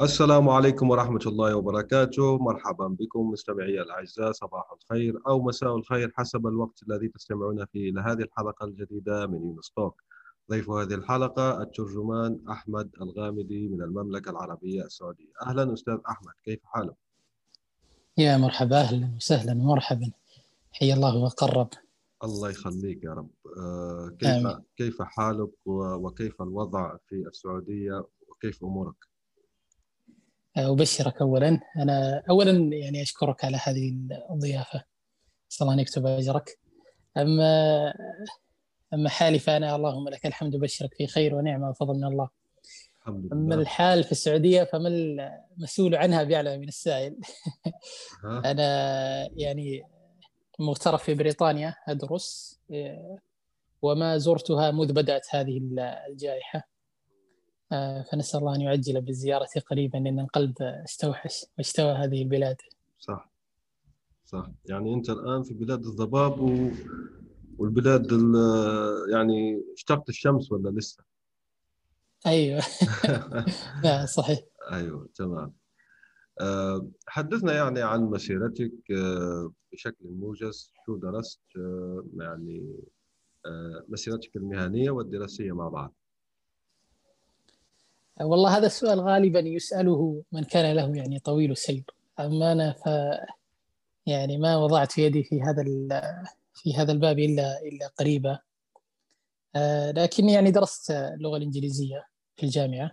السلام 0.00 0.48
عليكم 0.48 0.90
ورحمة 0.90 1.20
الله 1.26 1.56
وبركاته. 1.56 2.38
مرحبا 2.38 2.86
بكم 2.86 3.30
مستمعي 3.30 3.82
الأعزاء 3.82 4.32
صباح 4.32 4.72
الخير 4.72 5.18
أو 5.26 5.42
مساء 5.42 5.76
الخير 5.76 6.12
حسب 6.14 6.46
الوقت 6.46 6.82
الذي 6.82 7.08
تستمعون 7.08 7.66
فيه 7.66 7.90
إلى 7.90 8.00
هذه 8.00 8.22
الحلقة 8.22 8.64
الجديدة 8.64 9.26
من 9.26 9.40
يونستوك. 9.40 10.02
ضيف 10.50 10.70
هذه 10.70 10.94
الحلقة 10.94 11.62
الترجمان 11.62 12.40
أحمد 12.50 12.90
الغامدي 13.00 13.68
من 13.68 13.82
المملكة 13.82 14.30
العربية 14.30 14.82
السعودية. 14.82 15.32
أهلا 15.46 15.72
أستاذ 15.72 15.98
أحمد 16.08 16.32
كيف 16.44 16.60
حالك؟ 16.64 16.96
يا 18.18 18.36
مرحبا 18.36 18.80
أهلا 18.80 19.10
وسهلا 19.16 19.52
ومرحبا. 19.52 20.10
حيا 20.72 20.94
الله 20.94 21.16
وقرب. 21.16 21.68
الله 22.24 22.50
يخليك 22.50 23.04
يا 23.04 23.10
رب. 23.10 23.30
آه، 23.56 24.16
كيف 24.18 24.30
آمين. 24.30 24.58
كيف 24.76 25.02
حالك 25.02 25.50
وكيف 25.66 26.42
الوضع 26.42 26.96
في 27.08 27.14
السعودية؟ 27.14 28.04
وكيف 28.28 28.64
أمورك؟ 28.64 29.07
أبشرك 30.58 31.20
أولا. 31.20 31.60
أنا 31.76 32.22
أولا 32.30 32.76
يعني 32.76 33.02
أشكرك 33.02 33.44
على 33.44 33.58
هذه 33.62 33.94
الضيافة. 34.30 34.84
صلى 35.48 35.66
الله 35.66 35.74
أن 35.74 35.80
يكتب 35.80 36.06
أجرك. 36.06 36.58
أما 37.16 37.92
أما 38.94 39.08
حالي 39.08 39.38
فأنا 39.38 39.76
اللهم 39.76 40.08
لك 40.08 40.26
الحمد 40.26 40.54
أبشرك 40.54 40.94
في 40.94 41.06
خير 41.06 41.34
ونعمة 41.34 41.70
وفضل 41.70 41.94
من 41.94 42.04
الله. 42.04 42.28
أما 43.32 43.54
الحال 43.54 44.04
في 44.04 44.12
السعودية 44.12 44.64
فما 44.64 44.88
المسؤول 44.88 45.94
عنها 45.94 46.22
بيعلم 46.22 46.60
من 46.60 46.68
السائل. 46.68 47.16
أنا 48.24 49.28
يعني 49.36 49.82
مغترف 50.58 51.02
في 51.02 51.14
بريطانيا 51.14 51.74
أدرس 51.88 52.58
وما 53.82 54.18
زرتها 54.18 54.70
منذ 54.70 54.92
بدأت 54.92 55.26
هذه 55.30 55.60
الجائحة. 56.08 56.68
آه، 57.72 58.02
فنسأل 58.02 58.40
الله 58.40 58.54
أن 58.54 58.60
يعجل 58.60 59.00
بالزيارة 59.00 59.48
قريبا 59.70 59.98
لأن 59.98 60.20
القلب 60.20 60.62
استوحش 60.62 61.46
واستوى 61.58 61.92
هذه 61.92 62.22
البلاد. 62.22 62.56
صح. 62.98 63.32
صح. 64.24 64.50
يعني 64.64 64.94
أنت 64.94 65.10
الآن 65.10 65.42
في 65.42 65.54
بلاد 65.54 65.84
الضباب 65.86 66.40
و... 66.40 66.70
والبلاد 67.58 68.12
يعني 69.12 69.62
اشتقت 69.74 70.08
الشمس 70.08 70.52
ولا 70.52 70.70
لسه؟ 70.70 71.04
أيوه. 72.26 72.62
لا 73.84 74.06
صحيح. 74.06 74.40
أيوه 74.72 75.08
تمام. 75.14 75.52
آه، 76.40 76.88
حدثنا 77.06 77.52
يعني 77.52 77.82
عن 77.82 78.02
مسيرتك 78.02 78.72
آه، 78.90 79.52
بشكل 79.72 80.04
موجز. 80.04 80.72
شو 80.86 80.96
درست؟ 80.96 81.40
يعني 82.16 82.76
مسيرتك 83.88 84.36
المهنية 84.36 84.90
والدراسية 84.90 85.52
مع 85.52 85.68
بعض. 85.68 85.94
والله 88.20 88.56
هذا 88.56 88.66
السؤال 88.66 89.00
غالبا 89.00 89.40
يسأله 89.40 90.22
من 90.32 90.44
كان 90.44 90.76
له 90.76 90.96
يعني 90.96 91.18
طويل 91.18 91.50
السير. 91.50 91.84
أما 92.20 92.52
أنا 92.52 92.72
ف 92.72 92.88
يعني 94.06 94.38
ما 94.38 94.56
وضعت 94.56 94.98
يدي 94.98 95.24
في 95.24 95.42
هذا 95.42 95.62
في 96.54 96.74
هذا 96.74 96.92
الباب 96.92 97.18
إلا 97.18 97.60
إلا 97.62 97.86
قريبة 97.86 98.40
آه، 99.56 99.90
لكني 99.90 100.32
يعني 100.32 100.50
درست 100.50 100.90
اللغة 100.90 101.36
الإنجليزية 101.36 102.06
في 102.36 102.46
الجامعة. 102.46 102.90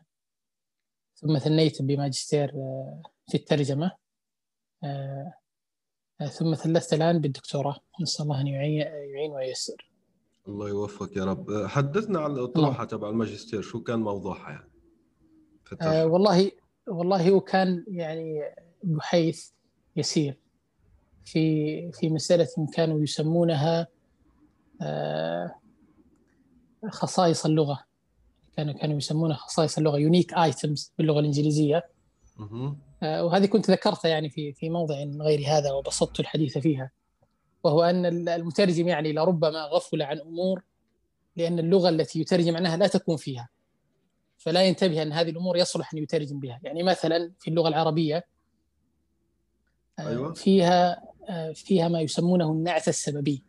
ثم 1.15 1.37
ثنيت 1.37 1.81
بماجستير 1.81 2.49
آه، 2.49 3.01
في 3.27 3.37
الترجمة. 3.37 3.91
آه، 4.83 5.33
ثم 6.31 6.55
ثلثت 6.55 6.93
الآن 6.93 7.21
بالدكتوراه. 7.21 7.79
نسأل 8.01 8.25
الله 8.25 8.41
أن 8.41 8.47
يعين 8.47 9.31
وييسر. 9.31 9.91
الله 10.47 10.69
يوفقك 10.69 11.17
يا 11.17 11.25
رب. 11.25 11.65
حدثنا 11.65 12.19
عن 12.19 12.31
الأطروحة 12.31 12.85
تبع 12.85 13.09
الماجستير. 13.09 13.61
شو 13.61 13.83
كان 13.83 13.99
موضوعها 13.99 14.51
يعني؟ 14.51 14.74
آه 15.81 16.05
والله 16.05 16.51
والله 16.87 17.29
هو 17.29 17.41
كان 17.41 17.83
يعني 17.87 18.41
بحيث 18.83 19.49
يسير. 19.95 20.37
في 21.25 21.91
في 21.91 22.09
مسألة 22.09 22.47
كانوا 22.73 23.01
يسمونها 23.03 23.87
آه 24.81 25.55
خصائص 26.89 27.45
اللغة. 27.45 27.79
كانوا 28.57 28.73
كانوا 28.73 28.97
يسمونها 28.97 29.35
خصائص 29.37 29.77
اللغة 29.77 29.97
unique 29.97 30.33
items 30.33 30.93
باللغة 30.97 31.19
الإنجليزية. 31.19 31.85
آه 33.03 33.23
وهذه 33.25 33.45
كنت 33.45 33.71
ذكرتها 33.71 34.09
يعني 34.09 34.29
في 34.29 34.53
في 34.53 34.69
موضع 34.69 34.95
غير 35.03 35.47
هذا 35.47 35.71
وبسطت 35.71 36.19
الحديث 36.19 36.57
فيها. 36.57 36.91
وهو 37.63 37.83
أن 37.83 38.29
المترجم 38.29 38.87
يعني 38.87 39.13
لربما 39.13 39.63
غفل 39.65 40.01
عن 40.01 40.19
أمور 40.19 40.63
لأن 41.35 41.59
اللغة 41.59 41.89
التي 41.89 42.19
يترجم 42.21 42.55
عنها 42.55 42.77
لا 42.77 42.87
تكون 42.87 43.17
فيها. 43.17 43.49
فلا 44.37 44.63
ينتبه 44.63 45.01
أن 45.01 45.13
هذه 45.13 45.29
الأمور 45.29 45.57
يصلح 45.57 45.93
أن 45.93 45.99
يترجم 45.99 46.39
بها. 46.39 46.59
يعني 46.63 46.83
مثلا 46.83 47.33
في 47.39 47.47
اللغة 47.47 47.67
العربية 47.67 48.27
آه، 49.99 50.07
أيوة. 50.07 50.33
فيها 50.33 51.01
آه، 51.29 51.51
فيها 51.51 51.87
ما 51.87 52.01
يسمونه 52.01 52.51
النعت 52.51 52.87
السببي. 52.87 53.43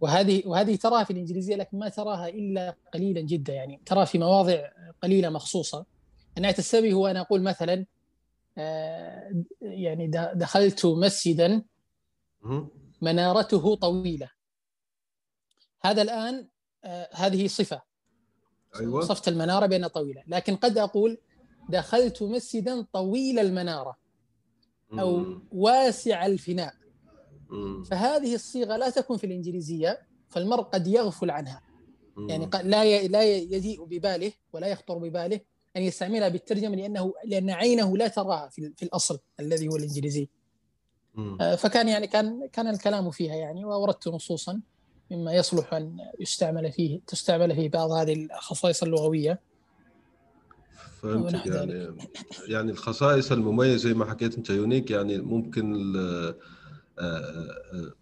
وهذه 0.00 0.42
وهذه 0.46 0.76
تراها 0.76 1.04
في 1.04 1.10
الإنجليزية 1.10 1.56
لكن 1.56 1.78
ما 1.78 1.88
تراها 1.88 2.28
إلا 2.28 2.76
قليلا 2.94 3.20
جدا. 3.20 3.52
يعني 3.52 3.80
تراها 3.86 4.04
في 4.04 4.18
مواضع 4.18 4.68
قليلة 5.02 5.28
مخصوصة. 5.28 5.86
النعت 6.36 6.58
السببي 6.58 6.92
هو 6.92 7.06
أنا 7.06 7.20
أقول 7.20 7.42
مثلا 7.42 7.86
آه، 8.58 9.44
يعني 9.62 10.10
دخلت 10.34 10.86
مسجدا 10.86 11.62
منارته 13.02 13.74
طويلة. 13.74 14.30
هذا 15.82 16.02
الآن 16.02 16.48
هذه 17.12 17.46
صفة. 17.46 17.93
أيوة. 18.80 18.98
وصفت 18.98 19.28
المنارة 19.28 19.66
بأنها 19.66 19.88
طويلة 19.88 20.22
لكن 20.26 20.56
قد 20.56 20.78
أقول 20.78 21.18
دخلت 21.68 22.22
مسجدا 22.22 22.86
طويل 22.92 23.38
المنارة 23.38 23.96
أو 24.92 25.16
مم. 25.16 25.42
واسع 25.52 26.26
الفناء 26.26 26.74
مم. 27.50 27.84
فهذه 27.84 28.34
الصيغة 28.34 28.76
لا 28.76 28.90
تكون 28.90 29.16
في 29.16 29.26
الإنجليزية 29.26 29.98
فالمرء 30.28 30.62
قد 30.62 30.86
يغفل 30.86 31.30
عنها 31.30 31.62
مم. 32.16 32.28
يعني 32.28 32.50
لا 32.62 33.06
لا 33.06 33.22
يجيء 33.34 33.84
بباله 33.84 34.32
ولا 34.52 34.66
يخطر 34.66 34.98
بباله 34.98 35.40
أن 35.76 35.82
يستعملها 35.82 36.28
بالترجمة 36.28 36.76
لأنه 36.76 37.12
لأن 37.24 37.50
عينه 37.50 37.96
لا 37.96 38.08
تراها 38.08 38.48
في, 38.48 38.72
في 38.76 38.82
الأصل 38.82 39.18
الذي 39.40 39.68
هو 39.68 39.76
الإنجليزي 39.76 40.28
آه، 41.40 41.54
فكان 41.54 41.88
يعني 41.88 42.06
كان 42.06 42.46
كان 42.52 42.68
الكلام 42.68 43.10
فيها 43.10 43.34
يعني 43.34 43.64
وأوردت 43.64 44.08
نصوصا 44.08 44.60
مما 45.10 45.32
يصلح 45.32 45.74
أن 45.74 45.96
يستعمل 46.20 46.72
فيه 46.72 47.00
تستعمل 47.06 47.54
فيه 47.54 47.68
بعض 47.68 47.90
هذه 47.90 48.26
الخصائص 48.26 48.82
اللغوية. 48.82 49.40
فهمت 51.02 51.46
يعني 51.46 51.96
يعني 52.48 52.72
الخصائص 52.72 53.32
المميزة 53.32 53.76
زي 53.76 53.94
ما 53.94 54.04
حكيت 54.04 54.36
أنت 54.36 54.50
يونيك 54.50 54.90
يعني 54.90 55.18
ممكن 55.18 55.96
آه، 55.96 56.36
آه، 56.98 57.92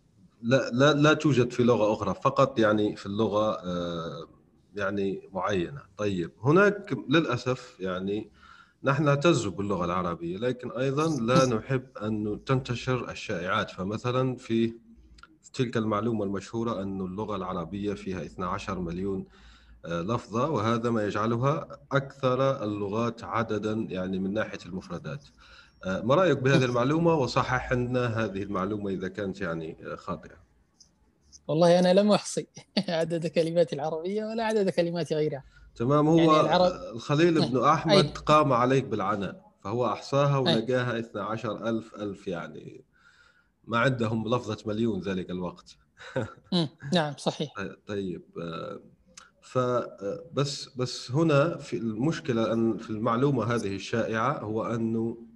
لا 0.42 0.70
لا 0.70 0.92
لا 0.92 1.14
توجد 1.14 1.52
في 1.52 1.62
لغة 1.62 1.92
أخرى 1.92 2.14
فقط 2.14 2.58
يعني 2.58 2.96
في 2.96 3.06
اللغة 3.06 3.50
آه، 3.52 4.28
يعني 4.74 5.28
معينة. 5.32 5.82
طيب 5.96 6.30
هناك 6.42 6.96
للأسف 7.08 7.76
يعني 7.80 8.30
نحن 8.84 9.04
نعتز 9.04 9.46
باللغة 9.46 9.84
العربية 9.84 10.36
لكن 10.36 10.70
أيضا 10.70 11.20
لا 11.20 11.46
نحب 11.46 11.86
أن 12.02 12.40
تنتشر 12.46 13.10
الشائعات. 13.10 13.70
فمثلا 13.70 14.36
في 14.36 14.74
تلك 15.52 15.76
المعلومة 15.76 16.24
المشهورة 16.24 16.82
أن 16.82 17.00
اللغة 17.00 17.36
العربية 17.36 17.94
فيها 17.94 18.24
12 18.24 18.80
مليون 18.80 19.26
آه، 19.84 20.02
لفظة 20.02 20.50
وهذا 20.50 20.90
ما 20.90 21.04
يجعلها 21.04 21.68
أكثر 21.92 22.64
اللغات 22.64 23.24
عددا 23.24 23.72
يعني 23.72 24.18
من 24.18 24.32
ناحية 24.32 24.58
المفردات. 24.66 25.24
آه، 25.84 26.00
ما 26.00 26.14
رأيك 26.14 26.38
بهذه 26.38 26.64
المعلومة؟ 26.64 27.14
وصحح 27.14 27.72
لنا 27.72 28.06
هذه 28.06 28.42
المعلومة 28.42 28.90
إذا 28.90 29.08
كانت 29.08 29.40
يعني 29.40 29.76
آه، 29.86 29.96
خاطئة. 29.96 30.42
والله 31.48 31.78
أنا 31.78 31.94
لم 31.94 32.12
أحصي 32.12 32.46
عدد 32.88 33.26
كلمات 33.26 33.72
العربية 33.72 34.24
ولا 34.24 34.44
عدد 34.44 34.70
كلمات 34.70 35.12
غيرها. 35.12 35.44
تمام 35.76 36.08
هو 36.08 36.18
يعني 36.18 36.40
العرب... 36.40 36.72
الخليل 36.94 37.50
بن 37.50 37.64
أحمد 37.64 38.18
قام 38.18 38.52
عليك 38.52 38.84
بالعناء 38.84 39.52
فهو 39.64 39.86
أحصاها 39.86 40.38
ولقاها 40.38 40.98
12 40.98 41.68
ألف 41.68 41.94
ألف 41.94 42.28
يعني. 42.28 42.84
ما 43.64 43.78
عندهم 43.78 44.28
لفظة 44.34 44.58
مليون 44.66 45.00
ذلك 45.00 45.30
الوقت. 45.30 45.76
نعم 46.94 47.14
صحيح. 47.16 47.54
طيب 47.86 48.22
آه، 48.42 48.80
فبس 49.40 50.68
آه، 50.68 50.72
بس 50.76 51.10
هنا 51.10 51.56
في 51.56 51.76
المشكلة 51.76 52.52
أن 52.52 52.76
في 52.76 52.90
المعلومة 52.90 53.54
هذه 53.54 53.76
الشائعة 53.76 54.38
هو 54.38 54.64
أنه 54.64 55.26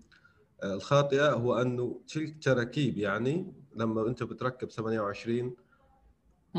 آه، 0.62 0.74
الخاطئة 0.74 1.32
هو 1.32 1.54
أنه 1.62 2.00
تلك 2.08 2.42
تراكيب 2.42 2.98
يعني 2.98 3.52
لما 3.76 4.08
أنت 4.08 4.22
بتركب 4.22 4.70
28 4.70 5.56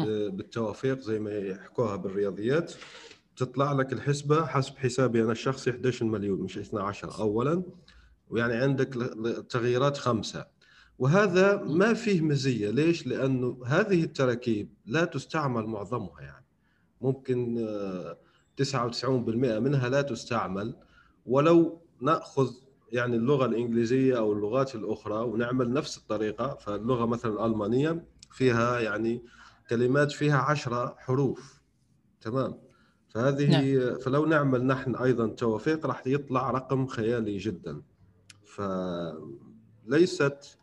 بالتوافيق 0.06 1.00
زي 1.00 1.20
ما 1.20 1.32
يحكوها 1.32 1.96
بالرياضيات 1.96 2.74
تطلع 3.36 3.72
لك 3.72 3.94
الحسبة 3.94 4.46
حسب 4.46 4.78
حسابي 4.78 5.24
أنا 5.24 5.32
الشخصي 5.32 5.72
11 5.72 6.06
مليون 6.06 6.42
مش 6.42 6.58
12 6.58 7.20
أولا 7.20 7.64
ويعني 8.30 8.54
عندك 8.54 8.88
تغييرات 9.50 9.98
خمسة. 9.98 10.46
وهذا 11.00 11.64
ما 11.64 11.94
فيه 11.94 12.22
مزية. 12.22 12.70
ليش؟ 12.70 13.08
لأنه 13.08 13.60
هذه 13.66 14.04
التراكيب 14.04 14.74
لا 14.86 15.06
تستعمل 15.06 15.66
معظمها 15.66 16.22
يعني. 16.22 16.46
ممكن 17.02 17.68
99% 18.58 19.06
آه، 19.06 19.60
منها 19.60 19.90
لا 19.90 20.02
تستعمل. 20.02 20.76
ولو 21.26 21.82
نأخذ 22.02 22.54
يعني 22.92 23.16
اللغة 23.16 23.46
الإنجليزية 23.46 24.18
أو 24.18 24.34
اللغات 24.34 24.76
الأخرى 24.76 25.16
ونعمل 25.16 25.74
نفس 25.74 25.98
الطريقة 25.98 26.56
فاللغة 26.56 27.06
مثلا 27.06 27.32
الألمانية 27.32 28.06
فيها 28.32 28.80
يعني 28.80 29.24
كلمات 29.70 30.12
فيها 30.12 30.38
عشرة 30.38 30.96
حروف. 30.98 31.62
تمام؟ 32.22 32.60
فهذه 33.10 33.52
نعم. 33.52 34.00
فلو 34.00 34.26
نعمل 34.26 34.66
نحن 34.66 34.96
أيضا 34.96 35.28
توافيق 35.28 35.86
راح 35.86 36.08
يطلع 36.08 36.52
رقم 36.52 36.88
خيالي 36.88 37.38
جدا. 37.38 37.82
فليست 39.86 40.58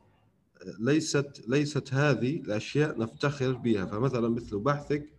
ليست 0.79 1.43
ليست 1.49 1.95
هذه 1.95 2.37
الأشياء 2.37 2.99
نفتخر 2.99 3.53
بها. 3.53 3.87
فمثلا 3.87 4.29
مثل 4.29 4.59
بحثك 4.59 5.11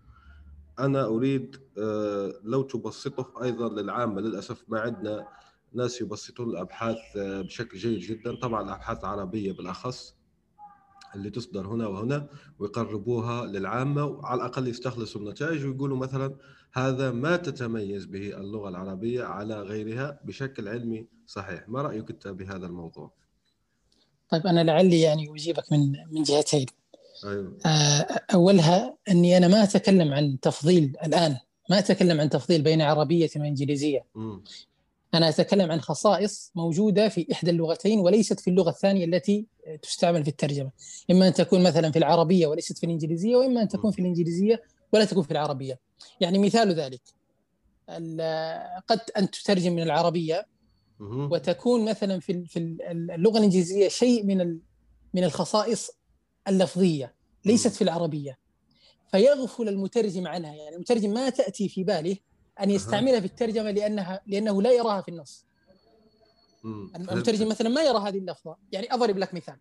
أنا 0.79 1.05
أريد 1.05 1.55
آه، 1.77 2.33
لو 2.43 2.61
تبسطه 2.61 3.43
أيضا 3.43 3.69
للعامة. 3.69 4.21
للأسف 4.21 4.63
ما 4.67 4.79
عندنا 4.79 5.27
ناس 5.73 6.01
يبسطون 6.01 6.49
الأبحاث 6.49 6.97
آه، 7.17 7.41
بشكل 7.41 7.77
جيد 7.77 7.99
جدا. 7.99 8.35
طبعا 8.35 8.61
الأبحاث 8.61 8.99
العربيه 8.99 9.51
بالأخص 9.51 10.15
اللي 11.15 11.29
تصدر 11.29 11.67
هنا 11.67 11.87
وهنا 11.87 12.27
ويقربوها 12.59 13.45
للعامة 13.45 14.05
وعلى 14.05 14.41
الأقل 14.41 14.67
يستخلصوا 14.67 15.21
النتائج 15.21 15.65
ويقولوا 15.65 15.97
مثلا 15.97 16.35
هذا 16.73 17.11
ما 17.11 17.35
تتميز 17.35 18.05
به 18.05 18.37
اللغة 18.37 18.69
العربية 18.69 19.23
على 19.23 19.61
غيرها 19.61 20.19
بشكل 20.23 20.67
علمي 20.67 21.07
صحيح. 21.27 21.69
ما 21.69 21.81
رأيك 21.81 22.09
أنت 22.09 22.27
بهذا 22.27 22.65
الموضوع؟ 22.65 23.11
طيب 24.29 24.47
أنا 24.47 24.63
لعلي 24.63 25.01
يعني 25.01 25.31
أجيبك 25.31 25.71
من 25.71 25.91
من 26.11 26.23
جهتين 26.23 26.65
أيوة. 27.25 27.57
آه، 27.65 28.21
أولها 28.33 28.97
أني 29.09 29.37
أنا 29.37 29.47
ما 29.47 29.63
أتكلم 29.63 30.13
عن 30.13 30.39
تفضيل 30.39 30.97
الآن 31.05 31.37
ما 31.69 31.79
أتكلم 31.79 32.21
عن 32.21 32.29
تفضيل 32.29 32.61
بين 32.61 32.81
عربية 32.81 33.29
وانجليزيه 33.35 34.05
م. 34.15 34.37
أنا 35.13 35.29
أتكلم 35.29 35.71
عن 35.71 35.81
خصائص 35.81 36.51
موجودة 36.55 37.09
في 37.09 37.27
إحدى 37.31 37.51
اللغتين 37.51 37.99
وليست 37.99 38.39
في 38.39 38.49
اللغة 38.49 38.69
الثانية 38.69 39.05
التي 39.05 39.45
تستعمل 39.81 40.23
في 40.23 40.29
الترجمة 40.29 40.71
إما 41.11 41.27
أن 41.27 41.33
تكون 41.33 41.63
مثلا 41.63 41.91
في 41.91 41.99
العربية 41.99 42.47
وليست 42.47 42.77
في 42.77 42.85
الإنجليزية 42.85 43.35
وإما 43.35 43.61
أن 43.61 43.67
تكون 43.67 43.91
في 43.91 43.99
الإنجليزية 43.99 44.63
ولا 44.93 45.05
تكون 45.05 45.23
في 45.23 45.31
العربية 45.31 45.79
يعني 46.21 46.39
مثال 46.39 46.73
ذلك 46.73 47.01
قد 48.87 48.99
أن 49.17 49.31
تترجم 49.31 49.73
من 49.73 49.81
العربية 49.83 50.47
وتكون 50.99 51.89
مثلا 51.89 52.19
في 52.19 52.45
في 52.45 52.59
اللغة 52.91 53.37
الإنجليزية 53.37 53.87
شيء 53.87 54.23
من 54.25 54.59
من 55.13 55.23
الخصائص 55.23 55.91
اللفظية 56.47 57.15
ليست 57.45 57.67
في 57.71 57.81
العربية. 57.81 58.39
فيغفل 59.11 59.69
المترجم 59.69 60.27
عنها. 60.27 60.53
يعني 60.53 60.75
المترجم 60.75 61.13
ما 61.13 61.29
تأتي 61.29 61.69
في 61.69 61.83
باله 61.83 62.17
أن 62.61 62.69
يستعملها 62.69 63.19
في 63.19 63.25
الترجمة 63.25 63.71
لأنها 63.71 64.21
لأنه 64.27 64.61
لا 64.61 64.71
يراها 64.71 65.01
في 65.01 65.09
النص. 65.09 65.45
المترجم 66.95 67.49
مثلا 67.49 67.69
ما 67.69 67.83
يرى 67.83 67.97
هذه 67.97 68.17
اللفظة. 68.17 68.55
يعني 68.71 68.93
أضرب 68.93 69.17
لك 69.17 69.33
مثال. 69.33 69.57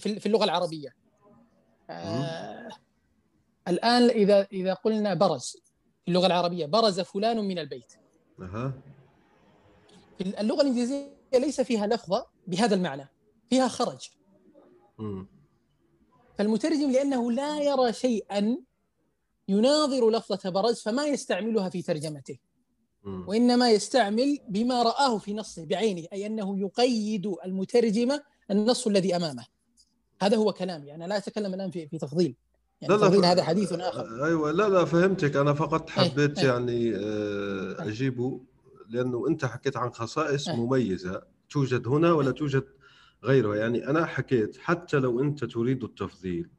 في 0.00 0.26
اللغة 0.26 0.44
العربية. 0.44 0.94
آه 1.90 2.68
الآن 3.68 4.02
إذا 4.02 4.46
إذا 4.52 4.74
قلنا 4.74 5.14
برز. 5.14 5.56
في 6.02 6.08
اللغة 6.08 6.26
العربية 6.26 6.66
برز 6.66 7.00
فلان 7.00 7.36
من 7.48 7.58
البيت. 7.58 7.92
أه. 8.40 8.72
اللغة 10.20 10.62
الإنجليزية 10.62 11.16
ليس 11.34 11.60
فيها 11.60 11.86
لفظه 11.86 12.26
بهذا 12.46 12.74
المعنى 12.74 13.08
فيها 13.50 13.68
خرج 13.68 14.10
مم. 14.98 15.26
فالمترجم 16.38 16.90
لأنه 16.90 17.32
لا 17.32 17.60
يرى 17.60 17.92
شيئا 17.92 18.56
يناظر 19.48 20.10
لفظة 20.10 20.50
برز 20.50 20.80
فما 20.80 21.06
يستعملها 21.06 21.68
في 21.68 21.82
ترجمته 21.82 22.38
مم. 23.04 23.28
وإنما 23.28 23.70
يستعمل 23.70 24.38
بما 24.48 24.82
رآه 24.82 25.18
في 25.18 25.34
نصه 25.34 25.64
بعينه 25.64 26.06
أي 26.12 26.26
أنه 26.26 26.58
يقيد 26.58 27.32
المترجم 27.44 28.18
النص 28.50 28.86
الذي 28.86 29.16
أمامه 29.16 29.46
هذا 30.22 30.36
هو 30.36 30.52
كلامي 30.52 30.94
أنا 30.94 31.04
لا 31.04 31.16
أتكلم 31.16 31.54
الآن 31.54 31.70
في 31.70 31.88
في 31.88 31.98
تفضيل 31.98 32.36
يعني 32.80 32.94
لا 32.94 33.00
تفضيل 33.00 33.20
لا 33.20 33.32
هذا 33.32 33.42
حديث 33.42 33.72
آخر 33.72 34.24
أيوه 34.24 34.50
لا 34.52 34.68
لا 34.68 34.84
فهمتك 34.84 35.36
أنا 35.36 35.54
فقط 35.54 35.90
إيه، 35.90 35.90
حبيت 35.90 36.38
أيه 36.38 36.48
يعني 36.48 36.94
آه،. 36.96 37.88
اجيبه 37.88 38.40
لأنه 38.88 39.28
أنت 39.28 39.44
حكيت 39.44 39.76
عن 39.76 39.90
خصائص 39.90 40.48
أيه 40.48 40.56
مميزة 40.56 41.22
توجد 41.50 41.88
هنا 41.88 42.12
ولا 42.12 42.30
توجد 42.30 42.64
غيرها. 43.24 43.56
يعني 43.56 43.90
أنا 43.90 44.06
حكيت 44.06 44.56
حتى 44.56 44.98
لو 44.98 45.20
أنت 45.20 45.44
تريد 45.44 45.84
التفضيل 45.84 46.50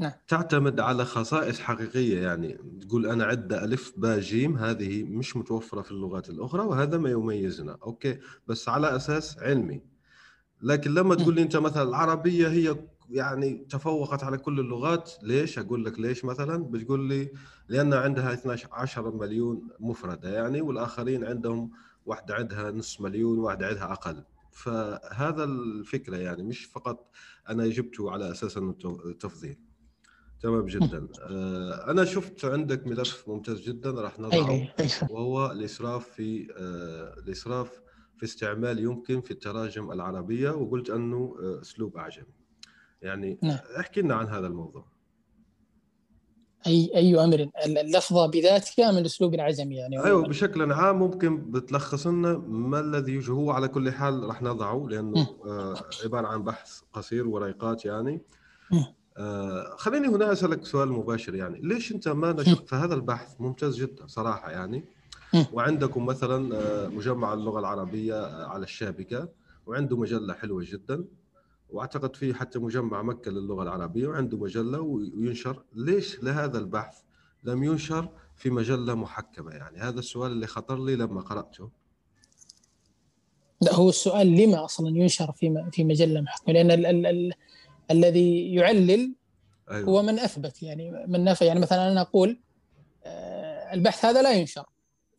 نعم. 0.00 0.12
تعتمد 0.28 0.80
على 0.80 1.04
خصائص 1.04 1.60
حقيقية. 1.60 2.20
يعني 2.20 2.58
تقول 2.80 3.06
أنا 3.06 3.24
عدة 3.24 3.64
ألف 3.64 3.92
باء 3.96 4.20
جيم 4.20 4.56
هذه 4.56 5.04
مش 5.04 5.36
متوفرة 5.36 5.82
في 5.82 5.90
اللغات 5.90 6.30
الأخرى 6.30 6.62
وهذا 6.62 6.98
ما 6.98 7.10
يميزنا. 7.10 7.78
okay 7.82 8.18
بس 8.46 8.68
على 8.68 8.96
أساس 8.96 9.38
علمي. 9.38 9.82
لكن 10.62 10.94
لما 10.94 11.14
تقول 11.14 11.34
لي 11.34 11.42
أنت 11.42 11.56
مثلا 11.56 11.82
العربية 11.82 12.48
هي 12.48 12.76
يعني 13.10 13.66
تفوقت 13.70 14.24
على 14.24 14.38
كل 14.38 14.60
اللغات. 14.60 15.12
ليش؟ 15.22 15.58
أقول 15.58 15.84
لك 15.84 15.98
ليش 16.00 16.24
مثلا؟ 16.24 16.64
بتقول 16.64 17.08
لي 17.08 17.32
لأن 17.68 17.94
عندها 17.94 18.32
12 18.32 19.10
مليون 19.10 19.68
مفردة 19.80 20.34
يعني 20.34 20.60
والآخرين 20.60 21.24
عندهم 21.24 21.70
واحدة 22.06 22.34
عندها 22.34 22.70
نص 22.70 23.00
مليون 23.00 23.38
واحدة 23.38 23.66
عندها 23.66 23.92
أقل. 23.92 24.24
فهذا 24.52 25.44
الفكرة 25.44 26.16
يعني 26.16 26.42
مش 26.42 26.64
فقط 26.64 27.10
أنا 27.48 27.66
جبته 27.66 28.10
على 28.10 28.30
أساس 28.30 28.56
إنه 28.56 28.72
تفضيل 29.20 29.58
تمام 30.40 30.66
جدا. 30.66 31.08
آه، 31.30 31.90
أنا 31.90 32.04
شفت 32.04 32.44
عندك 32.44 32.86
ملف 32.86 33.28
ممتاز 33.28 33.60
جدا 33.60 33.90
راح 33.90 34.20
نضعه. 34.20 34.32
أيوة، 34.32 34.68
أيوة. 34.80 35.10
وهو 35.10 35.52
الإسراف 35.52 36.08
في 36.08 36.48
آه، 36.56 37.20
الإسراف 37.20 37.80
في 38.16 38.24
استعمال 38.24 38.78
يمكن 38.78 39.20
في 39.20 39.30
التراجم 39.30 39.92
العربية 39.92 40.50
وقلت 40.50 40.90
أنه 40.90 41.36
آه، 41.42 41.60
أسلوب 41.60 41.96
أعجمي. 41.96 42.37
يعني 43.02 43.38
نعم. 43.42 43.58
احكي 43.80 44.00
لنا 44.02 44.14
عن 44.14 44.26
هذا 44.26 44.46
الموضوع. 44.46 44.84
أي 46.66 46.90
أي 46.94 47.24
أمر 47.24 47.50
اللفظه 47.66 48.26
بذاتها 48.26 48.92
من 48.92 48.98
الأسلوب 48.98 49.34
العجمي 49.34 49.76
يعني؟ 49.76 50.04
أيوه 50.04 50.28
بشكل 50.28 50.72
عام 50.72 50.98
ممكن 50.98 51.50
بتلخص 51.50 52.06
لنا 52.06 52.38
ما 52.38 52.80
الذي 52.80 53.12
يوجد. 53.12 53.30
هو 53.30 53.50
على 53.50 53.68
كل 53.68 53.90
حال 53.90 54.22
راح 54.24 54.42
نضعه 54.42 54.86
لأنه 54.90 55.26
آه 55.46 55.74
عبارة 56.04 56.26
عن 56.26 56.42
بحث 56.42 56.80
قصير 56.92 57.28
وريقات 57.28 57.84
يعني. 57.84 58.22
آه 59.18 59.76
خليني 59.76 60.08
هنا 60.08 60.32
أسألك 60.32 60.64
سؤال 60.64 60.88
مباشر 60.88 61.34
يعني. 61.34 61.60
ليش 61.60 61.92
أنت 61.92 62.08
ما 62.08 62.32
نشرت 62.32 62.68
فهذا 62.68 62.94
البحث؟ 62.94 63.40
ممتاز 63.40 63.76
جدا 63.76 64.06
صراحة 64.06 64.50
يعني. 64.50 64.84
وعندكم 65.52 66.06
مثلا 66.06 66.56
آه، 66.56 66.88
مجمع 66.88 67.34
اللغة 67.34 67.60
العربية 67.60 68.46
على 68.46 68.64
الشابكة 68.64 69.28
وعنده 69.66 69.96
مجلة 69.96 70.34
حلوة 70.34 70.64
جدا. 70.66 71.04
وأعتقد 71.70 72.16
في 72.16 72.34
حتى 72.34 72.58
مجمع 72.58 73.02
مكة 73.02 73.30
للغة 73.30 73.62
العربية 73.62 74.08
وعنده 74.08 74.38
مجلة 74.38 74.80
وينشر. 74.80 75.64
ليش 75.72 76.22
لهذا 76.22 76.58
البحث 76.58 76.98
لم 77.44 77.64
ينشر 77.64 78.08
في 78.36 78.50
مجلة 78.50 78.94
محكمة 78.94 79.52
يعني؟ 79.52 79.78
هذا 79.78 79.98
السؤال 79.98 80.32
اللي 80.32 80.46
خطر 80.46 80.84
لي 80.84 80.96
لما 80.96 81.20
قرأته. 81.20 81.70
لا 83.60 83.74
هو 83.74 83.88
السؤال 83.88 84.26
لما 84.26 84.64
أصلا 84.64 84.88
ينشر 84.88 85.32
في 85.32 85.68
في 85.72 85.84
مجلة 85.84 86.20
محكمة؟ 86.20 86.54
لأن 86.54 86.70
ال 86.70 86.86
ال 86.86 87.06
ال 87.06 87.32
الذي 87.90 88.54
يعلل 88.54 89.14
أيوة. 89.70 89.88
هو 89.88 90.02
من 90.02 90.18
أثبت 90.18 90.62
يعني 90.62 91.04
من 91.06 91.24
نفى. 91.24 91.44
يعني 91.44 91.60
مثلا 91.60 91.92
أنا 91.92 92.00
أقول 92.00 92.40
آه، 93.04 93.74
البحث 93.74 94.04
هذا 94.04 94.22
لا 94.22 94.32
ينشر 94.32 94.66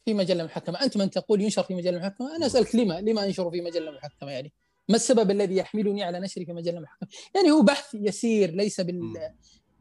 في 0.05 0.13
مجلة 0.13 0.43
محكمة. 0.43 0.83
أنت 0.83 0.97
من 0.97 1.09
تقول 1.09 1.41
ينشر 1.41 1.63
في 1.63 1.75
مجلة 1.75 1.99
محكمة؟ 1.99 2.35
أنا 2.35 2.45
اسالك 2.45 2.75
لما 2.75 3.01
لما 3.01 3.25
انشر 3.25 3.51
في 3.51 3.61
مجلة 3.61 3.91
محكمة 3.91 4.31
يعني؟ 4.31 4.53
ما 4.89 4.95
السبب 4.95 5.31
الذي 5.31 5.55
يحملني 5.55 6.03
على 6.03 6.19
نشره 6.19 6.43
في 6.45 6.53
مجله 6.53 6.79
محكمه 6.79 7.09
يعني 7.35 7.51
هو 7.51 7.61
بحث 7.61 7.93
يسير 7.93 8.51
ليس 8.51 8.81
بال 8.81 9.31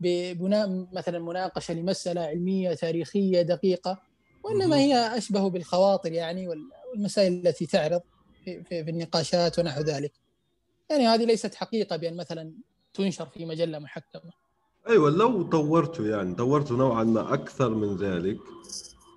ببناء 0.00 0.86
مثلا 0.92 1.18
مناقشة 1.18 1.74
لمسألة 1.74 2.20
علمية 2.20 2.74
تاريخية 2.74 3.42
دقيقة 3.42 4.02
وإنما 4.44 4.76
هي 4.76 5.18
أشبه 5.18 5.50
بالخواطر 5.50 6.12
يعني 6.12 6.48
والمسائل 6.48 7.32
التي 7.32 7.66
تعرض 7.66 8.00
في, 8.44 8.64
في, 8.64 8.84
في 8.84 8.90
النقاشات 8.90 9.58
ونحو 9.58 9.80
ذلك. 9.80 10.12
يعني 10.90 11.06
هذه 11.06 11.24
ليست 11.24 11.54
حقيقة 11.54 11.96
بأن 11.96 12.16
مثلا 12.16 12.52
تنشر 12.94 13.26
في 13.26 13.46
مجلة 13.46 13.78
محكمة. 13.78 14.32
أيوه 14.88 15.10
لو 15.10 15.42
طورته 15.42 16.06
يعني 16.06 16.34
طورته 16.34 16.76
نوعا 16.76 17.04
ما 17.04 17.34
أكثر 17.34 17.70
من 17.70 17.96
ذلك 17.96 18.38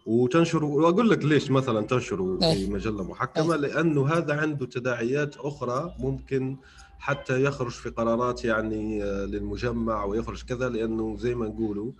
وتنشروا 0.05 0.81
وأقول 0.81 1.09
لك 1.09 1.25
ليش 1.25 1.51
مثلا 1.51 1.87
تنشروا 1.87 2.39
في 2.39 2.45
إيه. 2.45 2.69
مجلة 2.69 3.03
محكمة 3.03 3.53
إيه. 3.53 3.59
لأنه 3.59 4.07
هذا 4.07 4.33
عنده 4.33 4.65
تداعيات 4.65 5.37
أخرى 5.37 5.95
ممكن 5.99 6.57
حتى 6.99 7.43
يخرج 7.43 7.71
في 7.71 7.89
قرارات 7.89 8.45
يعني 8.45 9.03
آه، 9.03 9.25
للمجمع 9.25 10.05
ويخرج 10.05 10.43
كذا 10.43 10.69
لأنه 10.69 11.17
زي 11.17 11.35
ما 11.35 11.47
نقولوا 11.47 11.91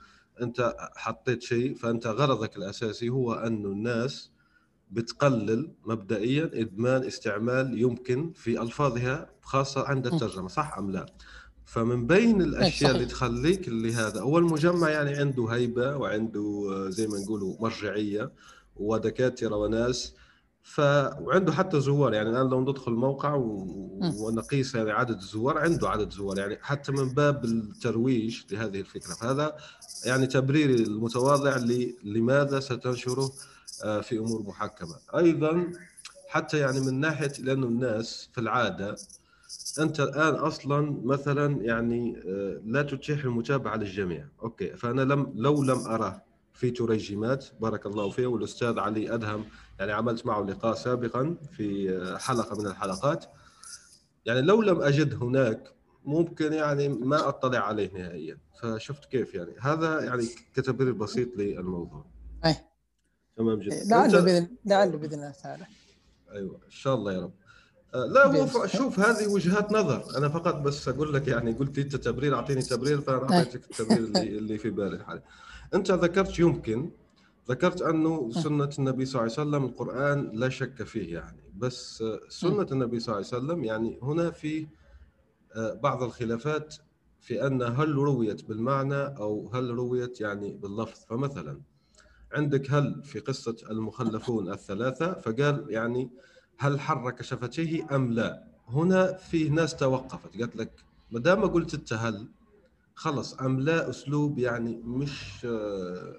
أنت 0.42 0.76
حطيت 0.96 1.42
شيء 1.42 1.76
فأنت 1.76 2.08
غرضك 2.08 2.58
الأساسي 2.58 3.10
هو 3.10 3.34
انه 3.34 3.70
الناس 3.70 4.32
بتقلل 4.92 5.72
مبدئيا 5.86 6.52
إدمان 6.54 7.04
استعمال 7.04 7.82
يمكن 7.82 8.32
في 8.36 8.62
ألفاظها 8.62 9.30
خاصة 9.42 9.88
عند 9.88 10.08
الترجمة 10.08 10.48
صح 10.48 10.78
أم 10.78 10.92
لا؟ 10.92 11.06
فمن 11.72 12.08
بين 12.08 12.42
الأشياء 12.42 12.92
اللي 12.92 13.06
تخليك 13.06 13.68
اللي 13.68 13.94
هذا 13.94 14.22
هو 14.22 14.38
المجمع 14.38 14.90
يعني 14.90 15.16
عنده 15.16 15.48
هيبة 15.48 15.98
وعنده 15.98 16.68
آه، 16.72 16.90
زي 16.90 17.08
ما 17.08 17.20
نقولوا 17.20 17.56
مرجعية 17.60 18.32
ودكاترة 18.76 19.56
وناس 19.56 20.14
ف 20.64 20.80
وعنده 21.20 21.54
حتى 21.54 21.80
زوار. 21.80 22.14
يعني 22.14 22.30
الآن 22.30 22.50
لو 22.50 22.62
ندخل 22.62 22.92
الموقع 22.92 23.34
و... 23.34 23.68
ونقيس 24.20 24.76
يعني 24.76 24.92
عدد 24.92 25.18
الزوار 25.18 25.58
عنده 25.58 25.90
عدد 25.90 26.12
زوار. 26.14 26.38
يعني 26.40 26.58
حتى 26.62 26.92
من 26.92 27.10
باب 27.10 27.46
الترويج 27.46 28.42
لهذه 28.52 28.80
الفكرة. 28.80 29.14
فهذا 29.14 29.58
يعني 30.06 30.28
تبريري 30.28 30.76
المتواضع 30.76 31.58
ل... 31.58 31.96
لماذا 32.04 32.60
ستنشره 32.60 33.32
آه، 33.84 34.02
في 34.02 34.18
أمور 34.18 34.42
محكمة. 34.42 34.96
أيضا 35.16 35.72
حتى 36.28 36.58
يعني 36.58 36.80
من 36.80 37.00
ناحية 37.00 37.34
لأنه 37.40 37.68
الناس 37.68 38.30
في 38.34 38.42
العادة 38.42 38.96
أنت 39.80 40.00
الآن 40.00 40.34
أصلا 40.34 41.02
مثلا 41.04 41.62
يعني 41.62 42.18
آه، 42.28 42.62
لا 42.66 42.82
تتيح 42.82 43.24
المتابعة 43.24 43.76
للجميع. 43.76 44.28
أوكي 44.44 44.76
فأنا 44.76 45.02
لم 45.02 45.34
لو 45.36 45.64
لم 45.64 45.80
اراه 45.88 46.24
في 46.54 46.72
ترجمات 46.72 47.46
بارك 47.62 47.86
الله 47.86 48.10
فيه 48.10 48.28
والأستاذ 48.28 48.80
علي 48.80 49.14
أدهم 49.14 49.46
يعني 49.80 49.92
عملت 49.92 50.26
معه 50.26 50.42
لقاء 50.42 50.74
سابقا 50.74 51.36
في 51.52 51.90
آه، 51.98 52.18
حلقة 52.18 52.62
من 52.62 52.68
الحلقات. 52.68 53.26
يعني 54.26 54.42
لو 54.42 54.62
لم 54.62 54.82
أجد 54.82 55.24
هناك 55.24 55.74
ممكن 56.06 56.54
يعني 56.54 56.90
ما 56.90 57.28
أطلع 57.28 57.60
عليه 57.60 57.94
نهائيا. 57.94 58.38
فشفت 58.62 59.06
كيف 59.06 59.34
يعني؟ 59.34 59.56
هذا 59.60 60.04
يعني 60.04 60.24
كتبرير 60.56 60.94
بسيط 60.94 61.38
للموضوع. 61.38 62.06
أي. 62.46 62.56
تمام 63.38 63.60
جدا. 63.60 63.84
لعله 63.90 64.20
بإذن 64.22 64.48
لعله 64.66 64.98
بإذن 64.98 65.14
الله 65.14 65.32
تعالى. 65.44 65.66
أيوه 66.32 66.56
إن 66.66 66.72
شاء 66.72 66.96
الله 66.96 67.14
يا 67.14 67.22
رب. 67.22 67.41
لا 67.94 68.26
هو 68.26 68.68
شوف 68.68 69.00
هذه 69.00 69.28
وجهات 69.28 69.72
نظر. 69.72 70.18
أنا 70.18 70.30
فقط 70.30 70.56
بس 70.56 70.88
أقول 70.88 71.14
لك 71.14 71.28
يعني 71.28 71.52
قلت 71.52 71.80
أنت 71.80 71.96
تبرير 71.96 72.36
أعطيني 72.36 72.62
تبرير 72.62 73.02
فأنا 73.02 73.22
أعطيتك 73.24 73.72
التبرير 73.72 73.98
اللي, 73.98 74.38
اللي 74.40 74.58
في 74.58 74.70
بالي 74.70 75.06
حاليا 75.06 75.24
أنت 75.74 75.92
ذكرت 75.92 76.40
يمكن 76.40 76.92
ذكرت 77.50 77.82
أنه 77.82 78.32
سنة 78.32 78.70
النبي 78.80 79.06
صلى 79.06 79.22
الله 79.22 79.34
عليه 79.38 79.50
وسلم 79.50 79.66
القرآن 79.66 80.32
لا 80.34 80.50
شك 80.50 80.84
فيه 80.84 81.14
يعني. 81.14 81.44
بس 81.56 82.04
سنة 82.30 82.68
النبي 82.72 83.00
صلى 83.00 83.16
الله 83.16 83.28
عليه 83.28 83.38
وسلم 83.46 83.64
يعني 83.64 84.00
هنا 84.04 84.32
في 84.32 84.68
آه، 85.56 85.74
بعض 85.74 86.04
الخلافات 86.04 86.76
في 87.20 87.48
أن 87.48 87.62
هل 87.62 87.96
رويت 87.96 88.46
بالمعنى 88.46 89.04
أو 89.04 89.52
هل 89.54 89.70
رويت 89.70 90.22
يعني 90.22 90.58
باللفظ. 90.58 91.06
فمثلا 91.10 91.62
عندك 92.34 92.72
هل 92.72 93.04
في 93.04 93.20
قصة 93.20 93.56
المخلفون 93.72 94.52
الثلاثة 94.52 95.14
فقال 95.14 95.66
يعني 95.70 96.12
هل 96.62 96.80
حرك 96.80 97.22
شفتيه 97.22 97.96
أم 97.96 98.14
لا؟ 98.14 98.44
هنا 98.68 99.14
في 99.14 99.50
ناس 99.50 99.76
توقفت 99.76 100.38
قالت 100.40 100.56
لك 100.56 100.72
ما 101.12 101.20
دام 101.20 101.46
قلت 101.46 101.74
انت 101.74 101.94
هل 101.94 102.28
خلص. 102.96 103.34
أم 103.34 103.60
لا 103.60 103.90
أسلوب 103.90 104.40
يعني 104.40 104.82
مش 104.86 105.46
آه، 105.46 106.16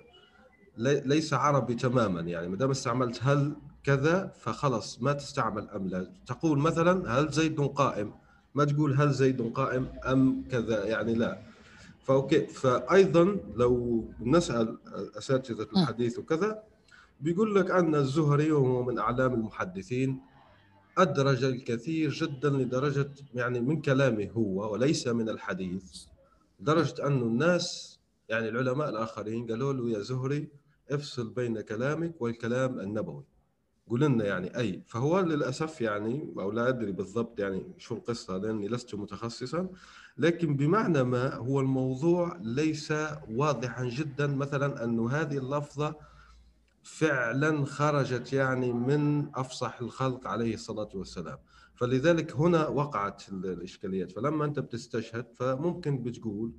ليس 0.79 1.35
عربي 1.35 1.75
تماما 1.75 2.21
يعني. 2.21 2.49
ما 2.49 2.57
دام 2.57 2.71
استعملت 2.71 3.19
هل 3.23 3.57
كذا 3.85 4.33
فخلص. 4.41 5.03
ما 5.03 5.13
تستعمل 5.13 5.69
أم 5.71 5.89
لا. 5.89 6.11
تقول 6.27 6.59
مثلا 6.59 7.19
هل 7.19 7.29
زيد 7.29 7.61
قائم؟ 7.61 8.15
ما 8.55 8.65
تقول 8.65 8.95
هل 8.95 9.13
زيد 9.13 9.53
قائم 9.53 9.89
أم 10.07 10.45
كذا 10.51 10.85
يعني 10.85 11.15
لا. 11.15 11.43
فأوكي. 12.05 12.47
فايضا 12.47 13.25
لو 13.57 14.05
نسأل 14.21 14.79
اساتذه 15.19 15.67
الحديث 15.77 16.19
وكذا 16.19 16.63
بيقول 17.21 17.55
لك 17.55 17.71
أن 17.71 17.95
الزهري 17.95 18.53
وهو 18.53 18.83
من 18.83 18.99
أعلام 18.99 19.35
المحدثين 19.35 20.32
أدرج 20.99 21.45
الكثير 21.45 22.11
جدا 22.11 22.51
لدرجة 22.51 23.11
يعني 23.35 23.61
من 23.61 23.83
كلامه 23.83 24.31
هو 24.31 24.73
وليس 24.73 25.09
من 25.09 25.29
الحديث. 25.29 26.05
لدرجه 26.61 27.07
انه 27.07 27.25
الناس 27.25 27.99
يعني 28.29 28.49
العلماء 28.49 28.89
الآخرين 28.89 29.47
قالوا 29.47 29.73
له 29.73 29.91
يا 29.91 29.99
زهري 29.99 30.49
افصل 30.91 31.31
بين 31.31 31.61
كلامك 31.61 32.15
والكلام 32.21 32.81
النبوي. 32.81 33.25
قول 33.89 34.01
لنا 34.01 34.25
يعني 34.25 34.59
أي 34.59 34.83
فهو 34.87 35.21
للأسف 35.21 35.81
يعني 35.81 36.35
أو 36.39 36.51
لا 36.51 36.69
أدري 36.69 36.93
بالضبط 36.93 37.41
يعني 37.41 37.63
شو 37.79 37.95
القصة 37.95 38.37
لأني 38.37 38.69
لست 38.69 38.95
متخصصا 38.95 39.69
لكن 40.19 40.57
بمعنى 40.57 41.03
ما 41.03 41.35
هو 41.35 41.61
الموضوع 41.61 42.39
ليس 42.43 42.93
واضحا 43.31 43.85
جدا. 43.85 44.27
مثلا 44.27 44.85
انه 44.85 45.11
هذه 45.11 45.39
اللفظة 45.39 45.95
فعلا 46.83 47.65
خرجت 47.65 48.33
يعني 48.33 48.73
من 48.73 49.35
أفصح 49.35 49.81
الخلق 49.81 50.27
عليه 50.27 50.55
الصلاة 50.55 50.89
والسلام. 50.95 51.39
فلذلك 51.75 52.37
هنا 52.37 52.69
وقعت 52.69 53.29
الإشكاليات. 53.29 54.13
فلما 54.13 54.45
أنت 54.45 54.59
بتستشهد 54.59 55.27
فممكن 55.35 56.03
بتقول 56.03 56.53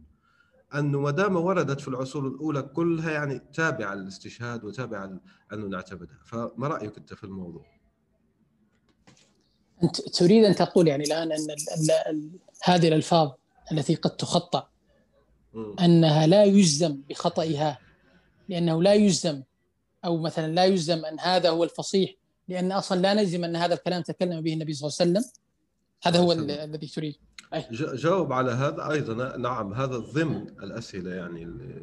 انه 0.76 1.00
ما 1.00 1.12
دام 1.12 1.36
وردت 1.36 1.82
في 1.82 1.88
العصور 1.88 2.28
الأولى 2.28 2.62
كلها 2.62 3.12
يعني 3.12 3.40
تابعة 3.54 3.94
للاستشهاد 3.94 4.64
وتابعة 4.64 5.20
انه 5.54 5.68
نعتمدها. 5.68 6.20
فما 6.26 6.68
رأيك 6.68 6.98
أنت 6.98 7.14
في 7.14 7.24
الموضوع؟ 7.24 7.66
أنت 9.84 10.02
تريد 10.02 10.46
أن 10.46 10.56
تقول 10.56 10.88
يعني 10.88 11.04
الآن 11.04 11.32
أن 11.32 11.50
ال 11.50 11.92
ال 12.10 12.30
هذه 12.64 12.88
الألفاظ 12.88 13.32
التي 13.72 13.96
قد 13.96 14.18
تخطأ 14.18 14.70
أنها 15.80 16.28
لا 16.28 16.44
يجزم 16.44 17.02
بخطئها 17.10 17.80
لأنه 18.50 18.84
لا 18.84 18.94
يجزم 18.94 19.44
أو 20.06 20.18
مثلا 20.18 20.52
لا 20.52 20.66
يجزم 20.66 21.06
أن 21.06 21.20
هذا 21.20 21.50
هو 21.50 21.64
الفصيح 21.64 22.16
لأن 22.48 22.72
أصلا 22.72 23.02
لا 23.02 23.14
نجزم 23.14 23.44
أن 23.44 23.56
هذا 23.56 23.74
الكلام 23.74 24.02
تكلم 24.02 24.42
به 24.42 24.54
النبي 24.54 24.74
صلى 24.74 24.88
الله 24.88 24.98
عليه 25.00 25.12
وسلم. 25.12 25.32
هذا 26.04 26.20
هو 26.20 26.32
الذي 26.32 26.88
تريد. 26.88 27.16
جاوب 27.72 28.34
على 28.34 28.52
هذا 28.52 28.92
أيضا. 28.92 29.38
نعم 29.38 29.74
هذا 29.74 29.98
ضمن 29.98 30.50
الأسئلة 30.50 31.14
يعني 31.14 31.44
اللي, 31.44 31.82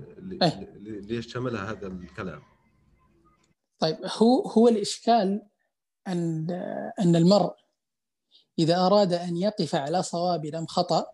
اللي 0.98 1.16
يشتملها 1.16 1.70
هذا 1.70 1.86
الكلام. 1.86 2.42
طيب 3.78 3.96
هو 4.18 4.42
هو 4.42 4.68
الإشكال 4.68 5.42
أن 6.08 6.50
أن 7.00 7.16
المرء 7.16 7.54
إذا 8.58 8.86
أراد 8.86 9.12
أن 9.12 9.36
يقف 9.36 9.74
على 9.74 10.02
صواب 10.02 10.46
ام 10.46 10.66
خطأ 10.66 11.06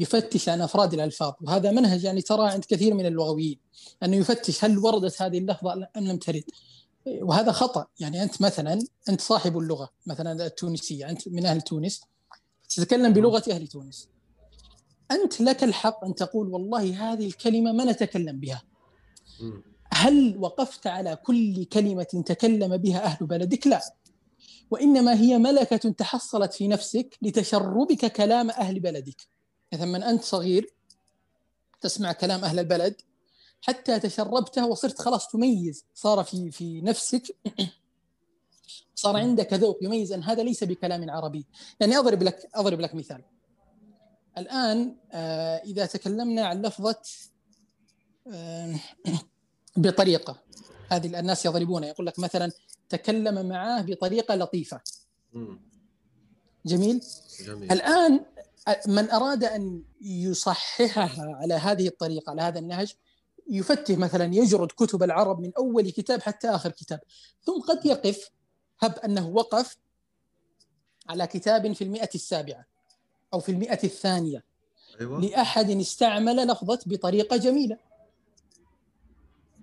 يفتش 0.00 0.48
عن 0.48 0.60
أفراد 0.60 0.94
الألفاظ. 0.94 1.32
وهذا 1.40 1.70
منهج 1.70 2.04
يعني 2.04 2.22
ترى 2.22 2.48
عند 2.48 2.64
كثير 2.64 2.94
من 2.94 3.06
اللغويين 3.06 3.58
أنه 4.02 4.16
يفتش 4.16 4.64
هل 4.64 4.78
وردت 4.78 5.22
هذه 5.22 5.38
اللفظة 5.38 5.72
أم 5.96 6.04
لم 6.08 6.16
ترد. 6.16 6.44
وهذا 7.06 7.52
خطأ. 7.52 7.86
يعني 8.00 8.22
أنت 8.22 8.42
مثلا 8.42 8.82
أنت 9.08 9.20
صاحب 9.20 9.58
اللغة 9.58 9.90
مثلا 10.06 10.46
التونسية 10.46 11.10
أنت 11.10 11.28
من 11.28 11.46
أهل 11.46 11.60
تونس 11.60 12.00
تتكلم 12.68 13.12
بلغة 13.12 13.42
أهل 13.50 13.66
تونس. 13.66 14.08
أنت 15.10 15.40
لك 15.40 15.64
الحق 15.64 16.04
أن 16.04 16.14
تقول 16.14 16.48
والله 16.48 17.12
هذه 17.12 17.26
الكلمة 17.26 17.72
ما 17.72 17.84
نتكلم 17.84 18.40
بها. 18.40 18.62
هل 19.92 20.36
وقفت 20.38 20.86
على 20.86 21.16
كل 21.16 21.64
كلمة 21.64 22.22
تكلم 22.26 22.76
بها 22.76 23.04
أهل 23.04 23.26
بلدك؟ 23.26 23.66
لا. 23.66 23.80
وإنما 24.70 25.14
هي 25.14 25.38
ملكة 25.38 25.90
تحصلت 25.90 26.52
في 26.54 26.68
نفسك 26.68 27.18
لتشربك 27.22 28.12
كلام 28.12 28.50
أهل 28.50 28.80
بلدك. 28.80 29.39
مثلا 29.72 30.10
أنت 30.10 30.24
صغير 30.24 30.74
تسمع 31.80 32.12
كلام 32.12 32.44
أهل 32.44 32.58
البلد 32.58 32.94
حتى 33.62 34.00
تشربته 34.00 34.66
وصرت 34.66 35.02
خلاص 35.02 35.28
تميز. 35.28 35.84
صار 35.94 36.24
في 36.24 36.50
في 36.50 36.80
نفسك 36.80 37.36
صار 38.94 39.16
عندك 39.16 39.52
ذوق 39.52 39.78
يميز 39.82 40.12
أن 40.12 40.22
هذا 40.22 40.42
ليس 40.42 40.64
بكلام 40.64 41.10
عربي. 41.10 41.44
يعني 41.80 41.98
أضرب 41.98 42.22
لك 42.22 42.48
أضرب 42.54 42.80
لك 42.80 42.94
مثال. 42.94 43.22
الآن 44.38 44.96
آه، 45.12 45.56
إذا 45.56 45.86
تكلمنا 45.86 46.46
عن 46.46 46.62
لفظة 46.62 47.00
آه، 48.32 48.74
بطريقة. 49.76 50.36
هذه 50.88 51.20
الناس 51.20 51.46
يضربونها. 51.46 51.88
يقول 51.88 52.06
لك 52.06 52.18
مثلا 52.18 52.52
تكلم 52.88 53.48
معاه 53.48 53.82
بطريقة 53.82 54.34
لطيفة. 54.34 54.80
جميل, 56.66 57.02
جميل. 57.46 57.72
الآن 57.72 58.20
من 58.86 59.10
أراد 59.10 59.44
أن 59.44 59.82
يصححها 60.00 61.36
على 61.36 61.54
هذه 61.54 61.88
الطريقة 61.88 62.30
على 62.30 62.42
هذا 62.42 62.58
النهج 62.58 62.94
يفتح 63.50 63.98
مثلا 63.98 64.34
يجرد 64.34 64.68
كتب 64.68 65.02
العرب 65.02 65.40
من 65.40 65.52
أول 65.58 65.90
كتاب 65.90 66.22
حتى 66.22 66.48
آخر 66.48 66.70
كتاب 66.70 67.00
ثم 67.42 67.60
قد 67.60 67.86
يقف 67.86 68.30
هب 68.80 68.98
أنه 68.98 69.28
وقف 69.28 69.76
على 71.08 71.26
كتاب 71.26 71.72
في 71.72 71.84
المئة 71.84 72.10
السابعة 72.14 72.64
أو 73.34 73.40
في 73.40 73.52
المئة 73.52 73.84
الثانية 73.84 74.44
أيوة. 75.00 75.20
لأحد 75.20 75.70
استعمل 75.70 76.36
لفظة 76.36 76.78
بطريقة 76.86 77.36
جميلة 77.36 77.76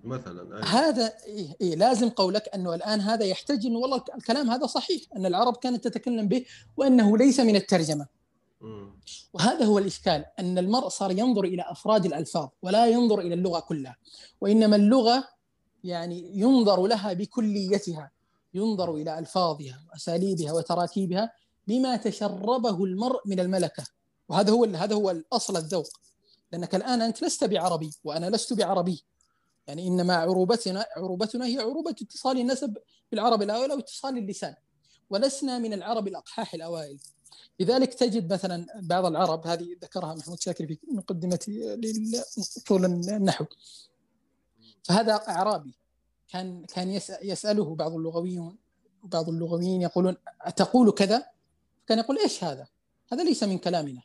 مثلا 0.04 0.56
أيوة. 0.56 0.64
هذا 0.64 1.12
إيه, 1.24 1.56
إيه 1.60 1.74
لازم 1.74 2.08
قولك 2.08 2.48
أنه 2.54 2.74
الآن 2.74 3.00
هذا 3.00 3.24
يحتاج 3.24 3.66
أنه 3.66 3.78
والله 3.78 4.04
الكلام 4.14 4.50
هذا 4.50 4.66
صحيح 4.66 5.02
أن 5.16 5.26
العرب 5.26 5.56
كانت 5.56 5.88
تتكلم 5.88 6.28
به 6.28 6.44
وأنه 6.76 7.18
ليس 7.18 7.40
من 7.40 7.56
الترجمة 7.56 8.17
وهذا 9.32 9.64
هو 9.64 9.78
الإشكال 9.78 10.24
أن 10.38 10.58
المرء 10.58 10.88
صار 10.88 11.10
ينظر 11.10 11.44
إلى 11.44 11.64
أفراد 11.68 12.06
الألفاظ 12.06 12.48
ولا 12.62 12.86
ينظر 12.86 13.20
إلى 13.20 13.34
اللغة 13.34 13.60
كلها 13.60 13.96
وإنما 14.40 14.76
اللغة 14.76 15.28
يعني 15.84 16.38
ينظر 16.38 16.86
لها 16.86 17.12
بكليتها 17.12 18.10
ينظر 18.54 18.94
إلى 18.94 19.18
ألفاظها 19.18 19.84
واساليبها 19.90 20.52
وتراكيبها 20.52 21.32
بما 21.66 21.96
تشربه 21.96 22.84
المرء 22.84 23.20
من 23.26 23.40
الملكة. 23.40 23.84
وهذا 24.28 24.52
هو 24.52 24.64
هذا 24.64 24.94
هو 24.94 25.10
الأصل 25.10 25.56
الذوق. 25.56 25.88
لأنك 26.52 26.74
الآن 26.74 27.02
أنت 27.02 27.24
لست 27.24 27.44
بعربي 27.44 27.90
وأنا 28.04 28.30
لست 28.30 28.52
بعربي. 28.52 29.04
يعني 29.66 29.86
إنما 29.86 30.14
عروبتنا 30.14 30.86
عروبتنا 30.96 31.46
هي 31.46 31.58
عروبة 31.58 31.90
اتصال 31.90 32.38
النسب 32.38 32.76
بالعرب 33.10 33.42
الأول 33.42 33.70
أو 33.70 33.78
اتصال 33.78 34.18
اللسان. 34.18 34.54
ولسنا 35.10 35.58
من 35.58 35.72
العرب 35.72 36.08
الأقحاح 36.08 36.54
الأوائل. 36.54 36.98
لذلك 37.60 37.94
تجد 37.94 38.32
مثلا 38.32 38.66
بعض 38.82 39.06
العرب 39.06 39.46
هذه 39.46 39.76
ذكرها 39.82 40.14
محمود 40.14 40.40
شاكر 40.40 40.66
في 40.66 40.78
مقدمة 40.92 41.38
طول 42.66 42.84
النحو 42.84 43.44
فهذا 44.84 45.14
أعرابي 45.14 45.74
كان 46.28 46.64
كان 46.64 47.00
يسأله 47.22 47.74
بعض 47.74 47.92
اللغويون 47.92 48.56
وبعض 49.04 49.28
اللغويين 49.28 49.82
يقولون 49.82 50.16
أتقول 50.42 50.90
كذا؟ 50.90 51.26
كان 51.86 51.98
يقول 51.98 52.18
إيش 52.18 52.44
هذا؟ 52.44 52.66
هذا 53.12 53.24
ليس 53.24 53.42
من 53.42 53.58
كلامنا 53.58 54.02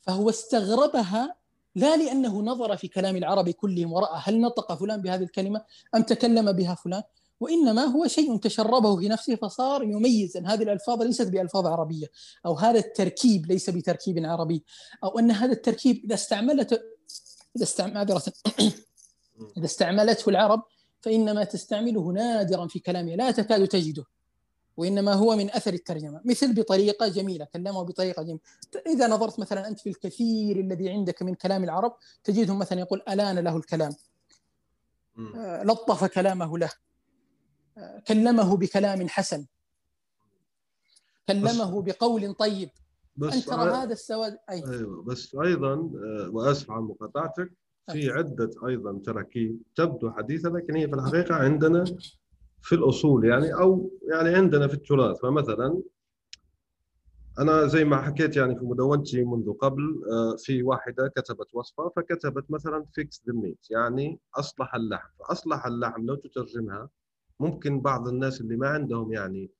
فهو 0.00 0.30
استغربها 0.30 1.34
لا 1.74 1.96
لأنه 1.96 2.42
نظر 2.42 2.76
في 2.76 2.88
كلام 2.88 3.16
العرب 3.16 3.50
كلهم 3.50 3.92
ورأى 3.92 4.20
هل 4.24 4.40
نطق 4.40 4.74
فلان 4.74 5.02
بهذه 5.02 5.22
الكلمة 5.22 5.64
أم 5.94 6.02
تكلم 6.02 6.52
بها 6.52 6.74
فلان 6.74 7.02
وإنما 7.40 7.84
هو 7.84 8.06
شيء 8.06 8.36
تشربه 8.36 8.96
في 8.96 9.08
نفسه 9.08 9.34
فصار 9.34 9.82
يميز 9.82 10.36
أن 10.36 10.46
هذه 10.46 10.62
الألفاظ 10.62 11.02
ليست 11.02 11.28
بألفاظ 11.28 11.66
عربية 11.66 12.06
أو 12.46 12.54
هذا 12.54 12.78
التركيب 12.78 13.46
ليس 13.46 13.70
بتركيب 13.70 14.26
عربي 14.26 14.64
أو 15.04 15.18
أن 15.18 15.30
هذا 15.30 15.52
التركيب 15.52 16.04
إذا 16.04 16.14
استعملت 16.14 16.72
إذا 17.56 17.64
استعمل 17.64 17.96
إذا 19.56 19.64
استعملته 19.64 20.28
العرب 20.28 20.62
فإنما 21.00 21.44
تستعمله 21.44 22.12
نادرا 22.12 22.66
في 22.66 22.78
كلامها 22.78 23.16
لا 23.16 23.30
تكاد 23.30 23.68
تجده 23.68 24.04
وإنما 24.76 25.12
هو 25.12 25.36
من 25.36 25.50
أثر 25.50 25.74
الترجمة. 25.74 26.20
مثل 26.24 26.54
بطريقة 26.54 27.08
جميلة 27.08 27.44
كلمه 27.44 27.82
بطريقة 27.82 28.22
جميلة. 28.22 28.40
إذا 28.86 29.08
نظرت 29.08 29.40
مثلا 29.40 29.68
أنت 29.68 29.80
في 29.80 29.88
الكثير 29.88 30.60
الذي 30.60 30.90
عندك 30.90 31.22
من 31.22 31.34
كلام 31.34 31.64
العرب 31.64 31.96
تجدهم 32.24 32.58
مثلا 32.58 32.80
يقول 32.80 33.02
ألان 33.08 33.38
له 33.38 33.56
الكلام. 33.56 33.92
آه، 35.36 35.62
لطف 35.62 36.04
كلامه 36.04 36.58
له. 36.58 36.70
كلمه 38.08 38.56
بكلام 38.56 39.08
حسن. 39.08 39.46
كلمه 41.28 41.82
بقول 41.82 42.34
طيب. 42.34 42.70
بس 43.16 43.34
أنت 43.34 43.48
ترى 43.48 43.70
هذا 43.70 43.92
السواد 43.92 44.38
أي. 44.50 44.64
أيوة 44.70 45.02
بس 45.02 45.34
أيضا 45.34 45.74
آه، 45.74 46.30
وأسف 46.32 46.70
عن 46.70 46.82
مقاطعتك 46.82 47.52
في 47.92 48.10
عدة 48.10 48.50
أيضا 48.66 49.00
تراكيب 49.04 49.62
تبدو 49.76 50.10
حديثة 50.10 50.48
لكن 50.50 50.76
هي 50.76 50.88
في 50.88 50.94
الحقيقة 50.94 51.34
عندنا 51.34 51.84
في 52.62 52.74
الأصول 52.74 53.24
يعني 53.24 53.54
أو 53.54 53.90
يعني 54.02 54.34
عندنا 54.34 54.68
في 54.68 54.74
التراث. 54.74 55.20
فمثلا 55.20 55.82
أنا 57.38 57.66
زي 57.66 57.84
ما 57.84 58.02
حكيت 58.02 58.36
يعني 58.36 58.56
في 58.56 58.64
مدونتي 58.64 59.24
منذ 59.24 59.52
قبل 59.52 60.02
آه، 60.12 60.36
في 60.36 60.62
واحدة 60.62 61.08
كتبت 61.16 61.54
وصفة 61.54 61.88
فكتبت 61.96 62.50
مثلا 62.50 62.84
fix 62.92 63.22
the 63.26 63.32
meat 63.32 63.70
يعني 63.70 64.20
أصلح 64.34 64.74
اللحم. 64.74 65.08
فأصلح 65.18 65.66
اللحم 65.66 66.06
لو 66.06 66.14
تترجمها 66.14 66.88
ممكن 67.40 67.80
بعض 67.80 68.08
الناس 68.08 68.40
اللي 68.40 68.56
ما 68.56 68.68
عندهم 68.68 69.12
يعني 69.12 69.50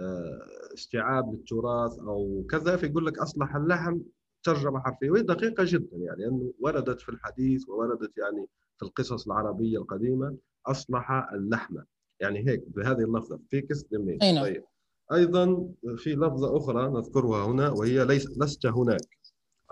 آه، 0.00 0.74
استيعاب 0.74 1.34
للتراث 1.34 1.98
أو 1.98 2.46
كذا 2.50 2.76
فيقول 2.76 3.06
لك 3.06 3.18
أصلح 3.18 3.56
اللحم 3.56 3.98
ترجمة 4.42 4.80
حرفية 4.80 5.10
وهي 5.10 5.22
دقيقة 5.22 5.64
جدا 5.66 5.96
يعني 5.96 6.26
انه 6.26 6.52
وردت 6.60 7.00
في 7.00 7.08
الحديث 7.08 7.68
ووردت 7.68 8.18
يعني 8.18 8.46
في 8.78 8.84
القصص 8.84 9.26
العربية 9.26 9.78
القديمة 9.78 10.36
أصلح 10.66 11.28
اللحم. 11.32 11.76
يعني 12.20 12.48
هيك 12.48 12.64
بهذه 12.66 12.98
اللفظة 12.98 13.40
فيكس 13.50 13.82
دمين 13.82 14.18
نعم. 14.22 14.44
طيب. 14.44 14.64
أيضا 15.12 15.68
في 15.96 16.14
لفظة 16.14 16.56
أخرى 16.56 16.88
نذكرها 16.90 17.46
هنا 17.46 17.70
وهي 17.70 18.04
ليس 18.04 18.38
لست 18.38 18.66
هناك. 18.66 19.18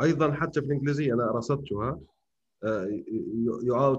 أيضا 0.02 0.32
حتى 0.32 0.60
في 0.60 0.66
الإنجليزية 0.66 1.14
أنا 1.14 1.30
رصدتها. 1.30 2.00
You 2.64 3.74
are 3.74 3.96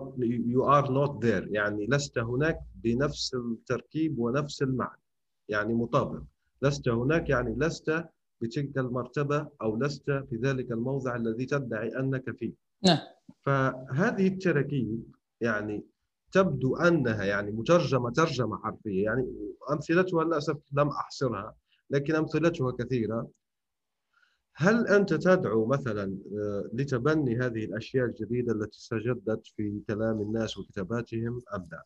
you 0.54 0.64
are 0.64 0.88
not 0.90 1.22
there. 1.22 1.48
يعني 1.52 1.88
لست 1.88 2.18
هناك 2.18 2.60
بنفس 2.76 3.36
التركيب 3.36 4.20
ونفس 4.20 4.62
المعنى. 4.62 5.02
يعني 5.50 5.74
مطابق. 5.74 6.22
لست 6.62 6.90
هناك 6.90 7.30
يعني 7.30 7.56
لست 7.58 8.06
بتلك 8.42 8.78
المرتبة 8.78 9.48
أو 9.62 9.78
لست 9.78 10.12
في 10.30 10.36
ذلك 10.44 10.72
الموضع 10.72 11.16
الذي 11.16 11.46
تدعي 11.46 12.00
أنك 12.00 12.38
فيه. 12.38 12.54
نعم. 12.84 12.98
فهذه 13.42 14.28
التراكيب 14.28 15.04
يعني 15.42 15.86
تبدو 16.32 16.76
أنها 16.78 17.24
يعني 17.24 17.52
مترجمة 17.52 18.10
ترجمة 18.12 18.58
حرفية. 18.58 19.04
يعني 19.04 19.28
أمثلتها 19.72 20.24
للأسف 20.24 20.58
لم 20.74 20.88
أحصرها 20.88 21.56
لكن 21.90 22.16
أمثلتها 22.16 22.72
كثيرة. 22.72 23.28
هل 24.62 24.88
أنت 24.88 25.14
تدعو 25.14 25.66
مثلا 25.66 26.18
آه، 26.34 26.70
لتبني 26.74 27.38
هذه 27.38 27.66
الأشياء 27.66 28.06
الجديدة 28.06 28.54
التي 28.54 28.78
استجدت 28.78 29.48
في 29.56 29.82
كلام 29.88 30.22
الناس 30.22 30.58
وكتاباتهم 30.58 31.42
أم 31.56 31.68
لا؟ 31.72 31.84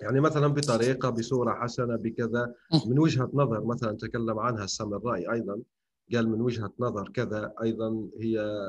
يعني 0.00 0.20
مثلا 0.20 0.46
بطريقة 0.46 1.10
بصورة 1.10 1.54
حسنة 1.54 1.96
بكذا 1.96 2.54
من 2.86 2.98
وجهة 2.98 3.30
نظر 3.34 3.64
مثلا 3.64 3.96
تكلم 3.96 4.38
عنها 4.38 4.64
السامرائي 4.64 5.32
أيضا 5.32 5.60
قال 6.14 6.28
من 6.28 6.40
وجهة 6.40 6.72
نظر 6.80 7.08
كذا 7.08 7.54
أيضا 7.62 8.08
هي 8.20 8.60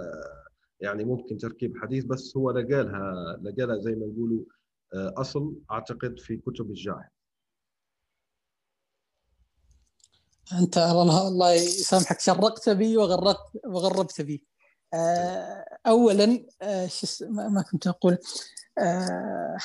يعني 0.80 1.04
ممكن 1.04 1.38
تركيب 1.38 1.78
حديث 1.78 2.06
بس 2.06 2.38
هو 2.38 2.52
لقالها 2.52 3.38
لقالها 3.44 3.78
زي 3.78 3.96
ما 3.96 4.06
نقولوا 4.06 4.44
آه، 4.94 5.14
أصل 5.18 5.56
أعتقد 5.72 6.20
في 6.20 6.38
كتب 6.38 6.70
الجاحظ 6.70 7.12
أنت 10.60 10.78
الله 10.78 11.28
الله 11.28 11.54
يسامحك 11.54 12.20
شرقت 12.20 12.70
بي 12.70 12.98
وغربت 12.98 13.38
وغربت 13.66 14.22
بي. 14.22 14.44
آه، 14.94 15.66
اولا 15.88 16.46
آه، 16.62 16.88
شو 16.88 17.26
ما 17.30 17.62
كنت 17.72 17.88
أقول. 17.88 18.18
آه، 18.78 19.58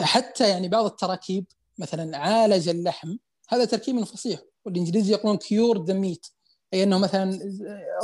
حتى 0.00 0.48
يعني 0.48 0.68
بعض 0.68 0.84
التراكيب 0.84 1.46
مثلا 1.78 2.18
عالج 2.18 2.68
اللحم 2.68 3.16
هذا 3.48 3.64
تركيب 3.64 4.04
فصيح 4.04 4.40
والإنجليزي 4.64 5.12
يقولون 5.12 5.36
cure 5.36 5.84
the 5.84 5.94
meat 5.94 6.26
أي 6.74 6.82
أنه 6.82 6.98
مثلا 6.98 7.38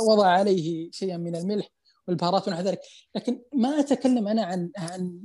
وضع 0.09 0.27
عليه 0.27 0.91
شيئا 0.91 1.17
من 1.17 1.35
الملح 1.35 1.69
والبهارات 2.07 2.47
ونحو 2.47 2.61
ذلك. 2.61 2.81
لكن 3.15 3.41
ما 3.53 3.79
أتكلم 3.79 4.27
أنا 4.27 4.43
عن 4.43 4.71
عن 4.77 5.21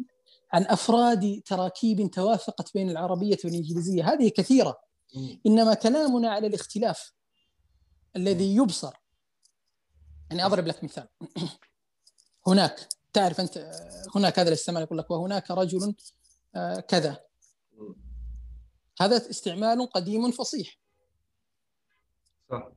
عن 0.53 0.63
أفراد 0.63 1.43
تراكيب 1.47 2.11
توافقت 2.11 2.75
بين 2.75 2.91
العربية 2.91 3.39
والإنجليزية. 3.45 4.13
هذه 4.13 4.29
كثيرة. 4.29 4.90
إنما 5.47 5.75
كلامنا 5.75 6.31
على 6.31 6.47
الاختلاف 6.47 7.13
الذي 8.17 8.57
يبصر. 8.57 8.95
يعني 10.31 10.47
أضرب 10.47 10.67
لك 10.67 10.85
مثال. 10.85 11.09
هناك 12.47 12.89
تعرف 13.13 13.41
أنت 13.41 13.73
هناك 14.15 14.39
هذا 14.39 14.49
الاستعمال 14.49 14.83
يقول 14.83 14.99
لك 14.99 15.11
وهناك 15.11 15.51
رجل 15.51 15.95
آه، 16.55 16.81
كذا. 16.81 17.21
هذا 19.01 19.31
استعمال 19.31 19.91
قديم 19.91 20.31
فصيح. 20.31 20.79
صح. 22.51 22.73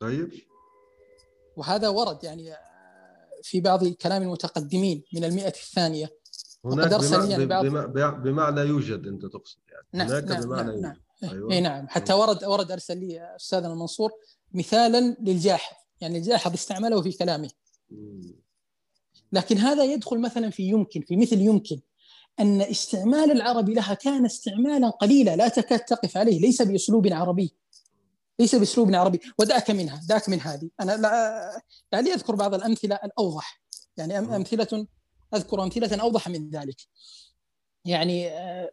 طيب. 0.00 0.32
وهذا 1.56 1.88
ورد 1.88 2.24
يعني 2.24 2.52
آه، 2.52 3.40
في 3.42 3.60
بعض 3.60 3.86
كلام 3.86 4.22
المتقدمين 4.22 5.04
من 5.14 5.24
المئة 5.24 5.48
الثانية. 5.48 6.22
هناك 6.64 6.94
بمعنى, 6.94 7.46
بمعنى, 7.46 8.22
بمعنى 8.22 8.60
يوجد 8.60 9.06
أنت 9.06 9.26
تقصد 9.26 9.58
يعني. 9.68 9.86
نعم 9.92 10.08
هناك 10.08 10.24
نعم 10.24 10.40
بمعنى 10.40 10.62
نعم, 10.62 10.70
يوجد. 10.70 10.82
نعم. 10.82 10.96
أيوة. 11.24 11.52
اي 11.52 11.60
نعم. 11.60 11.88
حتى 11.88 12.12
ورد 12.12 12.44
ورد 12.44 12.70
أرسل 12.70 12.98
لي 12.98 13.36
أستاذنا 13.36 13.72
المنصور 13.72 14.10
مثالا 14.52 15.16
للجاحظ. 15.20 15.76
يعني 16.00 16.18
الجاحظ 16.18 16.52
استعمله 16.52 17.02
في 17.02 17.12
كلامه. 17.12 17.50
لكن 19.32 19.58
هذا 19.58 19.84
يدخل 19.84 20.18
مثلا 20.18 20.50
في 20.50 20.62
يمكن 20.62 21.00
في 21.00 21.16
مثل 21.16 21.40
يمكن 21.40 21.80
أن 22.40 22.60
استعمال 22.60 23.30
العربي 23.30 23.74
لها 23.74 23.94
كان 23.94 24.24
استعمالا 24.24 24.90
قليلا. 24.90 25.36
لا 25.36 25.48
تكاد 25.48 25.80
تقف 25.80 26.16
عليه. 26.16 26.40
ليس 26.40 26.62
بأسلوب 26.62 27.12
عربي. 27.12 27.54
ليس 28.38 28.54
بأسلوب 28.54 28.94
عربي. 28.94 29.20
ودعك 29.38 29.70
منها 29.70 30.00
دعك 30.08 30.28
من 30.28 30.40
هذه. 30.40 30.70
أنا 30.80 30.96
لا 30.96 31.62
يعني 31.92 32.14
أذكر 32.14 32.34
بعض 32.34 32.54
الأمثلة 32.54 32.98
الأوضح. 33.04 33.62
يعني 33.96 34.18
أمثلة 34.18 34.86
أذكر 35.34 35.62
أمثلة 35.62 36.02
أوضح 36.02 36.28
من 36.28 36.50
ذلك. 36.50 36.76
يعني 37.84 38.28
آه، 38.28 38.70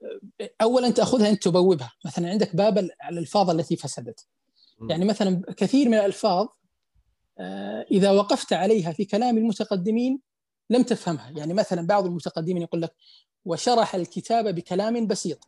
اولا 0.62 0.90
تأخذها 0.90 1.30
أنت 1.30 1.44
تبوبها. 1.44 1.92
مثلا 2.06 2.30
عندك 2.30 2.56
باب 2.56 2.78
الألفاظ 2.78 3.50
التي 3.50 3.76
فسدت. 3.76 4.28
يعني 4.90 5.06
مثلا 5.06 5.42
كثير 5.58 5.90
من 5.90 5.94
الألفاظ 5.94 6.48
آه، 7.40 7.86
إذا 7.92 8.12
وقفت 8.12 8.54
عليها 8.54 8.92
في 8.92 9.06
كلام 9.06 9.38
المتقدمين 9.38 10.20
لم 10.70 10.84
تفهمها. 10.84 11.30
يعني 11.30 11.54
مثلا 11.54 11.88
بعض 11.88 12.06
المتقدمين 12.06 12.62
يقول 12.62 12.82
لك 12.82 12.94
وشرح 13.46 13.96
الكتاب 13.96 14.56
بكلام 14.56 15.08
بسيط. 15.08 15.48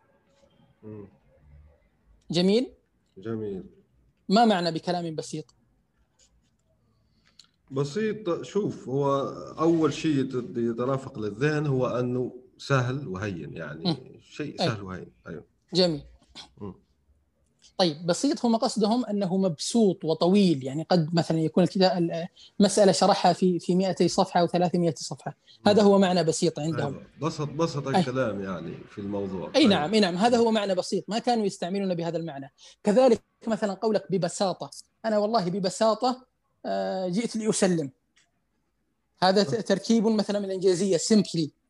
جميل؟ 2.32 2.74
جميل. 3.18 3.64
ما 4.30 4.46
معنى 4.46 4.72
بكلام 4.72 5.16
بسيط؟ 5.16 5.56
بسيط 7.72 8.42
شوف 8.42 8.90
هو 8.90 9.20
أول 9.60 9.94
شيء 9.94 10.18
يترافق 10.58 11.20
للذهن 11.20 11.68
هو 11.68 11.88
أنه 11.88 12.41
سهل 12.62 13.08
وهين 13.08 13.54
يعني 13.54 13.92
م. 13.92 13.98
شيء 14.32 14.58
سهل 14.58 14.70
أيوه. 14.70 14.84
وهين. 14.84 15.12
أيوه. 15.28 15.44
جميل. 15.74 16.02
م. 16.62 16.72
طيب 17.78 18.06
بسيط 18.06 18.46
هم 18.46 18.56
قصدهم 18.56 19.06
أنه 19.06 19.38
مبسوط 19.38 20.06
وطويل 20.06 20.64
يعني 20.64 20.86
قد 20.90 21.16
مثلا 21.16 21.40
يكون 21.40 21.64
الكتاب 21.64 22.28
مسألة 22.60 22.92
شرحها 22.92 23.34
في 23.34 23.60
في 23.60 23.76
200 23.76 24.08
صفحة 24.08 24.40
أو 24.42 24.48
300 24.48 24.94
صفحة. 24.98 25.38
هذا 25.68 25.82
هو 25.82 26.00
معنى 26.00 26.24
بسيط 26.24 26.60
عندهم. 26.60 26.94
أيوة. 26.94 27.08
بسط 27.22 27.50
بسط 27.50 27.88
الكلام. 27.88 28.44
يعني 28.44 28.74
في 28.90 29.02
الموضوع. 29.02 29.52
أي 29.56 29.60
أيوة. 29.60 29.70
نعم 29.70 29.94
أي 29.94 30.00
نعم. 30.00 30.16
هذا 30.16 30.38
هو 30.38 30.52
معنى 30.52 30.76
بسيط. 30.76 31.06
ما 31.08 31.20
كانوا 31.20 31.46
يستعملون 31.46 31.96
بهذا 31.96 32.18
المعنى. 32.18 32.54
كذلك 32.84 33.22
مثلا 33.48 33.74
قولك 33.74 34.12
ببساطة. 34.12 34.70
أنا 35.06 35.18
والله 35.18 35.50
ببساطة 35.50 36.26
آه، 36.66 37.08
جئت 37.08 37.36
لأسلم. 37.36 37.92
هذا 39.24 39.44
تركيب 39.44 40.08
مثلا 40.08 40.40
من 40.40 40.46
الإنجليزية 40.46 40.98
simply. 40.98 41.61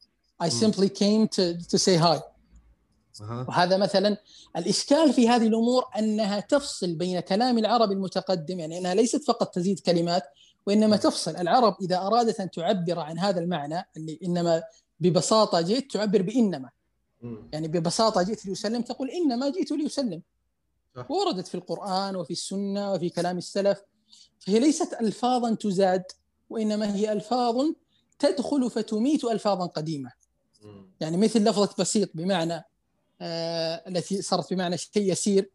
I 0.42 0.50
simply 0.50 0.90
came 0.90 1.28
to, 1.28 1.44
to 1.72 1.78
say 1.78 1.98
hi. 1.98 2.20
وهذا 3.22 3.78
مثلا 3.78 4.18
الإشكال 4.58 5.14
في 5.14 5.30
هذه 5.30 5.48
الأمور 5.48 5.86
أنها 5.98 6.40
تفصل 6.40 6.96
بين 6.96 7.20
كلام 7.20 7.58
العرب 7.58 7.92
المتقدم 7.92 8.60
يعني 8.60 8.78
أنها 8.78 8.94
ليست 8.94 9.24
فقط 9.24 9.54
تزيد 9.56 9.80
كلمات 9.80 10.24
وإنما 10.68 10.98
تفصل. 10.98 11.36
العرب 11.36 11.78
إذا 11.82 11.98
أرادت 11.98 12.40
أن 12.40 12.52
تعبر 12.52 13.00
عن 13.00 13.20
هذا 13.20 13.40
المعنى 13.40 13.90
اللي 13.98 14.20
إنما 14.24 14.64
ببساطة 15.00 15.62
جئت 15.62 15.92
تعبر 15.92 16.22
بإنما. 16.22 16.70
يعني 17.54 17.68
ببساطة 17.68 18.22
جئت 18.22 18.46
لأسلم 18.46 18.82
تقول 18.82 19.10
إنما 19.10 19.50
جئت 19.50 19.72
لأسلم. 19.72 20.22
وردت 21.10 21.48
في 21.48 21.56
القرآن 21.56 22.16
وفي 22.16 22.32
السنة 22.32 22.94
وفي 22.94 23.10
كلام 23.10 23.38
السلف. 23.38 23.82
فهي 24.40 24.60
ليست 24.60 24.94
الفاظا 24.94 25.56
تزاد 25.56 26.04
وإنما 26.50 26.96
هي 26.96 27.12
ألفاظ 27.12 27.66
تدخل 28.20 28.70
فتميت 28.70 29.24
الفاظا 29.24 29.66
قديمة. 29.66 30.21
يعني 31.00 31.18
مثل 31.18 31.44
لفظه 31.44 31.76
بسيط 31.80 32.10
بمعنى 32.14 32.64
آه 33.22 33.84
التي 33.88 34.22
صارت 34.22 34.54
بمعنى 34.54 34.78
شيء 34.78 35.12
يسير. 35.12 35.50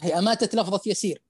هي 0.00 0.18
أماتت 0.18 0.54
لفظة 0.54 0.80
يسير. 0.86 1.22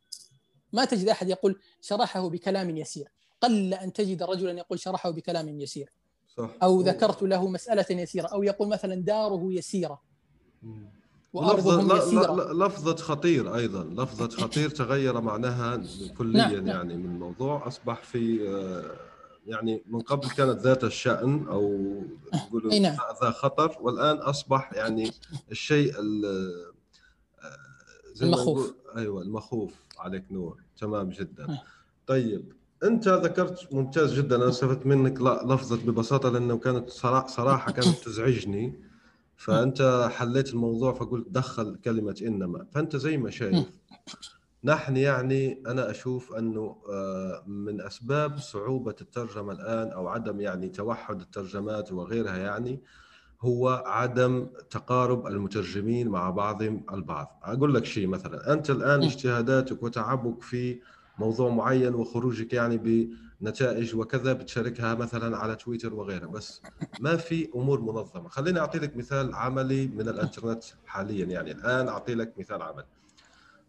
ما 0.72 0.84
تجد 0.84 1.08
أحد 1.08 1.28
يقول 1.28 1.60
شرحه 1.80 2.28
بكلام 2.28 2.76
يسير. 2.76 3.08
قل 3.40 3.74
أن 3.74 3.92
تجد 3.92 4.22
رجلا 4.22 4.52
يقول 4.52 4.80
شرحه 4.80 5.10
بكلام 5.10 5.60
يسير. 5.60 5.92
صح. 6.36 6.50
أو 6.62 6.80
ذكرت 6.80 7.22
له 7.22 7.48
مسألة 7.48 7.86
يسيرة. 7.90 8.26
أو 8.26 8.42
يقول 8.42 8.68
مثلا 8.68 8.94
داره 8.94 9.52
يسيرة. 9.52 10.02
وأرضهم 11.32 11.96
يسيرة. 11.96 12.52
لفظة 12.52 12.96
خطير 12.96 13.56
أيضا. 13.56 13.84
لفظة 13.84 14.28
خطير 14.28 14.70
تغير 14.70 15.20
معناها 15.20 15.82
كليا 16.18 16.46
نعم. 16.46 16.66
يعني 16.66 16.96
من 16.96 17.04
الموضوع. 17.04 17.68
أصبح 17.68 18.02
في 18.02 18.48
آه 18.48 19.11
يعني 19.46 19.82
من 19.86 20.00
قبل 20.00 20.30
كانت 20.30 20.58
ذات 20.58 20.84
الشأن 20.84 21.46
أو 21.48 21.92
نقول 22.34 22.80
نعم. 22.82 22.96
ذا 23.22 23.30
خطر 23.30 23.76
والآن 23.80 24.16
أصبح 24.16 24.72
يعني 24.72 25.10
الشيء 25.50 25.92
زي 28.12 28.26
المخوف 28.26 28.74
أيوة 28.96 29.22
المخوف 29.22 29.74
عليك 29.98 30.24
نور 30.30 30.62
تمام 30.78 31.10
جدا 31.10 31.46
نعم. 31.46 31.58
طيب 32.06 32.52
أنت 32.84 33.08
ذكرت 33.08 33.72
ممتاز 33.72 34.14
جدا 34.14 34.36
أنا 34.36 34.48
استفدت 34.48 34.86
منك 34.86 35.20
لفظة 35.20 35.76
ببساطة 35.76 36.28
لأنه 36.28 36.58
كانت 36.58 36.90
صراحة 37.28 37.72
كانت 37.72 37.98
تزعجني 38.04 38.74
فأنت 39.36 40.08
حليت 40.12 40.48
الموضوع 40.48 40.92
فقلت 40.92 41.26
دخل 41.30 41.76
كلمة 41.84 42.22
إنما 42.22 42.66
فأنت 42.72 42.96
زي 42.96 43.16
ما 43.16 43.30
شايف 43.30 43.52
نعم. 43.52 43.64
نحن 44.64 44.96
يعني 44.96 45.62
أنا 45.66 45.90
أشوف 45.90 46.32
أنه 46.32 46.76
آه، 46.90 47.42
من 47.46 47.80
أسباب 47.80 48.38
صعوبة 48.38 48.94
الترجمة 49.00 49.52
الآن 49.52 49.88
أو 49.92 50.08
عدم 50.08 50.40
يعني 50.40 50.68
توحد 50.68 51.20
الترجمات 51.20 51.92
وغيرها 51.92 52.36
يعني 52.36 52.82
هو 53.40 53.82
عدم 53.86 54.46
تقارب 54.70 55.26
المترجمين 55.26 56.08
مع 56.08 56.30
بعضهم 56.30 56.86
البعض. 56.92 57.40
أقول 57.42 57.74
لك 57.74 57.84
شيء 57.84 58.06
مثلا 58.06 58.52
أنت 58.52 58.70
الآن 58.70 59.02
اجتهاداتك 59.02 59.82
وتعبك 59.82 60.42
في 60.42 60.80
موضوع 61.18 61.50
معين 61.50 61.94
وخروجك 61.94 62.52
يعني 62.52 62.78
بنتائج 63.40 63.96
وكذا 63.96 64.32
بتشاركها 64.32 64.94
مثلا 64.94 65.36
على 65.36 65.56
تويتر 65.56 65.94
وغيرها 65.94 66.26
بس 66.26 66.62
ما 66.98 67.16
في 67.16 67.48
أمور 67.54 67.80
منظمة. 67.80 68.28
خليني 68.28 68.58
أعطي 68.60 68.78
لك 68.78 68.96
مثال 68.96 69.34
عملي 69.34 69.86
من 69.88 70.08
الإنترنت 70.08 70.64
حاليا 70.84 71.24
يعني. 71.26 71.52
الآن 71.52 71.88
أعطي 71.88 72.14
لك 72.14 72.38
مثال 72.38 72.62
عملي. 72.62 72.86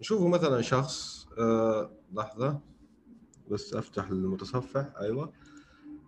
نشوفوا 0.04 0.30
مثلا 0.30 0.62
شخص 0.62 1.28
آه 1.40 1.92
لحظة 2.14 2.60
بس 3.52 3.74
أفتح 3.74 4.08
المتصفح 4.10 4.86
أيوة. 5.00 5.34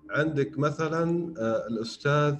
عندك 0.09 0.59
مثلا 0.59 1.33
آه 1.39 1.67
الأستاذ 1.67 2.35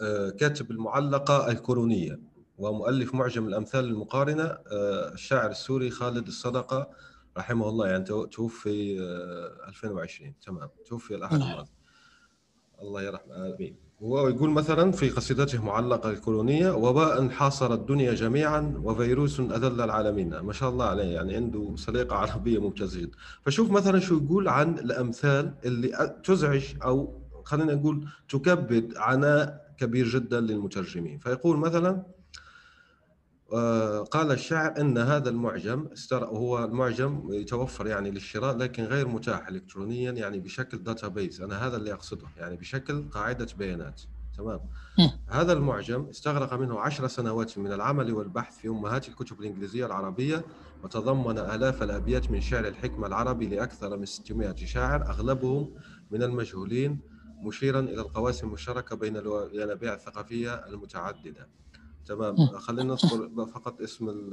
آه 0.00 0.30
كاتب 0.30 0.70
المعلقة 0.70 1.50
الكورونية 1.50 2.20
ومؤلف 2.58 3.14
معجم 3.14 3.48
الأمثال 3.48 3.84
المقارنة 3.84 4.44
آه 4.44 5.12
الشاعر 5.12 5.50
السوري 5.50 5.90
خالد 5.90 6.26
الصدقة 6.26 6.90
رحمه 7.38 7.68
الله. 7.68 7.88
يعني 7.88 8.04
توفي 8.04 8.98
2020 9.68 10.30
آه، 10.30 10.34
تمام. 10.46 10.68
توفي 10.86 11.14
الأحد 11.14 11.38
نعم. 11.38 11.50
الماضي. 11.50 11.70
الله 12.82 13.02
يرحمه. 13.02 13.54
آمين. 13.54 13.83
هو 14.02 14.28
يقول 14.28 14.50
مثلا 14.50 14.92
في 14.92 15.10
قصيدته 15.10 15.64
معلقة 15.64 16.10
الكولونية 16.10 16.70
وباء 16.70 17.28
حاصر 17.28 17.74
الدنيا 17.74 18.14
جميعا 18.14 18.80
وفيروس 18.82 19.40
أذل 19.40 19.80
العالمين. 19.80 20.38
ما 20.38 20.52
شاء 20.52 20.70
الله 20.70 20.84
عليه 20.84 21.04
يعني 21.04 21.36
عنده 21.36 21.74
سليقة 21.76 22.16
عربية 22.22 22.58
ممتازة 22.58 23.00
جدا 23.00 23.16
فشوف 23.42 23.70
مثلا 23.70 24.00
شو 24.00 24.16
يقول 24.16 24.48
عن 24.48 24.78
الأمثال 24.78 25.54
اللي 25.64 26.16
تزعج 26.24 26.64
أو 26.84 27.20
خلينا 27.44 27.74
نقول 27.74 28.08
تكبد 28.28 28.96
عناء 28.96 29.74
كبير 29.78 30.08
جدا 30.08 30.40
للمترجمين. 30.40 31.18
فيقول 31.18 31.56
مثلا 31.56 32.02
قال 34.10 34.32
الشاعر 34.32 34.80
إن 34.80 34.98
هذا 34.98 35.30
المعجم 35.30 35.88
وهو 36.12 36.64
المعجم 36.64 37.32
يتوفر 37.32 37.86
يعني 37.86 38.10
للشراء 38.10 38.56
لكن 38.56 38.84
غير 38.84 39.08
متاح 39.08 39.48
الكترونيا 39.48 40.12
يعني 40.12 40.40
بشكل 40.40 40.78
database 40.78 41.40
أنا 41.40 41.66
هذا 41.66 41.76
اللي 41.76 41.92
أقصده 41.92 42.26
يعني 42.36 42.56
بشكل 42.56 43.04
قاعدة 43.10 43.46
بيانات. 43.58 44.02
تمام؟ 44.36 44.60
هذا 45.28 45.52
المعجم 45.52 46.06
استغرق 46.10 46.54
منه 46.54 46.80
عشر 46.80 47.08
سنوات 47.08 47.58
من 47.58 47.72
العمل 47.72 48.12
والبحث 48.12 48.58
في 48.58 48.68
أمهات 48.68 49.08
الكتب 49.08 49.40
الإنجليزية 49.40 49.86
العربية 49.86 50.44
وتضمن 50.84 51.38
آلاف 51.38 51.82
الأبيات 51.82 52.30
من 52.30 52.40
شعر 52.40 52.68
الحكمة 52.68 53.06
العربي 53.06 53.46
لأكثر 53.46 53.96
من 53.96 54.06
600 54.06 54.54
شاعر 54.54 55.02
أغلبهم 55.02 55.70
من 56.10 56.22
المجهولين 56.22 57.00
مشيرا 57.42 57.80
إلى 57.80 58.00
القواسم 58.00 58.46
المشتركة 58.46 58.96
بين 58.96 59.16
الينابيع 59.16 59.94
الثقافية 59.94 60.54
المتعددة. 60.54 61.48
تمام. 62.06 62.46
خلينا 62.46 62.92
نذكر 62.94 63.46
فقط 63.46 63.80
اسم 63.80 64.30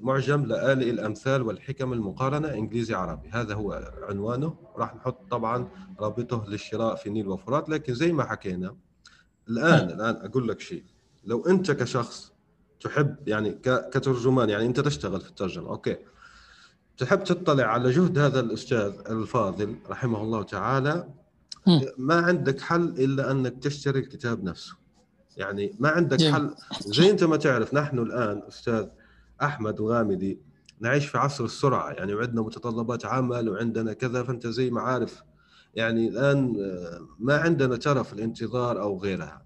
معجم 0.00 0.44
لآلئ 0.44 0.90
الأمثال 0.90 1.42
والحكم 1.42 1.92
المقارنة 1.92 2.54
إنجليزي 2.54 2.94
عربي. 2.94 3.28
هذا 3.28 3.54
هو 3.54 3.92
عنوانه. 4.02 4.56
راح 4.76 4.96
نحط 4.96 5.30
طبعا 5.30 5.68
رابطه 6.00 6.44
للشراء 6.48 6.94
في 6.96 7.10
نيل 7.10 7.28
وفرات. 7.28 7.68
لكن 7.68 7.94
زي 7.94 8.12
ما 8.12 8.24
حكينا 8.24 8.76
الآن 9.48 9.90
الآن 9.90 10.16
أقول 10.26 10.48
لك 10.48 10.60
شيء. 10.60 10.84
لو 11.24 11.46
أنت 11.46 11.70
كشخص 11.70 12.32
تحب 12.80 13.28
يعني 13.28 13.52
كترجمان 13.62 14.50
يعني 14.50 14.66
أنت 14.66 14.80
تشتغل 14.80 15.20
في 15.20 15.28
الترجمة 15.28 15.68
أوكي. 15.68 15.96
تحب 16.98 17.24
تطلع 17.24 17.64
على 17.64 17.90
جهد 17.90 18.18
هذا 18.18 18.40
الأستاذ 18.40 18.92
الفاضل 19.10 19.76
رحمه 19.90 20.22
الله 20.22 20.42
تعالى 20.42 21.08
ما 21.98 22.14
عندك 22.14 22.60
حل 22.60 22.84
إلا 22.84 23.30
أنك 23.30 23.62
تشتري 23.62 23.98
الكتاب 23.98 24.44
نفسه. 24.44 24.83
يعني 25.36 25.74
ما 25.80 25.88
عندك 25.88 26.22
حل. 26.22 26.54
زي 26.80 27.10
انت 27.10 27.24
ما 27.24 27.36
تعرف 27.36 27.74
نحن 27.74 27.98
الآن 27.98 28.42
أستاذ 28.48 28.86
أحمد 29.42 29.80
وغامدي 29.80 30.40
نعيش 30.80 31.06
في 31.06 31.18
عصر 31.18 31.44
السرعة 31.44 31.90
يعني 31.90 32.14
وعندنا 32.14 32.42
متطلبات 32.42 33.06
عمل 33.06 33.48
وعندنا 33.48 33.92
كذا 33.92 34.22
فأنت 34.22 34.46
زي 34.46 34.70
ما 34.70 34.80
عارف 34.80 35.22
يعني 35.74 36.08
الآن 36.08 36.56
آه، 36.58 37.00
ما 37.18 37.36
عندنا 37.36 37.76
ترف 37.76 38.12
الانتظار 38.12 38.82
أو 38.82 38.98
غيرها. 38.98 39.44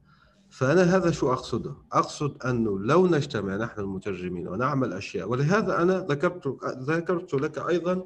فأنا 0.50 0.96
هذا 0.96 1.10
شو 1.10 1.32
أقصده؟ 1.32 1.74
أقصد 1.92 2.42
أنه 2.42 2.78
لو 2.78 3.06
نجتمع 3.06 3.56
نحن 3.56 3.80
المترجمين 3.80 4.48
ونعمل 4.48 4.92
أشياء 4.92 5.28
ولهذا 5.28 5.82
أنا 5.82 6.06
ذكرت 6.10 6.58
ذكرت 6.78 7.34
لك 7.34 7.68
أيضا 7.68 8.04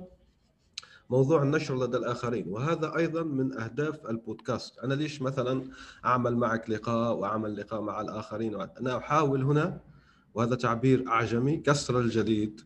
موضوع 1.12 1.42
النشر 1.42 1.84
لدى 1.84 1.96
الآخرين 1.96 2.48
وهذا 2.48 2.96
أيضا 2.96 3.22
من 3.22 3.58
أهداف 3.60 4.06
البودكاست 4.10 4.78
أنا 4.78 4.94
ليش 4.94 5.22
مثلا 5.22 5.64
أعمل 6.04 6.36
معك 6.36 6.70
لقاء 6.70 7.16
وأعمل 7.16 7.56
لقاء 7.56 7.80
مع 7.80 8.00
الآخرين 8.00 8.54
أنا 8.60 8.96
أحاول 8.96 9.42
هنا 9.42 9.80
وهذا 10.34 10.54
تعبير 10.54 11.08
أعجمي 11.08 11.56
كسر 11.56 12.00
الجليد 12.00 12.60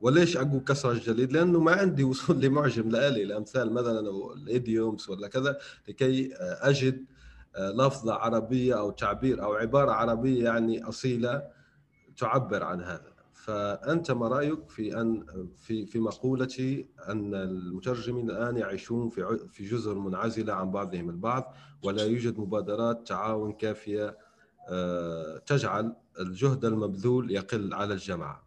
وليش 0.00 0.36
أقول 0.36 0.60
كسر 0.60 0.90
الجليد؟ 0.90 1.32
لأنه 1.32 1.60
ما 1.60 1.72
عندي 1.72 2.04
وصول 2.04 2.40
لمعجم 2.44 2.88
لآلي 2.88 3.22
الامثال 3.22 3.72
مثلا 3.72 4.08
أو 4.08 4.32
ال 4.32 4.43
idioms 4.43 5.10
ولا 5.10 5.28
كذا 5.28 5.58
لكي 5.88 6.34
أجد 6.36 7.04
لفظة 7.58 8.14
عربية 8.14 8.78
أو 8.78 8.90
تعبير 8.90 9.42
أو 9.42 9.54
عبارة 9.54 9.92
عربية 9.92 10.44
يعني 10.44 10.84
أصيلة 10.84 11.42
تعبر 12.16 12.62
عن 12.62 12.80
هذا. 12.80 13.09
فأنت 13.44 14.10
ما 14.10 14.28
رأيك 14.28 14.70
في 14.70 15.00
أن 15.00 15.26
في 15.56 15.86
في 15.86 15.98
مقولتي 15.98 16.86
أن 17.08 17.34
المترجمين 17.34 18.30
الآن 18.30 18.56
يعيشون 18.56 19.10
في 19.10 19.38
في 19.52 19.64
جزر 19.64 19.94
منعزلة 19.98 20.52
عن 20.52 20.70
بعضهم 20.70 21.10
البعض 21.10 21.54
ولا 21.82 22.02
يوجد 22.02 22.38
مبادرات 22.38 23.08
تعاون 23.08 23.52
كافية 23.52 24.18
تجعل 25.46 25.96
الجهد 26.20 26.64
المبذول 26.64 27.30
يقل 27.30 27.74
على 27.74 27.94
الجماعة؟ 27.94 28.46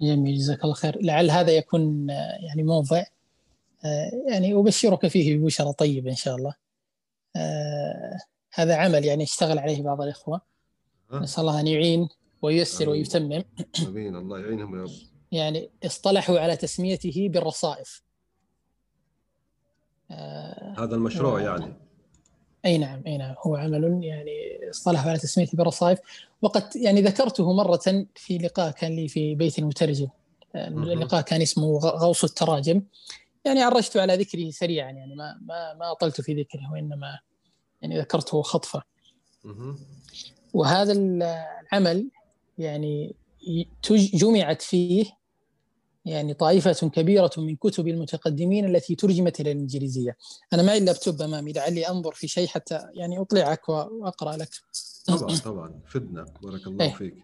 جميل 0.00 0.38
جزاك 0.38 0.64
الله 0.64 0.74
خير. 0.74 1.02
لعل 1.02 1.30
هذا 1.30 1.50
يكون 1.50 2.08
يعني 2.48 2.62
موضع 2.62 3.02
يعني 4.28 4.54
أبشرك 4.54 5.06
فيه 5.06 5.38
ببشرى 5.38 5.72
طيبة 5.72 6.10
إن 6.10 6.16
شاء 6.16 6.36
الله. 6.36 6.54
هذا 8.52 8.76
عمل 8.76 9.04
يعني 9.04 9.22
اشتغل 9.22 9.58
عليه 9.58 9.82
بعض 9.82 10.02
الإخوة. 10.02 10.40
نسأل 11.12 11.40
الله 11.40 11.60
أن 11.60 11.66
يعين 11.66 12.08
وييسر 12.42 12.88
ويتمم. 12.88 13.44
آمين. 13.86 14.16
الله 14.16 14.40
يعينهم 14.40 14.78
يا 14.78 14.82
رب. 14.82 14.90
يعني 15.32 15.70
اصطلحوا 15.84 16.40
على 16.40 16.56
تسميته 16.56 17.28
بالرصائف. 17.28 18.02
هذا 20.78 20.94
المشروع 20.94 21.32
و... 21.32 21.38
يعني. 21.38 21.74
أي 22.64 22.78
نعم 22.78 23.02
أي 23.06 23.16
نعم. 23.16 23.34
هو 23.38 23.56
عمل 23.56 24.04
يعني 24.04 24.70
اصطلحوا 24.70 25.10
على 25.10 25.18
تسميته 25.18 25.56
بالرصائف. 25.56 25.98
وقد 26.42 26.76
يعني 26.76 27.02
ذكرته 27.02 27.52
مرة 27.52 28.06
في 28.14 28.38
لقاء 28.38 28.70
كان 28.70 28.96
لي 28.96 29.08
في 29.08 29.34
بيت 29.34 29.58
المترجم. 29.58 30.08
اللقاء 30.54 31.22
كان 31.22 31.42
اسمه 31.42 31.78
غوص 31.78 32.24
التراجم. 32.24 32.82
يعني 33.44 33.62
عرجت 33.62 33.96
على 33.96 34.16
ذكره 34.16 34.50
سريعا. 34.50 34.90
يعني 34.90 35.14
ما 35.14 35.38
ما 35.42 35.74
ما 35.74 35.92
أطلت 35.92 36.20
في 36.20 36.34
ذكره 36.34 36.72
وإنما 36.72 37.18
يعني 37.82 38.00
ذكرته 38.00 38.42
خطفة. 38.42 38.82
وهذا 40.54 40.92
العمل 40.92 42.10
يعني 42.58 43.14
جمعت 43.90 44.62
فيه 44.62 45.18
يعني 46.04 46.34
طائفة 46.34 46.88
كبيرة 46.88 47.30
من 47.36 47.56
كتب 47.56 47.88
المتقدمين 47.88 48.64
التي 48.64 48.94
ترجمت 48.94 49.40
إلى 49.40 49.52
الإنجليزية. 49.52 50.16
أنا 50.52 50.62
معي 50.62 50.78
اللابتوب 50.78 51.22
أمامي 51.22 51.52
لعلي 51.52 51.88
أنظر 51.88 52.12
في 52.12 52.28
شيء 52.28 52.46
حتى 52.46 52.88
يعني 52.92 53.20
أطلعك 53.20 53.68
وأقرأ 53.68 54.36
لك. 54.36 54.48
طبعا 55.06 55.36
طبعا. 55.36 55.80
فدنا. 55.86 56.24
بارك 56.42 56.66
الله 56.66 56.84
إيه. 56.84 56.92
فيك. 56.94 57.14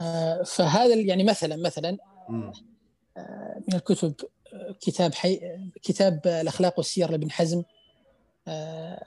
آه 0.00 0.42
فهذا 0.42 0.94
يعني 0.94 1.24
مثلا 1.24 1.56
مثلا 1.56 1.98
آه 3.16 3.62
من 3.68 3.74
الكتب 3.74 4.14
كتاب 4.80 5.14
حي 5.14 5.40
كتاب 5.82 6.20
الأخلاق 6.26 6.78
والسير 6.78 7.10
لابن 7.10 7.30
حزم 7.30 7.62
آه 8.48 9.04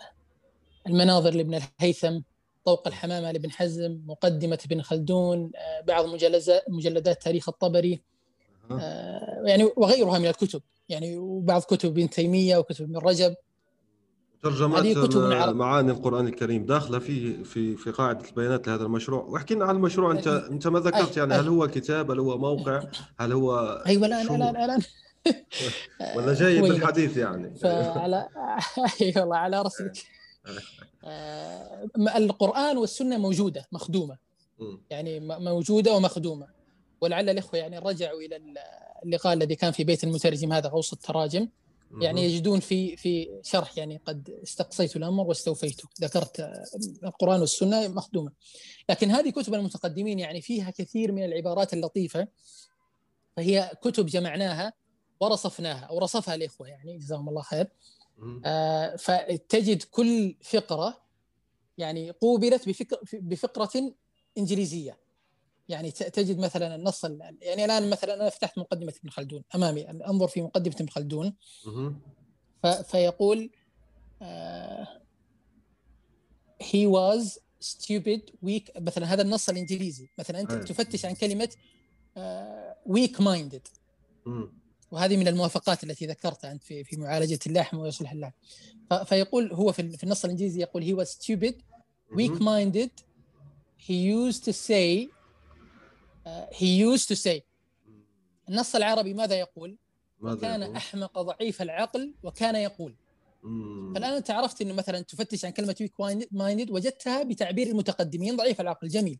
المناظر 0.87 1.33
لابن 1.33 1.61
الهيثم 1.81 2.19
طوق 2.65 2.87
الحمامة 2.87 3.31
لابن 3.31 3.51
حزم 3.51 3.99
مقدمة 4.05 4.59
ابن 4.65 4.81
خلدون 4.81 5.51
آه 5.55 5.81
بعض 5.81 6.05
مجلدات 6.69 7.23
تاريخ 7.23 7.49
الطبري 7.49 8.01
آه 8.71 9.43
يعني 9.45 9.71
وغيرها 9.77 10.19
من 10.19 10.27
الكتب. 10.27 10.61
يعني 10.89 11.17
وبعض 11.17 11.61
كتب 11.61 11.89
ابن 11.89 12.09
تيمية 12.09 12.57
وكتب 12.57 12.85
ابن 12.85 12.97
رجب. 12.97 13.35
ترجمات 14.43 15.15
معاني 15.55 15.91
القرآن 15.91 16.27
الكريم 16.27 16.65
داخلة 16.65 16.99
في 16.99 17.43
في 17.43 17.75
في 17.75 17.91
قاعدة 17.91 18.29
البيانات 18.29 18.67
لهذا 18.67 18.83
المشروع. 18.83 19.23
واحكي 19.23 19.55
لنا 19.55 19.65
عن 19.65 19.75
المشروع. 19.75 20.11
أنت 20.11 20.27
أنت 20.27 20.67
ما 20.67 20.79
ذكرت 20.79 21.17
يعني 21.17 21.33
هل 21.33 21.47
هو 21.47 21.67
كتاب 21.67 22.11
هل 22.11 22.19
هو 22.19 22.37
موقع 22.37 22.83
هل 23.19 23.31
هو 23.31 23.83
أيوة 23.87 24.07
الآن 24.07 24.35
الآن 24.35 24.55
الآن 24.63 24.81
ولا 26.15 26.33
جاي 26.39 26.61
بالحديث 26.69 27.17
يعني. 27.17 27.55
فعلى 27.55 28.27
أي 29.01 29.13
والله 29.17 29.37
على 29.37 29.61
رسلك 29.61 29.97
آه 29.97 30.22
القرآن 32.15 32.77
والسنة 32.77 33.17
موجودة 33.17 33.67
مخدومة. 33.71 34.17
يعني 34.89 35.19
موجودة 35.19 35.93
ومخدومة. 35.93 36.47
ولعل 37.01 37.29
الإخوة 37.29 37.59
يعني 37.59 37.77
رجعوا 37.79 38.21
إلى 38.21 38.41
اللقاء 39.05 39.33
الذي 39.33 39.55
كان 39.55 39.71
في 39.71 39.83
بيت 39.83 40.03
المترجم 40.03 40.53
هذا 40.53 40.69
غوص 40.69 40.93
التراجم. 40.93 41.49
يعني 42.01 42.25
يجدون 42.25 42.59
في 42.59 42.97
في 42.97 43.39
شرح 43.43 43.77
يعني 43.77 44.01
قد 44.05 44.29
استقصيت 44.43 44.95
الأمر 44.95 45.27
واستوفيته 45.27 45.89
ذكرت 46.01 46.39
القرآن 47.03 47.39
والسنة 47.39 47.87
مخدومة. 47.87 48.31
لكن 48.89 49.11
هذه 49.11 49.29
كتب 49.29 49.53
المتقدمين 49.53 50.19
يعني 50.19 50.41
فيها 50.41 50.71
كثير 50.71 51.11
من 51.11 51.25
العبارات 51.25 51.73
اللطيفة. 51.73 52.27
فهي 53.37 53.71
كتب 53.81 54.05
جمعناها 54.05 54.73
ورصفناها 55.19 55.85
أو 55.85 55.99
رصفها 55.99 56.35
الإخوة 56.35 56.67
يعني 56.67 56.97
جزاهم 56.97 57.29
الله 57.29 57.41
خير. 57.41 57.61
آه 57.61 57.69
فتجد 58.97 59.83
كل 59.83 60.35
فقرة 60.41 61.03
يعني 61.77 62.11
قوبلت 62.11 62.69
بفكر 62.69 62.99
بفقرة 63.13 63.93
إنجليزية. 64.37 65.03
يعني 65.69 65.91
تجد 65.91 66.39
مثلا 66.39 66.75
النص 66.75 67.03
يعني 67.41 67.65
الآن 67.65 67.89
مثلا 67.89 68.13
أنا 68.13 68.29
فتحت 68.29 68.57
مقدمة 68.57 68.93
ابن 68.99 69.09
خلدون 69.09 69.43
أمامي 69.55 69.89
أنظر 69.89 70.27
في 70.27 70.41
مقدمة 70.41 70.75
ابن 70.75 70.89
خلدون. 70.89 71.35
فيقول 72.83 73.49
uh, 74.21 74.85
he 76.63 76.87
was 76.87 77.39
stupid 77.61 78.21
weak. 78.45 78.81
مثلا 78.81 79.05
هذا 79.05 79.21
النص 79.21 79.49
الإنجليزي. 79.49 80.09
مثلا 80.19 80.39
أنت 80.39 80.51
تفتش 80.51 81.05
عن 81.05 81.13
كلمة 81.13 81.49
uh, 81.49 82.89
weak 82.89 83.19
minded 83.19 83.69
وهذه 84.93 85.17
من 85.17 85.27
الموافقات 85.27 85.83
التي 85.83 86.05
ذكرتها 86.05 86.51
أنت 86.51 86.63
في 86.63 86.83
في 86.83 86.97
معالجة 86.97 87.39
اللحم 87.47 87.77
ويصلح 87.77 88.11
اللحم. 88.11 88.33
فيقول 89.05 89.53
هو 89.53 89.71
في 89.71 90.03
النص 90.03 90.23
الإنجليزي 90.25 90.61
يقول 90.61 90.83
he 90.83 91.05
was 91.05 91.09
stupid 91.09 91.55
weak 92.15 92.39
minded 92.39 92.91
he 93.87 93.95
used 94.21 94.43
to 94.43 94.53
say 94.53 95.09
he 96.51 96.69
used 96.89 97.07
to 97.07 97.15
say. 97.15 97.41
النص 98.49 98.75
العربي 98.75 99.13
ماذا 99.13 99.35
يقول؟ 99.35 99.77
ماذا 100.19 100.41
كان 100.41 100.61
يقول؟ 100.61 100.75
أحمق 100.75 101.21
ضعيف 101.21 101.61
العقل 101.61 102.13
وكان 102.23 102.55
يقول. 102.55 102.95
مم. 103.43 103.93
فالآن 103.93 104.13
أنت 104.13 104.31
عرفت 104.31 104.61
أنه 104.61 104.73
مثلا 104.73 105.01
تفتش 105.01 105.45
عن 105.45 105.51
كلمة 105.51 105.75
weak 105.81 105.93
minded 106.31 106.71
وجدتها 106.71 107.23
بتعبير 107.23 107.67
المتقدمين 107.67 108.35
ضعيف 108.35 108.61
العقل. 108.61 108.87
جميل. 108.87 109.19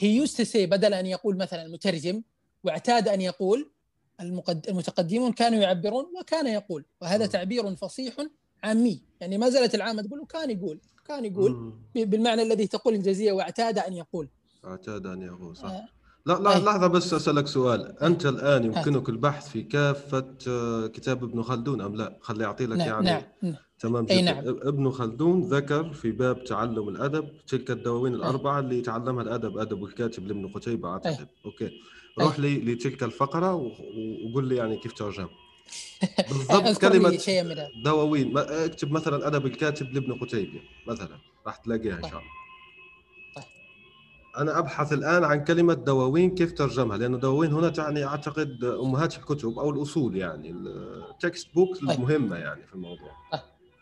used 0.00 0.34
to 0.36 0.44
say 0.44 0.56
بدل 0.56 0.94
أن 0.94 1.06
يقول 1.06 1.36
مثلا 1.36 1.62
المترجم 1.62 2.22
واعتاد 2.64 3.08
أن 3.08 3.20
يقول 3.20 3.70
المتقدمون 4.68 5.32
كانوا 5.32 5.58
يعبرون 5.58 6.04
وكان 6.20 6.46
يقول. 6.46 6.84
وهذا 7.00 7.24
مم. 7.24 7.30
تعبير 7.30 7.76
فصيح 7.76 8.14
عامي. 8.64 9.02
يعني 9.20 9.38
ما 9.38 9.48
زالت 9.48 9.74
العامة 9.74 10.02
تقول 10.02 10.20
وكان 10.20 10.50
يقول 10.50 10.80
كان 11.08 11.24
يقول 11.24 11.72
بالمعنى 11.94 12.42
الذي 12.42 12.66
تقول 12.66 12.94
الإنجليزية 12.94 13.32
واعتاد 13.32 13.78
أن 13.78 13.92
يقول. 13.92 14.28
اعتاد 14.64 15.06
أن 15.06 15.22
يقول 15.22 15.56
صح. 15.56 15.70
آه. 15.70 15.88
لا 16.26 16.32
لا 16.32 16.58
لحظة 16.58 16.86
بس 16.86 17.14
أسألك 17.14 17.46
سؤال. 17.46 18.02
أنت 18.02 18.26
الآن 18.26 18.64
يمكنك 18.64 19.08
البحث 19.08 19.48
في 19.48 19.62
كافة 19.62 20.34
آه، 20.48 20.86
كتاب 20.86 21.24
ابن 21.24 21.42
خلدون 21.42 21.80
أم 21.80 21.96
لا؟ 21.96 22.18
خلي 22.20 22.44
أعطي 22.44 22.66
لك 22.66 22.76
نعم 22.76 23.04
يعني. 23.06 23.26
نعم 23.42 23.54
تمام 23.80 24.04
جدا 24.04 24.20
نعم. 24.20 24.44
ابن 24.48 24.90
خلدون 24.90 25.40
ذكر 25.40 25.92
في 25.92 26.10
باب 26.12 26.44
تعلم 26.44 26.88
الأدب 26.88 27.28
تلك 27.46 27.70
الدواوين 27.70 28.14
الأربعة 28.14 28.58
اللي 28.58 28.78
يتعلمها 28.78 29.22
الأدب 29.22 29.58
أدب 29.58 29.84
الكاتب 29.84 30.26
لابن 30.26 30.48
قتيبة 30.48 30.88
أعتقد. 30.88 31.28
أوكي. 31.46 31.70
روح 32.20 32.38
لي 32.38 32.58
لتلك 32.58 33.02
الفقرة 33.02 33.54
وقول 33.54 34.48
لي 34.48 34.56
يعني 34.56 34.76
كيف 34.76 34.92
ترجم 34.92 35.28
بالضبط 36.28 36.78
كلمة 36.80 37.18
دواوين 37.84 38.38
اكتب 38.38 38.92
مثلا 38.92 39.26
أدب 39.26 39.46
الكاتب 39.46 39.92
لابن 39.92 40.12
قتيبة 40.18 40.60
مثلا. 40.86 41.18
راح 41.46 41.56
تلاقيها 41.56 41.96
إن 41.96 42.02
شاء 42.02 42.10
الله. 42.10 42.42
أنا 44.38 44.58
أبحث 44.58 44.92
الآن 44.92 45.24
عن 45.24 45.44
كلمة 45.44 45.74
دواوين 45.74 46.34
كيف 46.34 46.52
ترجمها 46.52 46.96
لأنه 46.96 47.18
دواوين 47.18 47.52
هنا 47.52 47.68
تعني 47.68 48.04
أعتقد 48.04 48.64
أمهات 48.64 49.16
الكتب 49.16 49.58
أو 49.58 49.70
الأصول 49.70 50.16
يعني 50.16 50.50
ال 50.50 51.54
textbook 51.54 51.76
طيب. 51.76 51.90
المهمة 51.90 52.36
يعني 52.36 52.66
في 52.66 52.74
الموضوع. 52.74 53.10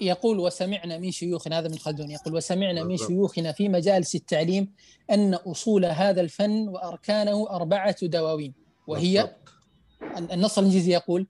يقول 0.00 0.38
وسمعنا 0.38 0.98
من 0.98 1.10
شيوخنا 1.10 1.58
هذا 1.58 1.68
ابن 1.68 1.78
خلدون 1.78 2.10
يقول 2.10 2.34
وسمعنا 2.34 2.84
من 2.84 2.96
شيوخنا 2.96 3.52
في 3.52 3.68
مجالس 3.68 4.14
التعليم 4.14 4.72
أن 5.10 5.34
أصول 5.34 5.84
هذا 5.84 6.20
الفن 6.20 6.68
وأركانه 6.68 7.50
أربعة 7.50 8.06
دواوين 8.06 8.54
وهي 8.86 9.36
النص 10.16 10.58
الإنجليزي 10.58 10.92
يقول 10.92 11.26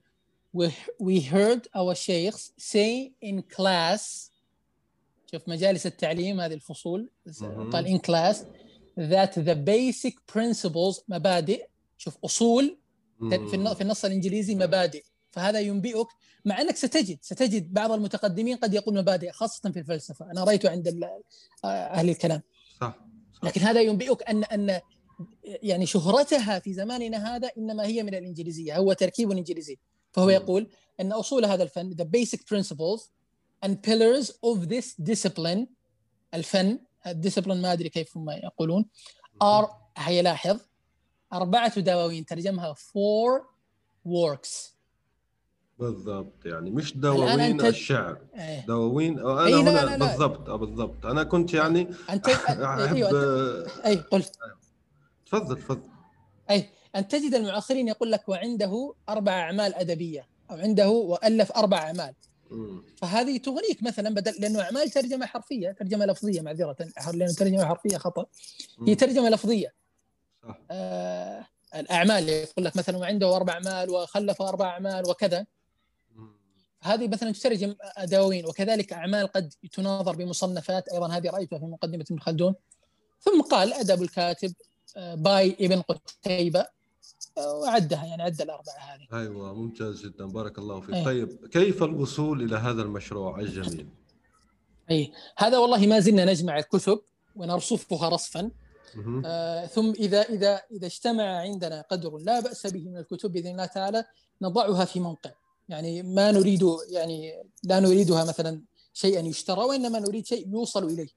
we 0.99 1.19
heard 1.21 1.67
our 1.73 1.95
sheikhs 1.95 2.51
say 2.57 3.11
in 3.21 3.41
class 3.41 4.31
شوف 5.31 5.47
مجالس 5.47 5.85
التعليم 5.85 6.41
هذه 6.41 6.53
الفصول 6.53 7.09
قال 7.71 7.87
in 7.87 7.99
class 7.99 8.37
that 8.97 9.33
the 9.35 9.55
basic 9.55 10.13
principles 10.33 11.03
مبادئ 11.07 11.65
شوف 11.97 12.17
أصول 12.25 12.77
في 13.29 13.81
النص 13.81 14.05
الإنجليزي 14.05 14.55
مبادئ 14.55 15.03
فهذا 15.31 15.59
ينبئك 15.59 16.07
مع 16.45 16.61
أنك 16.61 16.75
ستجد 16.75 17.17
ستجد 17.21 17.73
بعض 17.73 17.91
المتقدمين 17.91 18.57
قد 18.57 18.73
يقول 18.73 18.95
مبادئ 18.95 19.31
خاصة 19.31 19.71
في 19.71 19.79
الفلسفة. 19.79 20.31
أنا 20.31 20.43
رايته 20.43 20.69
عند 20.69 21.09
أهل 21.65 22.09
الكلام. 22.09 22.41
صح, 22.81 22.95
صح. 23.33 23.43
لكن 23.43 23.61
هذا 23.61 23.81
ينبئك 23.81 24.29
ان 24.29 24.43
أن 24.43 24.81
يعني 25.43 25.85
شهرتها 25.85 26.59
في 26.59 26.73
زماننا 26.73 27.35
هذا 27.35 27.51
إنما 27.57 27.85
هي 27.85 28.03
من 28.03 28.15
الإنجليزية 28.15 28.77
هو 28.77 28.93
تركيب 28.93 29.31
إنجليزي. 29.31 29.79
فهو 30.11 30.29
يقول 30.29 30.69
أن 30.99 31.11
أصول 31.11 31.45
هذا 31.45 31.63
الفن 31.63 31.95
the 31.95 32.05
basic 32.05 32.39
principles 32.39 33.01
and 33.65 33.71
pillars 33.71 34.29
of 34.29 34.67
this 34.67 34.95
discipline 35.11 35.65
الفن 36.33 36.79
ال 37.07 37.12
discipline 37.12 37.61
ما 37.61 37.73
أدري 37.73 37.89
كيف 37.89 38.17
هم 38.17 38.29
يقولون 38.29 38.85
are 39.41 39.69
هي 39.97 40.21
لاحظ 40.21 40.59
أربعة 41.33 41.79
دواوين 41.79 42.25
ترجمها 42.25 42.73
four 42.73 43.51
works. 44.07 44.70
بالضبط 45.81 46.45
يعني 46.45 46.71
مش 46.71 46.97
دواوين 46.97 47.39
أنت... 47.39 47.65
الشعر. 47.65 48.17
إيه. 48.35 48.65
دواوين 48.65 49.19
أنا 49.19 49.45
أي 49.45 49.53
هنا 49.53 49.69
لا 49.69 49.85
لا. 49.85 49.97
لا. 49.97 50.05
بالضبط 50.05 50.49
بالضبط. 50.49 51.05
أنا 51.05 51.23
كنت 51.23 51.53
يعني 51.53 51.87
أنت 52.09 52.29
أحب 52.29 52.61
أيوة. 52.61 53.11
اي 53.85 53.95
قل. 53.95 54.23
تفضل 55.25 55.55
تفضل. 55.55 55.89
اي 56.49 56.69
أن 56.95 57.07
تجد 57.07 57.33
المعاصرين 57.33 57.87
يقول 57.87 58.11
لك 58.11 58.29
وعنده 58.29 58.93
أربع 59.09 59.31
أعمال 59.31 59.75
أدبية 59.75 60.27
أو 60.51 60.55
عنده 60.55 60.89
وألف 60.89 61.51
أربع 61.51 61.77
أعمال. 61.77 62.13
فهذه 62.97 63.37
تغنيك 63.37 63.83
مثلا 63.83 64.09
بدل 64.09 64.33
لأنه 64.39 64.61
أعمال 64.61 64.89
ترجمة 64.89 65.25
حرفية 65.25 65.71
ترجمة 65.71 66.05
لفظية 66.05 66.41
معذرة 66.41 66.75
لأنه 67.13 67.33
ترجمة 67.33 67.65
حرفية 67.65 67.97
خطأ. 67.97 68.25
هي 68.87 68.95
ترجمة 68.95 69.29
لفظية. 69.29 69.73
صح. 70.43 70.57
آه 70.71 71.45
الأعمال 71.75 72.29
يقول 72.29 72.65
لك 72.65 72.75
مثلا 72.75 72.97
وعنده 72.97 73.35
أربع 73.35 73.53
أعمال 73.53 73.89
وخلف 73.89 74.41
أربع 74.41 74.69
أعمال 74.69 75.09
وكذا. 75.09 75.45
هذه 76.83 77.07
مثلا 77.07 77.31
تترجم 77.31 77.75
دواوين 78.03 78.45
وكذلك 78.45 78.93
أعمال 78.93 79.27
قد 79.27 79.53
تناظر 79.71 80.15
بمصنفات 80.15 80.89
أيضا 80.89 81.07
هذه 81.07 81.29
رأيتها 81.29 81.59
في 81.59 81.65
مقدمة 81.65 82.05
ابن 82.11 82.19
خلدون 82.19 82.55
ثم 83.19 83.41
قال 83.41 83.73
أدب 83.73 84.01
الكاتب 84.01 84.53
آه، 84.97 85.15
باي 85.15 85.57
ابن 85.59 85.81
قتيبة 85.81 86.67
وعدها 87.37 88.05
يعني 88.05 88.23
عد 88.23 88.41
الأربعة 88.41 88.77
هذه. 88.77 89.21
أيوه 89.21 89.53
ممتاز 89.53 90.05
جدا 90.05 90.25
بارك 90.25 90.57
الله 90.57 90.79
فيك. 90.79 90.95
أيه. 90.95 91.05
طيب 91.05 91.47
كيف 91.47 91.83
الوصول 91.83 92.41
إلى 92.43 92.55
هذا 92.55 92.81
المشروع 92.81 93.39
الجميل؟ 93.39 93.87
اي 94.91 95.11
هذا 95.37 95.57
والله 95.57 95.87
ما 95.87 95.99
زلنا 95.99 96.25
نجمع 96.25 96.57
الكتب 96.57 97.01
ونرصفها 97.35 98.09
رصفا 98.09 98.51
آه 99.25 99.65
ثم 99.65 99.91
إذا 99.91 100.21
إذا 100.21 100.61
إذا 100.71 100.85
اجتمع 100.85 101.39
عندنا 101.39 101.81
قدر 101.81 102.17
لا 102.17 102.39
بأس 102.39 102.67
به 102.67 102.89
من 102.89 102.97
الكتب 102.97 103.31
بإذن 103.31 103.51
الله 103.51 103.65
تعالى 103.65 104.05
نضعها 104.41 104.85
في 104.85 104.99
موقع 104.99 105.31
يعني 105.69 106.03
ما 106.03 106.31
نريد 106.31 106.63
يعني 106.89 107.43
لا 107.63 107.79
نريدها 107.79 108.23
مثلا 108.23 108.61
شيئا 108.93 109.21
يشترى 109.21 109.63
وإنما 109.63 109.99
نريد 109.99 110.25
شيء 110.25 110.47
يوصل 110.49 110.83
إليه. 110.83 111.09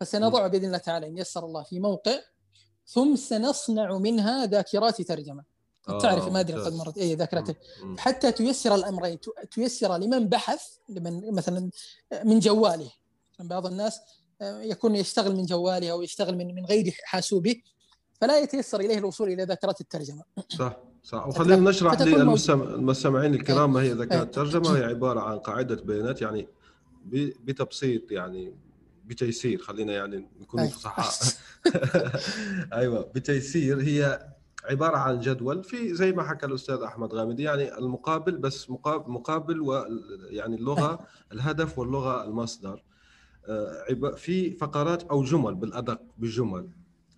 فسنضع 0.00 0.46
بإذن 0.46 0.64
الله 0.64 0.78
تعالى 0.78 1.06
إن 1.06 1.18
يسر 1.18 1.44
الله 1.44 1.62
في 1.62 1.80
موقع 1.80 2.18
ثم 2.86 3.16
سنصنع 3.16 3.98
منها 3.98 4.46
ذاكرات 4.46 5.02
ترجمة. 5.02 5.44
آه 5.88 5.98
تعرف 5.98 6.28
ما 6.28 6.40
أدري 6.40 6.60
قد 6.60 6.72
مرت 6.72 6.98
اي 6.98 7.14
ذاكرات 7.14 7.56
حتى 7.98 8.32
تيسر 8.32 8.74
الأمرين 8.74 9.18
تيسر 9.50 9.96
لمن 9.96 10.28
بحث 10.28 10.62
لمن 10.88 11.34
مثلا 11.34 11.70
من 12.24 12.38
جواله. 12.38 12.90
بعض 13.40 13.66
الناس 13.66 14.00
آه، 14.40 14.60
يكون 14.60 14.96
يشتغل 14.96 15.36
من 15.36 15.44
جواله 15.44 15.90
أو 15.90 16.02
يشتغل 16.02 16.36
من 16.36 16.54
من 16.54 16.64
غير 16.64 16.96
حاسوبه 17.04 17.62
فلا 18.20 18.38
يتيسر 18.38 18.80
إليه 18.80 18.98
الوصول 18.98 19.32
إلى 19.32 19.44
ذاكرات 19.44 19.80
الترجمة. 19.80 20.22
صح. 20.48 20.76
صح. 21.06 21.26
وخلينا 21.26 21.70
نشرح 21.70 22.02
للمستمعين 22.02 23.34
الكرام 23.34 23.72
ما 23.72 23.80
هي 23.82 23.92
ذاكره 23.92 24.22
الترجمه 24.22 24.76
هي 24.76 24.84
عبارة 24.84 25.20
عن 25.20 25.38
قاعدة 25.38 25.82
بيانات 25.82 26.22
يعني 26.22 26.48
بتبسيط 27.44 28.12
يعني 28.12 28.54
بتيسير 29.04 29.58
خلينا 29.58 29.92
يعني 29.92 30.28
نكون 30.40 30.68
فصحاء 30.68 31.12
أيوه 32.80 33.10
بتيسير. 33.14 33.80
هي 33.80 34.28
عبارة 34.64 34.96
عن 34.96 35.20
جدول 35.20 35.64
في 35.64 35.94
زي 35.94 36.12
ما 36.12 36.22
حكى 36.22 36.46
الأستاذ 36.46 36.76
أحمد 36.76 37.14
غامدي 37.14 37.42
يعني 37.42 37.78
المقابل 37.78 38.36
بس 38.38 38.70
مقابل, 38.70 39.10
مقابل 39.12 39.60
و 39.60 39.84
يعني 40.30 40.56
اللغة 40.56 40.98
الهدف 41.32 41.78
واللغة 41.78 42.24
المصدر. 42.24 42.82
آه، 43.48 44.14
في 44.16 44.50
فقرات 44.50 45.02
أو 45.02 45.22
جمل 45.22 45.54
بالأدق 45.54 46.00
بالجمل. 46.18 46.68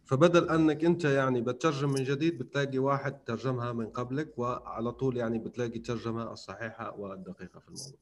فبدل 0.09 0.49
أنك 0.49 0.85
أنت 0.85 1.05
يعني 1.05 1.40
بتترجم 1.40 1.88
من 1.88 2.05
جديد 2.05 2.38
بتلاقي 2.38 2.79
واحد 2.79 3.25
ترجمها 3.27 3.73
من 3.73 3.87
قبلك 3.87 4.38
وعلى 4.38 4.92
طول 4.92 5.16
يعني 5.16 5.38
بتلاقي 5.38 5.77
الترجمه 5.77 6.33
الصحيحة 6.33 6.97
والدقيقة 6.99 7.61
في 7.61 7.68
الموضوع. 7.68 7.99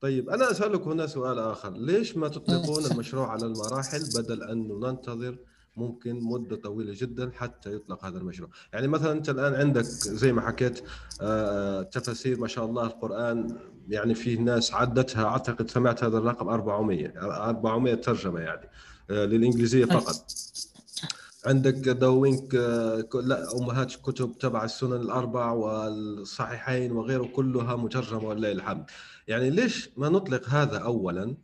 طيب 0.00 0.30
أنا 0.30 0.50
أسألك 0.50 0.82
هنا 0.82 1.06
سؤال 1.06 1.38
آخر، 1.38 1.70
ليش 1.72 2.16
ما 2.16 2.28
تطلقون 2.28 2.84
المشروع 2.84 3.30
على 3.30 3.46
المراحل 3.46 4.00
بدل 4.16 4.42
أن 4.42 4.68
ننتظر 4.68 5.38
ممكن 5.76 6.20
مدة 6.20 6.56
طويلة 6.56 6.92
جدا 6.96 7.30
حتى 7.34 7.74
يطلق 7.74 8.04
هذا 8.04 8.18
المشروع، 8.18 8.50
يعني 8.72 8.88
مثلا 8.88 9.12
أنت 9.12 9.28
الآن 9.28 9.54
عندك 9.54 9.82
زي 9.82 10.32
ما 10.32 10.40
حكيت 10.40 10.80
آه، 11.20 11.82
تفاسير 11.82 12.40
ما 12.40 12.48
شاء 12.48 12.64
الله 12.64 12.86
القرآن 12.86 13.58
يعني 13.88 14.14
في 14.14 14.36
ناس 14.36 14.74
عدتها 14.74 15.24
أعتقد 15.24 15.70
سمعت 15.70 16.04
هذا 16.04 16.18
الرقم 16.18 16.48
400 16.48 17.08
400 17.20 17.94
ترجمة 17.94 18.40
يعني 18.40 18.68
آه، 19.10 19.24
للإنجليزية 19.24 19.84
فقط. 19.84 20.32
عندك 21.46 21.88
دواوين 21.88 22.48
لا 23.14 23.56
أمهات 23.56 23.94
كتب 23.94 24.38
تبع 24.38 24.64
السنن 24.64 24.92
الأربع 24.92 25.50
والصحيحين 25.50 26.92
وغيره 26.92 27.24
كلها 27.24 27.76
مترجمة 27.76 28.28
ولله 28.28 28.52
الحمد. 28.52 28.84
يعني 29.28 29.50
ليش 29.50 29.90
ما 29.96 30.08
نطلق 30.08 30.48
هذا 30.48 30.78
اولا؟ 30.78 31.36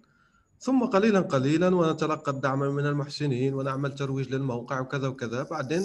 ثم 0.60 0.84
قليلا 0.84 1.20
قليلا 1.20 1.76
ونتلقى 1.76 2.32
الدعم 2.32 2.58
من 2.58 2.86
المحسنين 2.86 3.54
ونعمل 3.54 3.94
ترويج 3.94 4.34
للموقع 4.34 4.80
وكذا 4.80 5.08
وكذا. 5.08 5.42
بعدين 5.42 5.82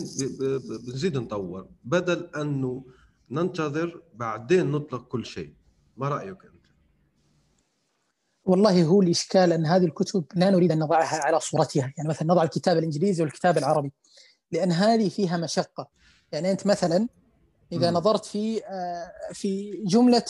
بنزيد 0.87 1.17
نطور. 1.17 1.67
بدل 1.83 2.29
انه 2.35 2.85
ننتظر 3.31 4.01
بعدين 4.15 4.71
نطلق 4.71 5.07
كل 5.07 5.25
شيء. 5.25 5.53
ما 5.97 6.09
رأيك 6.09 6.45
أنت؟ 6.45 6.65
والله 8.45 8.83
هو 8.83 9.01
الإشكال 9.01 9.53
أن 9.53 9.65
هذه 9.65 9.85
الكتب 9.85 10.25
لا 10.35 10.49
نريد 10.49 10.71
أن 10.71 10.79
نضعها 10.79 11.25
على 11.25 11.39
صورتها. 11.39 11.93
يعني 11.97 12.09
مثلا 12.09 12.27
نضع 12.27 12.43
الكتاب 12.43 12.77
الإنجليزي 12.77 13.23
والكتاب 13.23 13.57
العربي. 13.57 13.91
لأن 14.51 14.71
هذه 14.71 15.09
فيها 15.09 15.37
مشقة 15.37 15.87
يعني 16.31 16.51
أنت 16.51 16.67
مثلا 16.67 17.07
إذا 17.71 17.91
م. 17.91 17.93
نظرت 17.93 18.25
في 18.25 18.65
آه، 18.65 19.11
في 19.33 19.83
جملة 19.85 20.25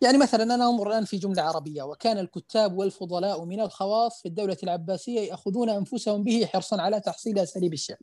يعني 0.00 0.18
مثلا 0.18 0.54
أنا 0.54 0.68
انظر 0.68 0.88
الآن 0.88 1.04
في 1.04 1.16
جملة 1.16 1.42
عربية 1.42 1.82
وكان 1.82 2.18
الكتاب 2.18 2.78
والفضلاء 2.78 3.44
من 3.44 3.60
الخواص 3.60 4.22
في 4.22 4.28
الدولة 4.28 4.56
العباسية 4.62 5.20
يأخذون 5.20 5.70
أنفسهم 5.70 6.24
به 6.24 6.46
حرصا 6.46 6.82
على 6.82 7.00
تحصيل 7.00 7.38
أساليب 7.38 7.72
الشعر. 7.72 7.98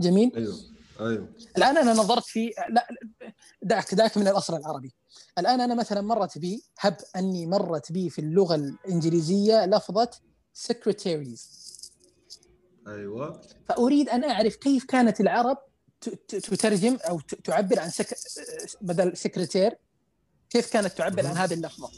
جميل؟ 0.00 0.32
أيوه 0.36 0.56
أيوه 1.00 1.28
الآن 1.56 1.76
أنا 1.76 1.92
نظرت 1.92 2.24
في 2.24 2.50
لا 2.70 2.88
دعك 3.62 3.94
دعك 3.94 4.16
من 4.16 4.28
الأصل 4.28 4.56
العربي. 4.56 4.94
الآن 5.38 5.60
أنا 5.60 5.74
مثلا 5.74 6.00
مرت 6.00 6.38
بي 6.38 6.62
هب 6.80 6.96
أني 7.16 7.46
مرت 7.46 7.92
بي 7.92 8.10
في 8.10 8.18
اللغة 8.18 8.54
الإنجليزية 8.54 9.66
لفظة 9.66 10.10
secretaries 10.68 11.40
أيوه. 12.88 13.40
فأريد 13.68 14.08
أن 14.08 14.24
أعرف 14.24 14.56
كيف 14.56 14.84
كانت 14.84 15.20
العرب 15.20 15.58
تترجم 16.28 16.96
أو 16.96 17.20
تعبر 17.20 17.80
عن 17.80 17.90
سك... 17.90 18.16
بدل 18.80 19.16
سكرتير؟ 19.16 19.78
كيف 20.50 20.72
كانت 20.72 20.86
تعبر 20.86 21.26
عن 21.26 21.36
هذه 21.36 21.54
اللفظة؟ 21.54 21.90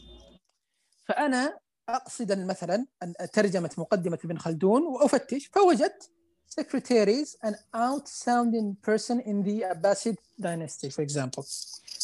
فأنا 1.04 1.58
أقصد 1.88 2.38
مثلا 2.38 2.86
أن 3.02 3.14
ترجمة 3.32 3.70
مقدمة 3.78 4.18
ابن 4.24 4.38
خلدون 4.38 4.82
وأفتش. 4.82 5.46
فوجدت 5.46 6.10
secretaries 6.60 7.36
an 7.48 7.54
outsounding 7.74 8.68
person 8.88 9.20
in 9.20 9.42
the 9.42 9.64
Abbasid 9.74 10.16
dynasty 10.40 10.90
for 10.90 11.02
example. 11.02 11.44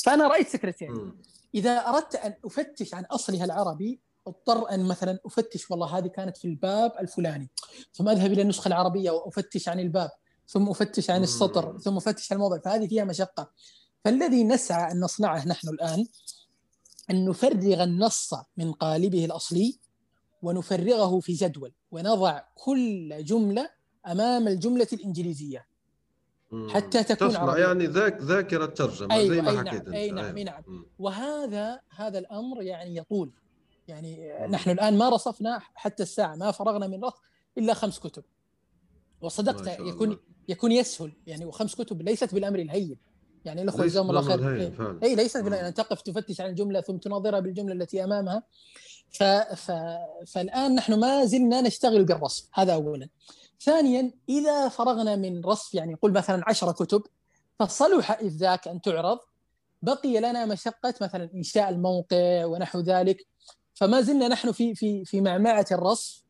فأنا 0.05 0.29
رأيت 0.29 0.49
سكرتير 0.49 1.12
إذا 1.55 1.88
أردت 1.88 2.16
أن 2.16 2.35
أفتش 2.45 2.95
عن 2.95 3.05
أصلها 3.05 3.45
العربي 3.45 4.01
اضطر 4.26 4.70
أن 4.70 4.85
مثلا 4.85 5.18
أفتش 5.26 5.70
والله 5.70 5.98
هذه 5.98 6.06
كانت 6.06 6.37
في 6.37 6.44
الباب 6.44 6.92
الفلاني 7.00 7.50
ثم 7.92 8.08
أذهب 8.08 8.32
إلى 8.32 8.42
النسخة 8.42 8.68
العربية 8.68 9.11
وأفتش 9.11 9.68
عن 9.68 9.80
الباب 9.80 10.11
ثم 10.46 10.68
أفتش 10.68 11.11
عن 11.11 11.22
السطر 11.22 11.78
ثم 11.78 11.96
أفتش 11.96 12.32
عن 12.32 12.37
الموضع 12.38 12.58
فهذه 12.58 12.88
فيها 12.88 13.04
مشقة. 13.04 13.50
فالذي 14.04 14.44
نسعى 14.44 14.92
أن 14.92 15.00
نصنعه 15.00 15.48
نحن 15.48 15.68
الآن 15.68 16.06
أن 17.11 17.28
نفرغ 17.28 17.82
النص 17.82 18.35
من 18.56 18.72
قالبه 18.72 19.24
الأصلي 19.24 19.78
ونفرغه 20.42 21.20
في 21.20 21.32
جدول 21.32 21.72
ونضع 21.90 22.40
كل 22.54 23.24
جملة 23.24 23.70
أمام 24.06 24.48
الجملة 24.48 24.88
الإنجليزية. 24.92 25.66
حتى 26.68 27.04
تكون 27.04 27.37
عربية. 27.37 27.62
يعني 27.62 27.87
ذاك 27.87 28.22
ذاكرة 28.22 28.66
ترجمه 28.66 29.14
أيوة 29.14 29.35
زي 29.35 29.42
ما 29.42 29.50
أي 29.50 29.58
حكيت 29.58 29.88
نعم. 29.88 29.94
أي 29.94 30.11
نعم 30.11 30.37
أي 30.37 30.44
نعم. 30.44 30.62
وهذا 30.98 31.80
هذا 31.96 32.18
الأمر 32.18 32.62
يعني 32.62 32.96
يطول. 32.96 33.32
يعني 33.88 34.33
نحن 34.49 34.71
الآن 34.71 34.99
ما 34.99 35.09
رصفنا 35.09 35.61
حتى 35.75 36.03
الساعة 36.03 36.35
ما 36.35 36.51
فرغنا 36.51 36.87
من 36.87 37.05
رصف 37.05 37.21
إلا 37.59 37.75
خمس 37.75 37.99
كتب. 37.99 38.25
وصدقت 39.21 39.81
يكون 39.81 40.18
يكون 40.49 40.73
يسهل 40.73 41.12
يعني 41.27 41.45
وخمس 41.45 41.75
كتب 41.75 42.03
ليست 42.03 42.35
بالأمر 42.35 42.59
الهين. 42.59 42.97
يعني 43.45 43.62
الأخوة 43.62 43.87
جزاهم 43.87 44.11
الله 44.11 44.23
خير. 44.23 44.99
اي 45.03 45.14
ليست 45.14 45.37
بالأمر 45.37 45.68
ان 45.68 45.75
تقف 45.75 46.03
تفتش 46.03 46.40
عن 46.40 46.51
الجملة 46.51 46.81
ثم 46.81 46.97
تناظرها 46.97 47.40
بالجملة 47.40 47.73
التي 47.73 48.05
أمامها. 48.05 48.42
ف... 49.11 49.23
ف... 49.23 49.73
فالآن 50.27 50.75
نحن 50.75 51.01
ما 51.01 51.24
زلنا 51.24 51.61
نشتغل 51.61 52.05
بالرصف. 52.05 52.49
هذا 52.53 52.74
اولا. 52.74 53.09
ثانيا 53.61 54.12
إذا 54.28 54.68
فرغنا 54.68 55.16
من 55.16 55.45
رصف 55.45 55.74
يعني 55.74 55.95
قل 55.95 56.12
مثلا 56.12 56.43
عشرة 56.47 56.72
كتب 56.72 57.03
فصلح 57.59 58.11
إذ 58.11 58.37
ذاك 58.37 58.68
أن 58.68 58.80
تعرض. 58.80 59.18
بقي 59.83 60.20
لنا 60.20 60.47
مشقة 60.47 60.95
مثلا 61.01 61.30
إنشاء 61.35 61.68
الموقع 61.68 62.45
ونحو 62.45 62.80
ذلك. 62.80 63.26
فما 63.83 64.01
زلنا 64.01 64.28
نحن 64.28 64.53
في 64.53 64.74
في 64.74 65.05
في 65.05 65.20
معمعة 65.20 65.66
الرصف 65.72 66.22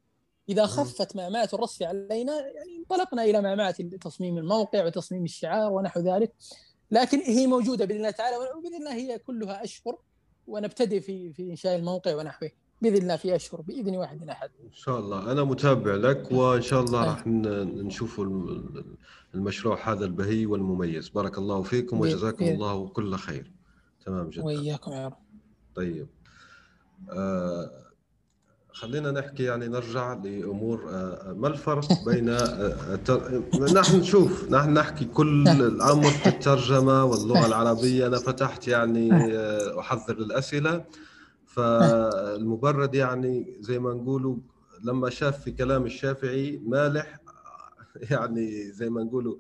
إذا 0.49 0.67
خفت 0.67 1.17
معمعة 1.17 1.49
الرصف 1.53 1.83
علينا 1.83 2.33
يعني 2.33 2.77
انطلقنا 2.79 3.25
إلى 3.25 3.41
معمعة 3.41 3.73
تصميم 4.01 4.39
الموقع 4.39 4.87
وتصميم 4.87 5.25
الشعار 5.25 5.73
ونحو 5.73 6.01
ذلك 6.01 6.33
لكن 6.91 7.19
هي 7.19 7.47
موجودة 7.47 7.85
بإذن 7.85 7.99
الله 7.99 8.11
تعالى 8.11 8.37
وبإذن 8.37 8.75
الله 8.75 8.95
هي 8.95 9.19
كلها 9.19 9.65
أشهر 9.65 9.99
ونبتدئ 10.47 11.01
في 11.01 11.33
في 11.33 11.51
إنشاء 11.51 11.77
الموقع 11.77 12.17
ونحوه 12.17 12.51
بإذن 12.83 13.03
الله 13.03 13.17
في 13.17 13.37
أشهر 13.37 13.61
بإذن 13.61 13.97
واحد 13.97 14.29
أحد. 14.29 14.51
إن 14.65 14.73
شاء 14.73 14.99
الله 14.99 15.33
أنا 15.33 15.45
متابع 15.45 15.95
لك 15.95 16.33
وإن 16.33 16.63
شاء 16.63 16.81
الله 16.83 17.05
راح 17.05 17.27
نشوف 17.27 18.21
المشروع 19.35 19.93
هذا 19.93 20.05
البهي 20.05 20.47
والمميز 20.47 21.09
بارك 21.09 21.39
الله 21.39 21.63
فيكم 21.63 22.01
وجزاكم 22.01 22.45
الله 22.45 22.89
كل 22.89 23.15
خير. 23.15 23.53
تمام 24.07 24.31
جدا. 24.31 24.45
وإياكم 24.45 24.93
يا 24.93 25.07
رب. 25.07 25.17
طيب. 25.75 26.09
آه 27.11 27.71
خلينا 28.73 29.11
نحكي 29.11 29.43
يعني 29.43 29.69
نرجع 29.69 30.13
لأمور 30.13 30.91
آه، 30.91 31.33
ما 31.37 31.49
الفرق 31.49 32.05
بين 32.07 32.29
آه، 32.29 32.99
نحن 33.75 33.97
نشوف 33.97 34.51
نحن 34.51 34.75
نحكي 34.75 35.05
كل 35.05 35.49
الأمر 35.49 36.11
في 36.11 36.29
الترجمة 36.29 37.05
واللغة 37.05 37.47
العربية. 37.47 38.07
أنا 38.07 38.19
فتحت 38.19 38.69
يعني 38.69 39.13
آه، 39.13 39.81
أحضر 39.81 40.15
الأسئلة. 40.15 40.85
فالمبرد 41.47 42.95
يعني 42.95 43.57
زي 43.61 43.79
ما 43.79 43.95
نقولوا 43.95 44.37
لما 44.85 45.11
شاف 45.11 45.43
في 45.43 45.51
كلام 45.51 45.85
الشافعي 45.87 46.63
مالح 46.67 47.19
يعني 48.11 48.73
زي 48.73 48.91
ما 48.91 49.03
نقولوا 49.03 49.35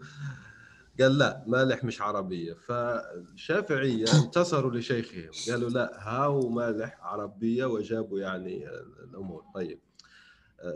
قال 1.00 1.18
لا 1.18 1.44
مالح 1.46 1.84
مش 1.84 2.02
عربية. 2.02 2.54
فالشافعية 2.54 4.04
انتصروا 4.24 4.70
لشيخهم. 4.70 5.30
قالوا 5.50 5.70
لا 5.70 6.08
هاو 6.08 6.48
مالح 6.48 6.98
عربية 7.02 7.64
وجابوا 7.64 8.20
يعني 8.20 8.68
الأمور. 9.04 9.44
طيب. 9.54 9.80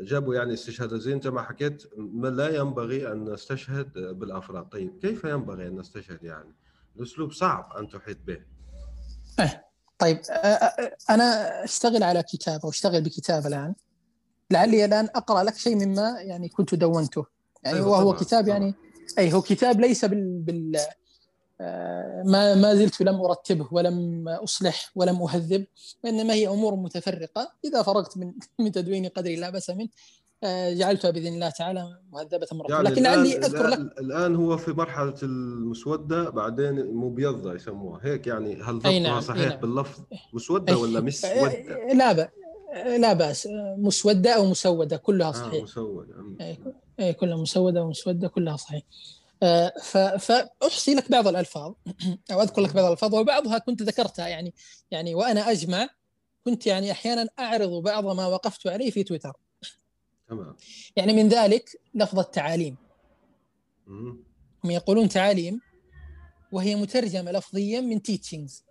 جابوا 0.01 0.35
يعني 0.35 0.53
استشهاد. 0.53 0.95
زي 0.95 1.13
انت 1.13 1.27
ما 1.27 1.43
حكيت 1.43 1.83
ما 1.97 2.29
لا 2.29 2.57
ينبغي 2.57 3.13
أن 3.13 3.33
نستشهد 3.33 3.93
بالأفراد. 3.99 4.69
طيب 4.69 4.99
كيف 5.03 5.25
ينبغي 5.25 5.67
أن 5.67 5.79
نستشهد 5.79 6.25
يعني؟ 6.25 6.55
الأسلوب 6.97 7.33
صعب 7.33 7.73
أن 7.79 7.89
تحيط 7.89 8.17
به. 8.27 8.41
أه 9.41 9.65
طيب 9.99 10.21
أنا 11.11 11.65
أشتغل 11.65 12.03
على 12.03 12.23
كتاب 12.23 12.61
أو 12.65 12.69
أشتغل 12.69 13.03
بكتاب 13.03 13.47
الآن. 13.47 13.75
لعلي 14.51 14.85
الآن 14.85 15.09
أقرأ 15.15 15.43
لك 15.43 15.55
شيء 15.55 15.77
مما 15.77 16.21
يعني 16.21 16.49
كنت 16.49 16.75
دونته. 16.75 17.27
يعني 17.65 17.77
أيوة 17.77 17.89
وهو 17.89 18.15
كتاب 18.15 18.49
يعني 18.49 18.75
أي 19.19 19.33
هو 19.33 19.43
كتاب 19.43 19.81
ليس 19.81 20.05
بال, 20.05 20.39
بال 20.39 20.77
آه، 21.61 22.23
ما 22.27 22.55
ما 22.55 22.75
زلت 22.75 23.01
لم 23.03 23.21
أرتبه 23.21 23.69
ولم 23.73 24.29
أصلح 24.29 24.93
ولم 24.95 25.23
أهذب 25.23 25.67
وإنما 26.05 26.35
هي 26.35 26.49
أمور 26.49 26.77
متفرقة. 26.77 27.53
إذا 27.65 27.83
فرغت 27.83 28.17
من 28.17 28.33
من 28.61 28.73
تدوين 28.73 29.07
قدري 29.07 29.37
لا 29.37 29.51
بأس 29.51 29.71
منه 29.71 29.89
آه، 30.45 30.75
جعلتها 30.75 31.11
بإذن 31.11 31.35
الله 31.35 31.51
تعالى 31.51 31.99
مهذبة 32.13 32.47
مرتبه 32.53 32.75
يعني 32.75 32.89
لكن 32.89 33.03
لعلي 33.03 33.37
أذكر 33.39 33.67
لك 33.67 33.79
الان 33.99 34.37
هو 34.37 34.57
في 34.57 34.73
مرحلة 34.73 35.15
المسودة 35.23 36.31
بعدين 36.31 36.95
مبيضة 36.95 37.55
يسموها. 37.55 38.01
هيك 38.03 38.27
يعني 38.27 38.63
هل 38.63 38.79
ضبطها 38.79 38.99
نعم 38.99 39.21
صحيح 39.21 39.49
نعم. 39.49 39.61
باللفظ؟ 39.61 40.01
مسودة 40.33 40.79
ولا 40.79 41.01
مسودة؟ 41.01 41.93
لا 41.95 42.13
بأس 42.13 42.29
لا 43.01 43.13
بأس. 43.13 43.49
مسودة 43.79 44.31
أو 44.31 44.47
مسودة 44.51 44.97
كلها 44.97 45.29
آه، 45.29 45.33
صحيح. 45.33 45.55
آه 45.55 45.63
مسوده 45.63 46.15
كلها 47.21 47.37
مسودة 47.37 47.83
ومسودة 47.83 48.29
كلها 48.29 48.57
صحيح. 48.57 48.83
آه، 49.43 49.73
فأحصي 50.19 50.95
لك 50.95 51.11
بعض 51.11 51.29
الألفاظ 51.29 51.75
أو 52.33 52.43
أذكر 52.43 52.63
لك 52.63 52.75
بعض 52.75 52.85
الألفاظ 52.85 53.15
وبعضها 53.15 53.59
كنت 53.59 53.83
ذكرتها 53.83 54.29
يعني 54.29 54.55
يعني 54.91 55.15
وأنا 55.15 55.51
أجمع 55.51 55.89
كنت 56.45 56.67
يعني 56.67 56.93
أحيانا 56.93 57.29
أعرض 57.39 57.83
بعض 57.83 58.07
ما 58.07 58.27
وقفت 58.27 58.67
عليه 58.67 58.91
في 58.91 59.03
تويتر. 59.03 59.33
تمام. 60.29 60.57
يعني 60.97 61.13
من 61.13 61.29
ذلك 61.29 61.81
لفظ 61.95 62.19
التعاليم. 62.19 62.77
هم 63.89 64.71
يقولون 64.71 65.09
تعاليم 65.09 65.61
وهي 66.53 66.77
مترجمة 66.77 67.33
لفظيا 67.33 67.81
من 67.81 68.03
teachings 68.03 68.65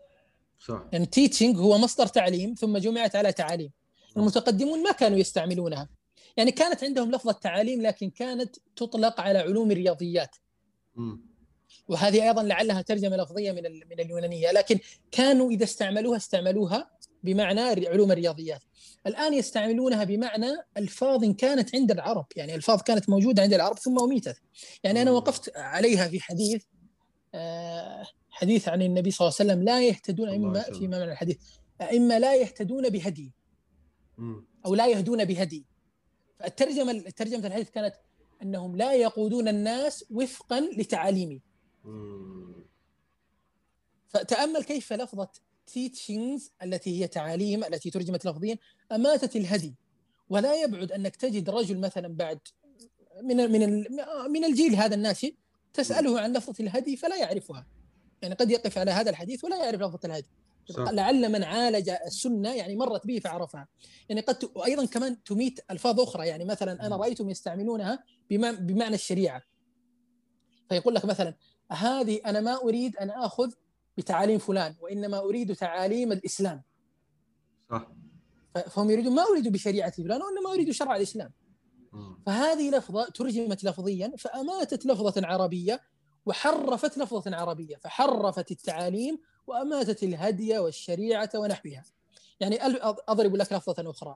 صح. 0.60 0.74
لأن 0.74 0.90
يعني 0.92 1.06
teaching 1.06 1.58
هو 1.58 1.78
مصدر 1.78 2.08
تعليم 2.08 2.54
ثم 2.54 2.78
جمعت 2.78 3.16
على 3.16 3.34
تعاليم. 3.34 3.72
المتقدمون 4.18 4.84
ما 4.84 4.92
كانوا 4.92 5.18
يستعملونها. 5.18 5.90
يعني 6.38 6.52
كانت 6.52 6.84
عندهم 6.84 7.12
لفظة 7.12 7.32
تعاليم 7.32 7.82
لكن 7.82 8.10
كانت 8.10 8.56
تطلق 8.76 9.22
على 9.22 9.40
علوم 9.40 9.72
الرياضيات. 9.72 10.36
وهذه 11.88 12.24
أيضا 12.24 12.44
لعلها 12.44 12.82
ترجمة 12.82 13.18
لفظية 13.18 13.52
من 13.52 13.64
من 13.64 14.00
اليونانية. 14.00 14.52
لكن 14.52 14.80
كانوا 15.12 15.52
إذا 15.52 15.64
استعملوها 15.64 16.18
استعملوها 16.18 16.92
بمعنى 17.24 17.62
علوم 17.62 18.12
الرياضيات. 18.12 18.64
الآن 19.08 19.34
يستعملونها 19.34 20.04
بمعنى 20.04 20.52
ألفاظ 20.78 21.26
كانت 21.26 21.76
عند 21.76 21.92
العرب. 21.92 22.26
يعني 22.36 22.56
ألفاظ 22.56 22.82
كانت 22.82 23.10
موجودة 23.10 23.42
عند 23.42 23.54
العرب 23.54 23.80
ثم 23.80 24.00
اميتت 24.00 24.38
يعني 24.84 25.02
أنا 25.02 25.12
وقفت 25.12 25.58
عليها 25.58 26.08
في 26.08 26.20
حديث 26.22 26.64
آه، 27.36 28.04
حديث 28.30 28.68
عن 28.68 28.82
النبي 28.82 29.12
صلى 29.12 29.28
الله 29.28 29.38
عليه 29.40 29.52
وسلم 29.52 29.64
لا 29.64 29.88
يهتدون 29.88 30.30
اما 30.30 30.62
في 30.62 30.88
معنى 30.88 31.12
الحديث 31.12 31.38
إما 31.82 32.20
لا 32.20 32.36
يهتدون 32.36 32.90
بهدي. 32.90 33.34
أو 34.66 34.76
لا 34.76 34.88
يهدون 34.88 35.26
بهدي. 35.26 35.66
فالترجمه 36.40 37.00
ترجمة 37.00 37.48
الحديث 37.48 37.70
كانت 37.70 37.96
أنهم 38.42 38.76
لا 38.76 38.94
يقودون 38.94 39.48
الناس 39.48 40.06
وفقا 40.12 40.60
لتعاليمي. 40.60 41.42
فتأمل 44.08 44.64
كيف 44.64 44.94
لفظة 44.94 45.30
تيتشنجز 45.68 46.52
التي 46.64 47.02
هي 47.02 47.08
تعاليم 47.08 47.64
التي 47.64 47.90
ترجمت 47.90 48.26
لفظيا 48.26 48.58
أماتت 48.92 49.36
الهدي. 49.36 49.76
ولا 50.30 50.64
يبعد 50.64 50.92
أنك 50.92 51.16
تجد 51.16 51.50
رجل 51.50 51.80
مثلا 51.80 52.08
بعد 52.08 52.40
من 53.24 53.52
من 53.52 53.86
من 54.32 54.46
الجيل 54.46 54.76
هذا 54.76 54.96
الناشئ 54.96 55.36
تسأله 55.74 56.20
عن 56.20 56.34
لفظة 56.34 56.64
الهدي 56.64 56.98
فلا 56.98 57.16
يعرفها. 57.16 57.68
يعني 58.22 58.36
قد 58.36 58.52
يقف 58.52 58.78
على 58.78 58.92
هذا 58.92 59.10
الحديث 59.10 59.44
ولا 59.44 59.66
يعرف 59.66 59.82
لفظة 59.82 60.00
الهدي. 60.06 60.30
صح. 60.70 60.90
لعل 60.92 61.32
من 61.32 61.44
عالج 61.44 61.90
السنة 61.90 62.54
يعني 62.54 62.76
مرت 62.76 63.08
به 63.08 63.20
فعرفها. 63.20 63.68
يعني 64.10 64.22
قد 64.22 64.36
ت... 64.36 64.58
أيضا 64.66 64.86
كمان 64.86 65.24
تميت 65.24 65.60
ألفاظ 65.72 66.00
أخرى. 66.00 66.28
يعني 66.28 66.46
مثلا 66.46 66.88
أنا 66.88 66.96
رأيتهم 66.96 67.30
يستعملونها 67.30 68.04
بمعنى, 68.30 68.58
بمعنى 68.58 68.96
الشريعة. 68.96 69.42
فيقول 70.70 70.96
لك 70.96 71.06
مثلا 71.06 71.36
هذه 71.72 72.22
أنا 72.26 72.42
ما 72.42 72.56
أريد 72.56 72.98
أن 72.98 73.10
آخذ 73.10 73.52
بتعاليم 73.98 74.38
فلان 74.38 74.76
وإنما 74.82 75.20
أريد 75.20 75.56
تعاليم 75.56 76.12
الإسلام. 76.12 76.64
صح. 77.72 77.92
فهم 78.70 78.90
يريدون 78.90 79.16
ما 79.16 79.24
أريد 79.24 79.52
بشريعة 79.52 79.92
فلان 79.92 80.22
وإنما 80.22 80.54
أريد 80.54 80.72
شرع 80.72 80.96
الإسلام. 80.96 81.34
فهذه 82.26 82.70
لفظة 82.70 83.06
ترجمت 83.06 83.64
لفظيا 83.64 84.14
فأماتت 84.18 84.86
لفظة 84.86 85.28
عربية 85.28 85.82
وحرفت 86.26 86.98
لفظة 86.98 87.36
عربية. 87.36 87.76
فحرفت 87.76 88.52
التعاليم 88.52 89.20
وأماتت 89.48 90.04
الهدي 90.04 90.58
والشريعة 90.58 91.30
ونحوها. 91.36 91.84
يعني 92.40 92.60
أضرب 93.08 93.36
لك 93.36 93.54
لفظة 93.54 93.90
أخرى. 93.90 94.16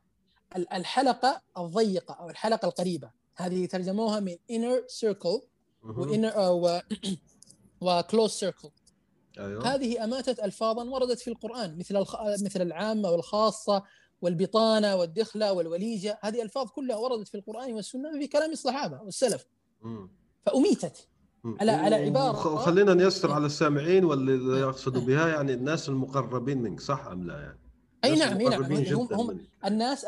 الحلقة 0.56 1.42
الضيقة 1.58 2.14
أو 2.14 2.30
الحلقة 2.30 2.66
القريبة. 2.66 3.12
هذه 3.38 3.66
ترجموها 3.66 4.20
من 4.20 4.36
inner 4.36 4.82
circle 4.88 5.42
وinner 5.84 6.38
و 6.38 6.80
وclose 7.82 8.32
circle. 8.44 8.70
أيوه. 9.40 9.76
هذه 9.76 10.04
أماتت 10.04 10.40
ألفاظا 10.40 10.84
وردت 10.84 11.20
في 11.20 11.30
القرآن 11.30 11.78
مثل 11.78 11.98
الخ... 11.98 12.16
مثل 12.22 12.62
العامة 12.62 13.10
والخاصة 13.10 13.84
والبطانة 14.22 14.96
والدخلة 14.96 15.54
والوليجة. 15.54 16.20
هذه 16.22 16.42
ألفاظ 16.42 16.68
كلها 16.68 16.98
وردت 16.98 17.28
في 17.28 17.36
القرآن 17.36 17.74
والسنة 17.74 18.20
في 18.20 18.28
كلام 18.28 18.52
الصحابة 18.52 19.02
والسلف. 19.02 19.46
فأميتت. 20.46 21.08
على 21.46 21.72
على 21.72 21.96
عبارة 21.96 22.56
خلينا 22.56 22.94
نيسر 22.94 23.32
على 23.32 23.46
السامعين 23.46 24.06
واللي 24.06 24.60
يقصدوا 24.60 25.02
بها 25.02 25.28
يعني 25.28 25.54
الناس 25.54 25.90
المقربين 25.90 26.62
منك 26.62 26.80
صح 26.80 27.06
أم 27.06 27.28
لا 27.28 27.40
يعني؟ 27.40 27.60
أي 28.04 28.16
نعم 28.16 28.38
أي 28.38 28.50
نعم. 28.50 28.64
هم, 29.00 29.08
هم 29.14 29.40
الناس 29.66 30.06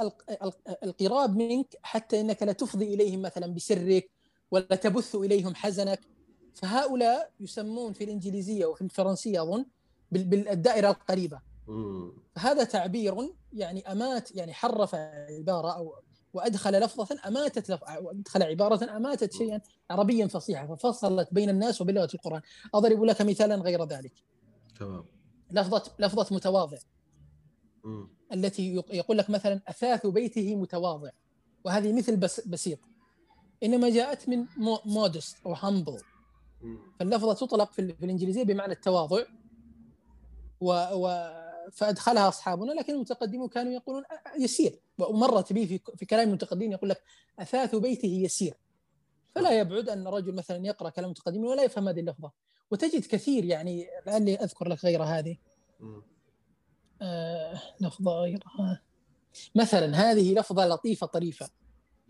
القراب 0.84 1.38
منك 1.38 1.76
حتى 1.82 2.22
إنك 2.22 2.44
لا 2.44 2.52
تفضي 2.52 2.94
إليهم 2.94 3.22
مثلا 3.22 3.48
بسرك 3.48 4.10
ولا 4.52 4.76
تبث 4.76 5.16
إليهم 5.16 5.56
حزنك. 5.56 6.00
فهؤلاء 6.54 7.32
يسمون 7.40 7.94
في 7.94 8.04
الإنجليزية 8.04 8.66
وفي 8.66 8.82
الفرنسية 8.82 9.42
أظن 9.42 9.66
بالدائرة 10.12 10.90
القريبة. 10.90 11.40
هذا 12.38 12.64
تعبير 12.64 13.34
يعني 13.54 13.92
أمات 13.92 14.36
يعني 14.36 14.54
حرف 14.54 14.96
عبارة 14.96 15.72
أو 15.72 15.96
وأدخل 16.34 16.80
لفظة 16.80 17.20
أماتت 17.28 17.72
لف... 17.72 17.84
أدخل 17.88 18.44
عبارة 18.44 18.98
أماتت 18.98 19.34
شيئا 19.34 19.62
عربيا 19.90 20.28
فصيحا 20.28 20.68
ففصلت 20.68 21.28
بين 21.32 21.50
الناس 21.50 21.82
وبين 21.82 21.96
لغه 21.96 22.10
القرآن. 22.14 22.42
أضرب 22.74 23.04
لك 23.04 23.22
مثالا 23.22 23.56
غير 23.56 23.86
ذلك. 23.86 24.14
تمام. 24.80 25.06
لفظة 25.52 25.92
لفظة 26.00 26.36
متواضع. 26.36 26.78
م. 27.84 28.04
التي 28.34 28.76
يقول 28.76 29.18
لك 29.18 29.30
مثلا 29.30 29.62
أثاث 29.68 30.08
بيته 30.08 30.56
متواضع. 30.56 31.10
وهذه 31.64 31.94
مثل 31.94 32.18
بس 32.18 32.48
بسيط. 32.48 32.80
إنما 33.64 33.90
جاءت 33.90 34.30
من 34.30 34.46
مودست 34.86 35.38
أو 35.46 35.54
همبل 35.54 36.02
فاللفظة 37.00 37.34
تطلق 37.34 37.72
في 37.72 37.82
الإنجليزية 37.82 38.44
بمعنى 38.44 38.74
التواضع. 38.74 39.24
و, 40.62 40.74
و 40.94 41.08
فأدخلها 41.72 42.28
أصحابنا 42.28 42.72
لكن 42.72 42.94
المتقدمون 42.94 43.50
كانوا 43.50 43.74
يقولون 43.74 44.04
يسير. 44.40 44.80
ومرت 45.00 45.54
به 45.54 45.66
في, 45.66 45.80
في 45.98 46.06
كلام 46.06 46.28
المتقدمين 46.28 46.72
يقول 46.72 46.90
لك 46.90 47.04
أثاث 47.40 47.76
بيته 47.76 48.08
يسير. 48.08 48.58
فلا 49.36 49.60
يبعد 49.60 49.90
أن 49.90 50.08
رجل 50.08 50.36
مثلا 50.36 50.66
يقرأ 50.66 50.90
كلام 50.90 51.06
المتقدمين 51.06 51.46
ولا 51.46 51.64
يفهم 51.64 51.88
هذه 51.88 52.00
اللفظة. 52.00 52.32
وتجد 52.72 53.06
كثير 53.06 53.46
يعني 53.46 53.88
لعلي 54.08 54.36
أذكر 54.36 54.68
لك 54.68 54.86
غير 54.86 55.04
هذه. 55.04 55.38
آه 57.02 57.62
لفظة 57.82 58.12
غيرها 58.12 58.82
مثلا 59.56 59.96
هذه 59.96 60.34
لفظة 60.34 60.68
لطيفة 60.68 61.08
طريفة. 61.08 61.50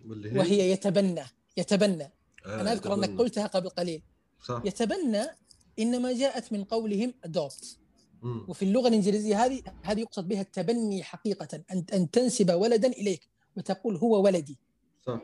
وهي 0.08 0.72
يتبنى 0.72 1.24
يتبنى. 1.58 2.04
آه 2.46 2.62
أنا 2.62 2.72
أذكر 2.72 2.94
أنك 2.94 3.20
قلتها 3.20 3.48
قبل 3.48 3.70
قليل. 3.70 4.04
صح. 4.44 4.62
يتبنى 4.66 5.24
إنما 5.80 6.14
جاءت 6.14 6.54
من 6.54 6.64
قولهم 6.64 7.14
adopt. 7.28 7.81
وفي 8.24 8.66
اللغة 8.66 8.88
الإنجليزية 8.88 9.46
هذه 9.46 9.62
هذه 9.84 10.00
يقصد 10.00 10.28
بها 10.28 10.42
التبني 10.42 11.04
حقيقة 11.04 11.64
أن 11.72 11.86
أن 11.94 12.12
تنسب 12.12 12.54
ولدا 12.54 12.88
إليك 12.88 13.30
وتقول 13.58 13.96
هو 13.96 14.22
ولدي. 14.24 14.58
صح. 15.08 15.22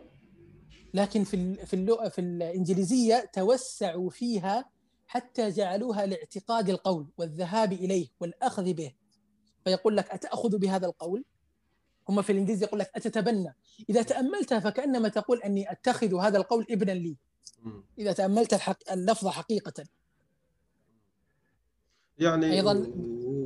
لكن 0.93 1.23
في 1.23 1.65
في 1.65 1.73
اللغة 1.73 2.09
في 2.09 2.21
الإنجليزية 2.21 3.29
توسعوا 3.33 4.09
فيها 4.09 4.69
حتى 5.07 5.49
جعلوها 5.49 6.05
لاعتقاد 6.05 6.69
القول 6.69 7.07
والذهاب 7.17 7.73
إليه 7.73 8.07
والأخذ 8.19 8.73
به. 8.73 8.93
فيقول 9.63 9.97
لك 9.97 10.11
أتأخذ 10.11 10.57
بهذا 10.57 10.85
القول؟ 10.87 11.25
هم 12.09 12.21
في 12.21 12.31
الإنجليزي 12.31 12.65
يقول 12.65 12.79
لك 12.79 12.91
أتتبنى. 12.95 13.55
إذا 13.89 14.01
تأملتها 14.01 14.59
فكأنما 14.59 15.09
تقول 15.09 15.41
أني 15.41 15.71
أتخذ 15.71 16.15
هذا 16.15 16.37
القول 16.37 16.65
ابنا 16.71 16.91
لي. 16.91 17.17
إذا 17.99 18.11
تأملت 18.11 18.53
الحق 18.53 18.91
اللفظ 18.91 19.27
حقيقة. 19.27 19.83
يعني 22.19 22.53
أيضا 22.53 22.91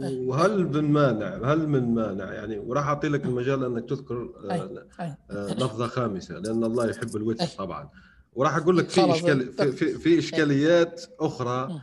وهل 0.02 0.68
من 0.68 0.92
مانع 0.92 1.54
هل 1.54 1.68
من 1.68 1.94
مانع؟ 1.94 2.34
يعني 2.34 2.60
وراح 2.60 2.88
أعطي 2.88 3.08
لك 3.08 3.26
المجال 3.26 3.64
انك 3.64 3.90
تذكر 3.90 4.34
آه، 4.50 4.86
آه، 5.32 5.54
لفظة 5.54 5.88
خامسة 5.88 6.40
لأن 6.40 6.64
الله 6.64 6.90
يحب 6.90 7.16
الوتر 7.16 7.46
طبعا. 7.46 7.90
وراح 8.34 8.56
أقول 8.58 8.78
لك 8.78 8.90
في 8.90 9.12
اشكال 9.12 9.54
في, 9.54 9.72
في, 9.72 9.98
في 9.98 10.20
إشكاليات 10.20 11.04
أخرى 11.20 11.82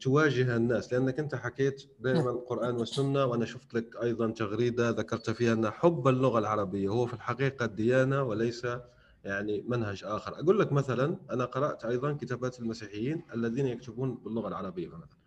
تواجه 0.00 0.56
الناس 0.56 0.92
لأنك 0.92 1.18
أنت 1.18 1.34
حكيت 1.34 1.82
دائما 2.00 2.30
القرآن 2.30 2.76
والسنة 2.76 3.24
وأنا 3.24 3.44
شفت 3.44 3.74
لك 3.74 3.96
أيضا 4.02 4.30
تغريدة 4.30 4.90
ذكرت 4.90 5.30
فيها 5.30 5.52
أن 5.52 5.70
حب 5.70 6.08
اللغة 6.08 6.38
العربية 6.38 6.88
هو 6.88 7.06
في 7.06 7.14
الحقيقة 7.14 7.66
ديانه 7.66 8.22
وليس 8.22 8.66
يعني 9.24 9.64
منهج 9.68 10.04
آخر. 10.04 10.34
أقول 10.34 10.58
لك 10.58 10.72
مثلا 10.72 11.16
أنا 11.30 11.44
قرأت 11.44 11.84
أيضا 11.84 12.12
كتابات 12.12 12.60
المسيحيين 12.60 13.22
الذين 13.34 13.66
يكتبون 13.66 14.14
باللغة 14.14 14.48
العربية 14.48 14.88
مثلا. 14.88 15.19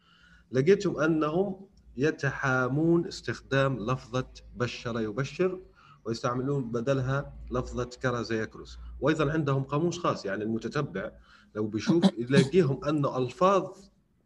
لقيتهم 0.54 1.00
أنهم 1.00 1.68
يتحامون 1.98 3.08
استخدام 3.08 3.80
لفظة 3.80 4.28
بشر 4.56 5.00
يبشر 5.02 5.60
ويستعملون 6.06 6.72
بدلها 6.72 7.34
لفظة 7.52 7.90
كرز 8.04 8.32
يكرز 8.32 8.78
وأيضا 9.00 9.32
عندهم 9.32 9.64
قاموس 9.64 10.00
خاص 10.00 10.26
يعني 10.26 10.44
المتتبع 10.44 11.12
لو 11.56 11.68
بيشوف 11.68 12.04
يلاقيهم 12.22 12.84
أن 12.86 13.06
ألفاظ 13.06 13.68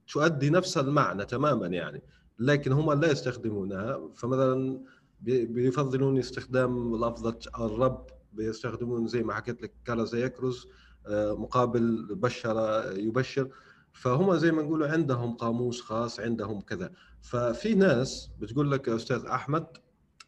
تؤدي 0.08 0.50
نفس 0.50 0.78
المعنى 0.78 1.26
تماما 1.26 1.68
يعني 1.68 2.02
لكن 2.40 2.72
هم 2.72 2.94
لا 2.94 3.12
يستخدمونها. 3.12 4.10
فمثلا 4.16 4.82
بيفضلون 5.22 6.18
استخدام 6.18 6.96
لفظة 6.96 7.40
الرب 7.60 8.08
بيستخدمون 8.34 9.08
زي 9.08 9.24
ما 9.24 9.34
حكيت 9.34 9.62
لك 9.62 9.74
كرز 9.88 10.16
يكرز 10.16 10.68
آه، 11.08 11.34
مقابل 11.34 12.16
بشر 12.16 12.84
يبشر. 12.98 13.50
فهم 13.98 14.36
زي 14.36 14.52
ما 14.52 14.62
نقولوا 14.62 14.88
عندهم 14.88 15.34
قاموس 15.34 15.82
خاص 15.82 16.20
عندهم 16.20 16.62
كذا. 16.62 16.92
ففي 17.22 17.76
ناس 17.76 18.30
بتقول 18.40 18.72
لك 18.72 18.88
يا 18.88 18.96
أستاذ 18.96 19.26
أحمد 19.26 19.68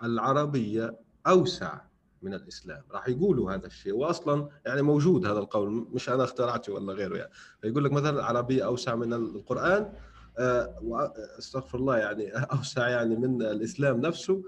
العربية 0.04 1.00
أوسع 1.28 1.82
من 2.22 2.34
الإسلام. 2.34 2.84
راح 2.92 3.10
يقولوا 3.10 3.52
هذا 3.54 3.68
الشيء 3.68 3.94
واصلا 3.96 4.50
يعني 4.66 4.82
موجود 4.82 5.26
هذا 5.26 5.40
القول 5.40 5.88
مش 5.94 6.10
أنا 6.10 6.24
اخترعته 6.24 6.74
ولا 6.74 6.94
غيره 6.94 7.18
يعني. 7.18 7.32
فيقول 7.62 7.84
لك 7.84 7.92
مثلا 7.92 8.10
العربية 8.10 8.66
أوسع 8.66 8.96
من 8.96 9.14
القرآن 9.14 9.94
آه، 10.40 11.14
أستغفر 11.40 11.78
الله 11.78 11.98
يعني 11.98 12.30
أوسع 12.56 12.90
يعني 12.90 13.16
من 13.16 13.42
الإسلام 13.42 14.02
نفسه. 14.02 14.44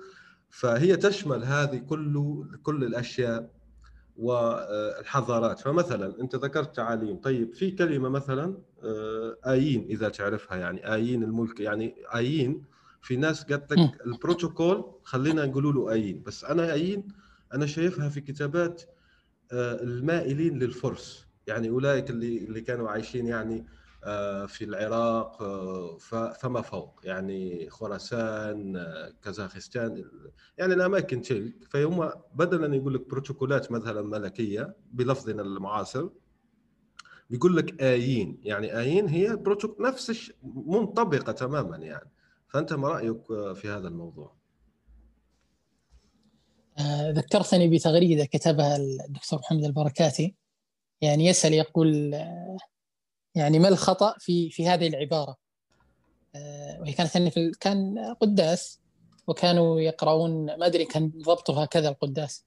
فهي 0.50 0.96
تشمل 0.96 1.44
هذه 1.44 1.78
كل 1.78 2.44
كل 2.64 2.84
الأشياء 2.84 3.50
والحضارات. 4.18 5.60
فمثلا 5.60 6.22
أنت 6.22 6.36
ذكرت 6.36 6.76
تعاليم. 6.76 7.18
طيب 7.18 7.54
في 7.54 7.72
كلمة 7.72 8.10
مثلا؟ 8.10 8.71
آيين 9.48 9.86
إذا 9.90 10.10
تعرفها 10.10 10.58
يعني 10.58 10.94
آيين 10.94 11.24
الملك 11.24 11.60
يعني 11.60 11.96
آيين. 12.16 12.64
في 13.02 13.16
ناس 13.16 13.44
قالت 13.44 13.72
لك 13.74 14.06
البروتوكول 14.06 14.92
خلينا 15.04 15.46
نقول 15.46 15.76
له 15.76 15.92
آيين. 15.92 16.24
بس 16.24 16.44
أنا 16.44 16.74
آيين 16.74 17.08
أنا 17.54 17.66
شايفها 17.66 18.10
في 18.10 18.22
كتابات 18.22 18.82
آه، 19.52 19.84
المائلين 19.84 20.60
للفرس. 20.60 21.28
يعني 21.48 21.70
أولئك 21.70 22.10
اللي 22.10 22.38
اللي 22.38 22.62
كانوا 22.62 22.90
عايشين 22.90 23.28
يعني 23.28 23.66
آه، 24.04 24.46
في 24.46 24.66
العراق 24.66 25.42
آه، 25.42 25.98
فما 26.42 26.62
فوق. 26.62 27.00
يعني 27.04 27.70
خراسان 27.70 28.86
كازاخستان 29.24 30.06
يعني 30.58 30.74
الأماكن 30.74 31.22
تلك 31.22 31.56
فهم 31.70 32.12
بدلا 32.36 32.76
يقول 32.76 32.94
لك 32.94 33.10
بروتوكولات 33.10 33.72
مثلا 33.72 34.02
ملكية 34.02 34.76
بلفظنا 34.92 35.42
المعاصر. 35.42 36.10
بيقول 37.32 37.58
لك 37.58 37.82
آيين. 37.82 38.40
يعني 38.44 38.80
آيين 38.80 39.08
هي 39.08 39.36
بروتوكول 39.36 39.88
نفس 39.88 40.32
منطبقة 40.44 41.32
تماما 41.32 41.78
يعني. 41.78 42.12
فأنت 42.48 42.74
ما 42.74 42.88
رأيك 42.88 43.26
في 43.56 43.70
هذا 43.70 43.88
الموضوع؟ 43.88 44.36
آه، 46.80 47.12
ذكرتني 47.12 47.68
بتغريدة 47.68 48.26
كتبها 48.26 48.78
الدكتور 48.78 49.40
محمد 49.40 49.64
البركاتي. 49.64 50.36
يعني 51.02 51.26
يسأل 51.26 51.54
يقول 51.54 52.14
آه، 52.14 52.58
يعني 53.36 53.60
ما 53.60 53.68
الخطأ 53.68 54.16
في 54.20 54.50
في 54.50 54.68
هذه 54.68 54.88
العبارة؟ 54.88 55.38
آه، 56.36 56.82
وهي 56.82 56.94
كانت 56.94 57.16
يعني 57.16 57.32
في 57.32 57.52
كان 57.60 58.14
قداس 58.20 58.80
وكانوا 59.28 59.80
يقرؤون 59.80 60.46
ما 60.46 60.66
أدري 60.66 60.86
كان 60.86 61.12
ضبطها 61.18 61.66
كذا 61.66 61.90
القداس 61.90 62.46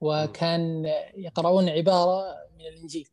وكان 0.00 0.84
يقرؤون 1.16 1.68
عبارة 1.68 2.36
من 2.58 2.66
الإنجيل. 2.66 3.08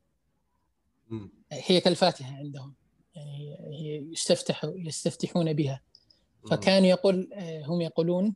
هي 1.51 1.82
كالفاتحة 1.82 2.36
عندهم. 2.36 2.76
يعني 3.16 3.58
هي 3.72 4.12
يستفتح 4.12 4.66
يستفتحون 4.76 5.53
بها. 5.53 5.82
فكان 6.49 6.86
يقول 6.86 7.30
هم 7.66 7.82
يقولون 7.82 8.36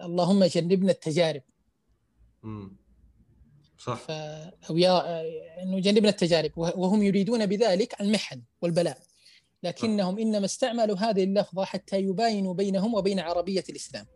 اللهم 0.00 0.44
جنبنا 0.44 0.92
التجارب. 0.92 1.42
صح. 3.78 3.94
ف... 3.94 4.10
أو 4.70 4.78
يا 4.78 5.22
إنه 5.62 5.78
جنبنا 5.78 6.08
التجارب. 6.08 6.50
وهم 6.56 7.02
يريدون 7.02 7.46
بذلك 7.46 8.00
المحن 8.00 8.42
والبلاء. 8.62 8.98
لكنهم 9.62 10.18
إنما 10.18 10.44
استعملوا 10.44 10.96
هذه 10.96 11.24
اللفظة 11.24 11.64
حتى 11.64 12.00
يباينوا 12.00 12.54
بينهم 12.54 12.94
وبين 12.94 13.20
عربية 13.20 13.64
الإسلام. 13.68 14.06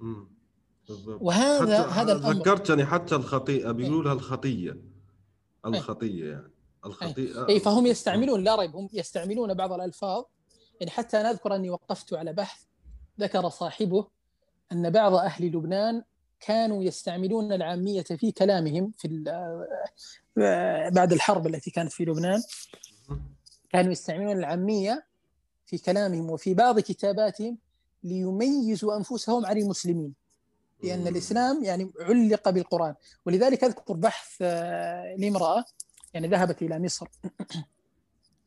امم 0.00 0.30
بالضبط. 0.88 1.22
وهذا 1.22 1.86
هذا 1.86 2.12
الأمر. 2.12 2.32
ذكرتني 2.32 2.86
حتى 2.86 3.14
الخطيئة 3.14 3.70
بيقولوا 3.70 4.02
لها 4.02 4.12
الخطية. 4.12 4.76
الخطية 5.66 6.30
يعني. 6.30 6.52
الخطيئة 6.86 7.48
اي 7.48 7.60
فهم 7.60 7.86
يستعملون 7.86 8.44
لا 8.44 8.56
ريب 8.56 8.76
هم 8.76 8.88
يستعملون 8.92 9.54
بعض 9.54 9.72
الألفاظ. 9.72 10.24
يعني 10.80 10.90
حتى 10.90 11.20
أنا 11.20 11.30
أذكر 11.30 11.54
أني 11.54 11.70
وقفت 11.70 12.14
على 12.14 12.32
بحث 12.32 12.62
ذكر 13.20 13.48
صاحبه 13.48 14.06
أن 14.72 14.90
بعض 14.90 15.14
أهل 15.14 15.46
لبنان 15.46 16.02
كانوا 16.40 16.84
يستعملون 16.84 17.52
العامية 17.52 18.02
في 18.02 18.32
كلامهم 18.32 18.92
في 18.98 19.24
بعد 20.90 21.12
الحرب 21.12 21.46
التي 21.46 21.70
كانت 21.70 21.92
في 21.92 22.04
لبنان. 22.04 22.42
كانوا 23.70 23.92
يستعملون 23.92 24.38
العامية 24.38 25.06
في 25.66 25.78
كلامهم 25.78 26.30
وفي 26.30 26.54
بعض 26.54 26.80
كتاباتهم 26.80 27.58
ليميزوا 28.04 28.96
أنفسهم 28.96 29.46
عن 29.46 29.58
المسلمين. 29.58 30.14
لأن 30.82 31.06
الإسلام 31.06 31.64
يعني 31.64 31.92
علق 32.00 32.50
بالقرآن. 32.50 32.94
ولذلك 33.26 33.64
أذكر 33.64 33.94
بحث 33.94 34.36
آه، 34.42 35.16
لامرأة 35.18 35.64
يعني 36.14 36.28
ذهبت 36.28 36.62
إلى 36.62 36.78
مصر. 36.78 37.08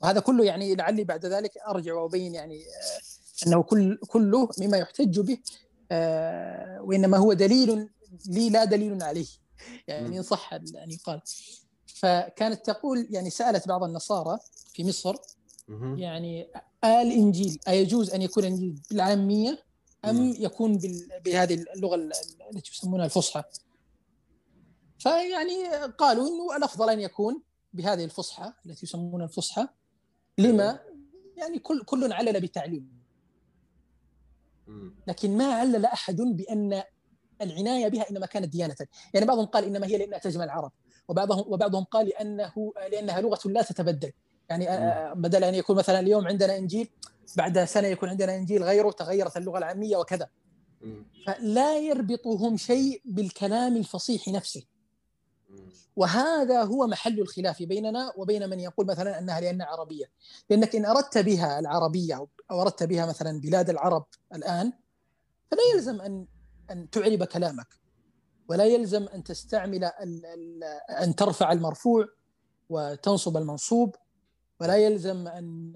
وهذا 0.01 0.19
كله 0.19 0.45
يعني 0.45 0.75
لعلي 0.75 1.03
بعد 1.03 1.25
ذلك 1.25 1.57
أرجع 1.57 1.93
وأبين 1.93 2.35
يعني 2.35 2.55
آه، 2.55 3.47
أنه 3.47 3.63
كل 3.63 3.97
كله 3.97 4.49
مما 4.59 4.77
يحتج 4.77 5.19
به 5.19 5.37
آه، 5.91 6.81
وإنما 6.81 7.17
هو 7.17 7.33
دليل 7.33 7.89
لي 8.27 8.49
لا 8.49 8.65
دليل 8.65 9.03
عليه. 9.03 9.27
يعني 9.87 10.17
إن 10.17 10.23
صح 10.23 10.53
ان 10.53 10.91
يقال 10.91 11.21
فكانت 11.85 12.65
تقول 12.65 13.07
يعني 13.09 13.29
سألت 13.29 13.67
بعض 13.67 13.83
النصارى 13.83 14.39
في 14.73 14.83
مصر 14.83 15.15
يعني 15.97 16.47
الإنجيل 16.83 17.59
أيجوز 17.67 18.09
أن 18.09 18.21
يكون 18.21 18.43
الإنجيل 18.43 18.81
بالعامية 18.89 19.63
أم 20.05 20.35
يكون 20.39 20.79
بهذه 21.25 21.65
اللغة 21.75 21.95
التي 21.95 22.71
يسمونها 22.71 23.05
الفصحى؟ 23.05 23.43
فيعني 24.99 25.67
قالوا 25.97 26.27
إنه 26.27 26.57
الأفضل 26.57 26.89
أن 26.89 26.99
يكون 26.99 27.41
بهذه 27.73 28.03
الفصحى 28.03 28.53
التي 28.65 28.85
يسمونها 28.85 29.25
الفصحى 29.25 29.67
لما 30.37 30.79
يعني 31.37 31.59
كل 31.59 31.83
كل 31.83 32.13
علل 32.13 32.41
بتعليم. 32.41 33.01
لكن 35.07 35.37
ما 35.37 35.53
علل 35.53 35.85
أحد 35.85 36.21
بأن 36.21 36.83
العناية 37.41 37.87
بها 37.87 38.09
إنما 38.09 38.25
كانت 38.25 38.47
ديانة. 38.47 38.75
يعني 39.13 39.25
بعضهم 39.25 39.45
قال 39.45 39.65
إنما 39.65 39.87
هي 39.87 39.97
لأنها 39.97 40.19
تجمع 40.19 40.43
العرب 40.43 40.71
وبعضهم 41.07 41.53
وبعضهم 41.53 41.83
قال 41.83 42.07
لأنه 42.07 42.73
لأنها 42.91 43.21
لغة 43.21 43.39
لا 43.45 43.61
تتبدل. 43.61 44.11
يعني 44.49 44.65
بدل 45.15 45.43
أن 45.43 45.55
يكون 45.55 45.75
مثلا 45.75 45.99
اليوم 45.99 46.27
عندنا 46.27 46.57
إنجيل 46.57 46.89
بعد 47.37 47.63
سنة 47.63 47.87
يكون 47.87 48.09
عندنا 48.09 48.35
إنجيل 48.35 48.63
غيره 48.63 48.91
تغيرت 48.91 49.37
اللغة 49.37 49.57
العامية 49.57 49.97
وكذا. 49.97 50.29
فلا 51.25 51.77
يربطهم 51.77 52.57
شيء 52.57 53.01
بالكلام 53.05 53.77
الفصيح 53.77 54.27
نفسه. 54.27 54.63
وهذا 55.95 56.63
هو 56.63 56.87
محل 56.87 57.19
الخلاف 57.19 57.63
بيننا 57.63 58.13
وبين 58.17 58.49
من 58.49 58.59
يقول 58.59 58.85
مثلا 58.85 59.19
أنها 59.19 59.41
لانها 59.41 59.65
عربية. 59.67 60.05
لأنك 60.49 60.75
إن 60.75 60.85
أردت 60.85 61.17
بها 61.17 61.59
العربية 61.59 62.27
أو 62.51 62.61
أردت 62.61 62.83
بها 62.83 63.05
مثلا 63.05 63.39
بلاد 63.41 63.69
العرب 63.69 64.05
الآن 64.35 64.73
فلا 65.51 65.61
يلزم 65.73 66.01
أن 66.01 66.25
أن 66.71 66.89
تعرب 66.89 67.23
كلامك. 67.23 67.67
ولا 68.47 68.65
يلزم 68.65 69.07
أن 69.07 69.23
تستعمل 69.23 69.83
أن 70.89 71.15
ترفع 71.15 71.51
المرفوع 71.51 72.07
وتنصب 72.69 73.37
المنصوب. 73.37 73.95
ولا 74.61 74.77
يلزم 74.77 75.27
أن 75.27 75.73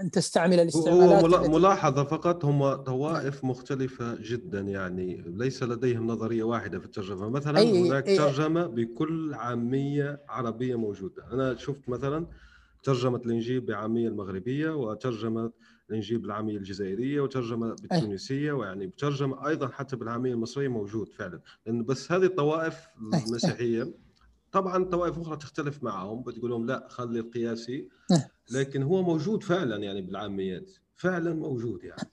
أن 0.00 0.10
تستعمل 0.10 0.60
الاستعمالات 0.60 1.50
ملاحظة 1.50 2.04
فقط 2.04 2.44
هم 2.44 2.74
طوائف 2.74 3.44
مختلفة 3.44 4.18
جدا 4.20 4.60
يعني 4.60 5.24
ليس 5.26 5.62
لديهم 5.62 6.06
نظرية 6.06 6.42
واحدة 6.42 6.78
في 6.78 6.84
الترجمة. 6.84 7.28
مثلا 7.28 7.58
أي 7.58 7.88
هناك 7.88 8.08
أي. 8.08 8.16
ترجمة 8.18 8.66
بكل 8.66 9.34
عامية 9.34 10.20
عربية 10.28 10.76
موجودة. 10.76 11.24
أنا 11.32 11.56
شفت 11.56 11.88
مثلا 11.88 12.26
ترجمة 12.82 13.16
الإنجيل 13.16 13.60
بعامية 13.60 14.08
المغربية 14.08 14.70
وترجمة 14.70 15.52
الإنجيل 15.90 16.18
بالعامية 16.18 16.56
الجزائرية 16.56 17.20
وترجمة 17.20 17.76
بالتونسية 17.82 18.52
ويعني 18.52 18.90
ترجمة 18.98 19.48
أيضا 19.48 19.68
حتى 19.68 19.96
بالعامية 19.96 20.32
المصرية 20.32 20.68
موجود 20.68 21.08
فعلا. 21.08 21.40
لأن 21.66 21.84
بس 21.84 22.12
هذه 22.12 22.24
الطوائف 22.24 22.86
المسيحية 23.26 23.94
طبعا 24.52 24.84
طوائف 24.84 25.18
أخرى 25.18 25.36
تختلف 25.36 25.82
معهم 25.82 26.22
بتقول 26.22 26.50
لهم 26.50 26.66
لا 26.66 26.86
خلي 26.90 27.20
القياسي 27.20 27.88
لكن 28.50 28.82
هو 28.82 29.02
موجود 29.02 29.42
فعلا 29.42 29.76
يعني 29.76 30.02
بالعاميات. 30.02 30.70
فعلا 30.96 31.34
موجود 31.34 31.84
يعني. 31.84 32.10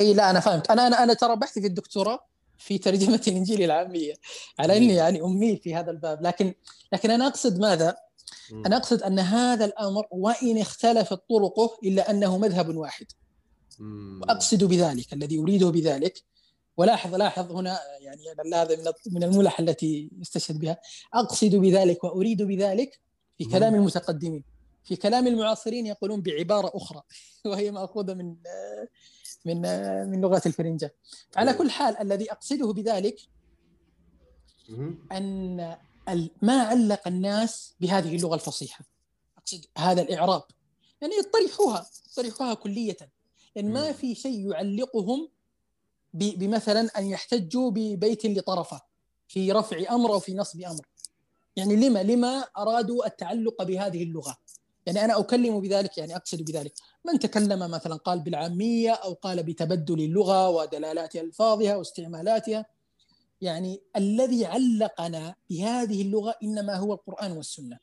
أي 0.00 0.14
لا 0.14 0.30
أنا 0.30 0.40
فهمت 0.40 0.70
أنا 0.70 0.86
أنا 0.86 1.02
أنا 1.02 1.14
ترى 1.14 1.36
بحثي 1.36 1.60
في 1.60 1.66
الدكتوراه 1.66 2.18
في 2.58 2.78
ترجمة 2.78 3.20
الإنجيل 3.28 3.62
العامية. 3.62 4.14
على 4.58 4.76
إني 4.76 4.94
يعني 4.94 5.22
امي 5.22 5.56
في 5.56 5.74
هذا 5.74 5.90
الباب. 5.90 6.22
لكن 6.22 6.54
لكن 6.92 7.10
أنا 7.10 7.26
أقصد 7.26 7.58
ماذا؟ 7.58 7.96
أنا 8.66 8.76
أقصد 8.76 9.02
أن 9.02 9.18
هذا 9.18 9.64
الأمر 9.64 10.06
وإن 10.10 10.58
اختلفت 10.58 11.20
طرقه 11.30 11.78
إلا 11.84 12.10
أنه 12.10 12.38
مذهب 12.38 12.76
واحد. 12.76 13.06
وأقصد 14.20 14.64
بذلك 14.64 15.12
الذي 15.12 15.38
أريده 15.38 15.70
بذلك. 15.70 16.22
ولاحظ 16.76 17.14
لاحظ 17.14 17.52
هنا 17.52 17.78
يعني 18.00 18.22
هذا 18.54 18.76
من 19.06 19.22
الملح 19.22 19.60
التي 19.60 20.10
يستشهد 20.20 20.58
بها. 20.58 20.80
أقصد 21.14 21.54
بذلك 21.54 22.04
وأريد 22.04 22.42
بذلك 22.42 23.00
في 23.38 23.44
كلام 23.44 23.74
المتقدمين. 23.74 24.57
في 24.88 24.96
كلام 24.96 25.26
المعاصرين 25.26 25.86
يقولون 25.86 26.20
بعبارة 26.20 26.70
أخرى 26.74 27.02
وهي 27.46 27.70
مأخوذة 27.70 28.14
من 28.14 28.36
من 29.44 29.60
من 30.10 30.20
لغه 30.20 30.42
الفرنجة. 30.46 30.94
على 31.36 31.54
كل 31.54 31.70
حال 31.70 31.96
الذي 31.96 32.32
أقصده 32.32 32.72
بذلك 32.72 33.20
أن 35.12 35.76
ما 36.42 36.62
علق 36.62 37.08
الناس 37.08 37.74
بهذه 37.80 38.16
اللغة 38.16 38.34
الفصيحة. 38.34 38.84
أقصد 39.38 39.64
هذا 39.78 40.02
الإعراب. 40.02 40.42
يعني 41.00 41.14
يطرحوها 41.14 41.86
يطرحوها 42.12 42.54
كلية. 42.54 42.96
لأن 43.56 43.72
ما 43.72 43.92
في 43.92 44.14
شيء 44.14 44.50
يعلقهم 44.50 45.28
بمثلا 46.14 46.98
أن 46.98 47.06
يحتجوا 47.06 47.70
ببيت 47.70 48.26
لطرفة 48.26 48.80
في 49.28 49.52
رفع 49.52 49.94
أمر 49.94 50.12
أو 50.12 50.20
في 50.20 50.34
نصب 50.34 50.60
أمر. 50.60 50.86
يعني 51.56 51.76
لما 51.76 52.02
لما 52.02 52.38
أرادوا 52.56 53.06
التعلق 53.06 53.62
بهذه 53.62 54.02
اللغة. 54.02 54.36
يعني 54.88 55.04
أنا 55.04 55.20
أكلم 55.20 55.60
بذلك 55.60 55.98
يعني 55.98 56.16
أقصد 56.16 56.42
بذلك. 56.42 56.72
من 57.04 57.18
تكلم 57.18 57.70
مثلا 57.70 57.94
قال 57.94 58.20
بالعامية 58.20 58.90
أو 58.90 59.12
قال 59.12 59.42
بتبدل 59.42 60.00
اللغة 60.00 60.48
ودلالات 60.48 61.16
الفاظها 61.16 61.76
واستعمالاتها 61.76 62.66
يعني 63.40 63.82
الذي 63.96 64.46
علقنا 64.46 65.34
بهذه 65.50 66.02
اللغة 66.02 66.34
إنما 66.42 66.76
هو 66.76 66.92
القرآن 66.92 67.32
والسنة. 67.32 67.78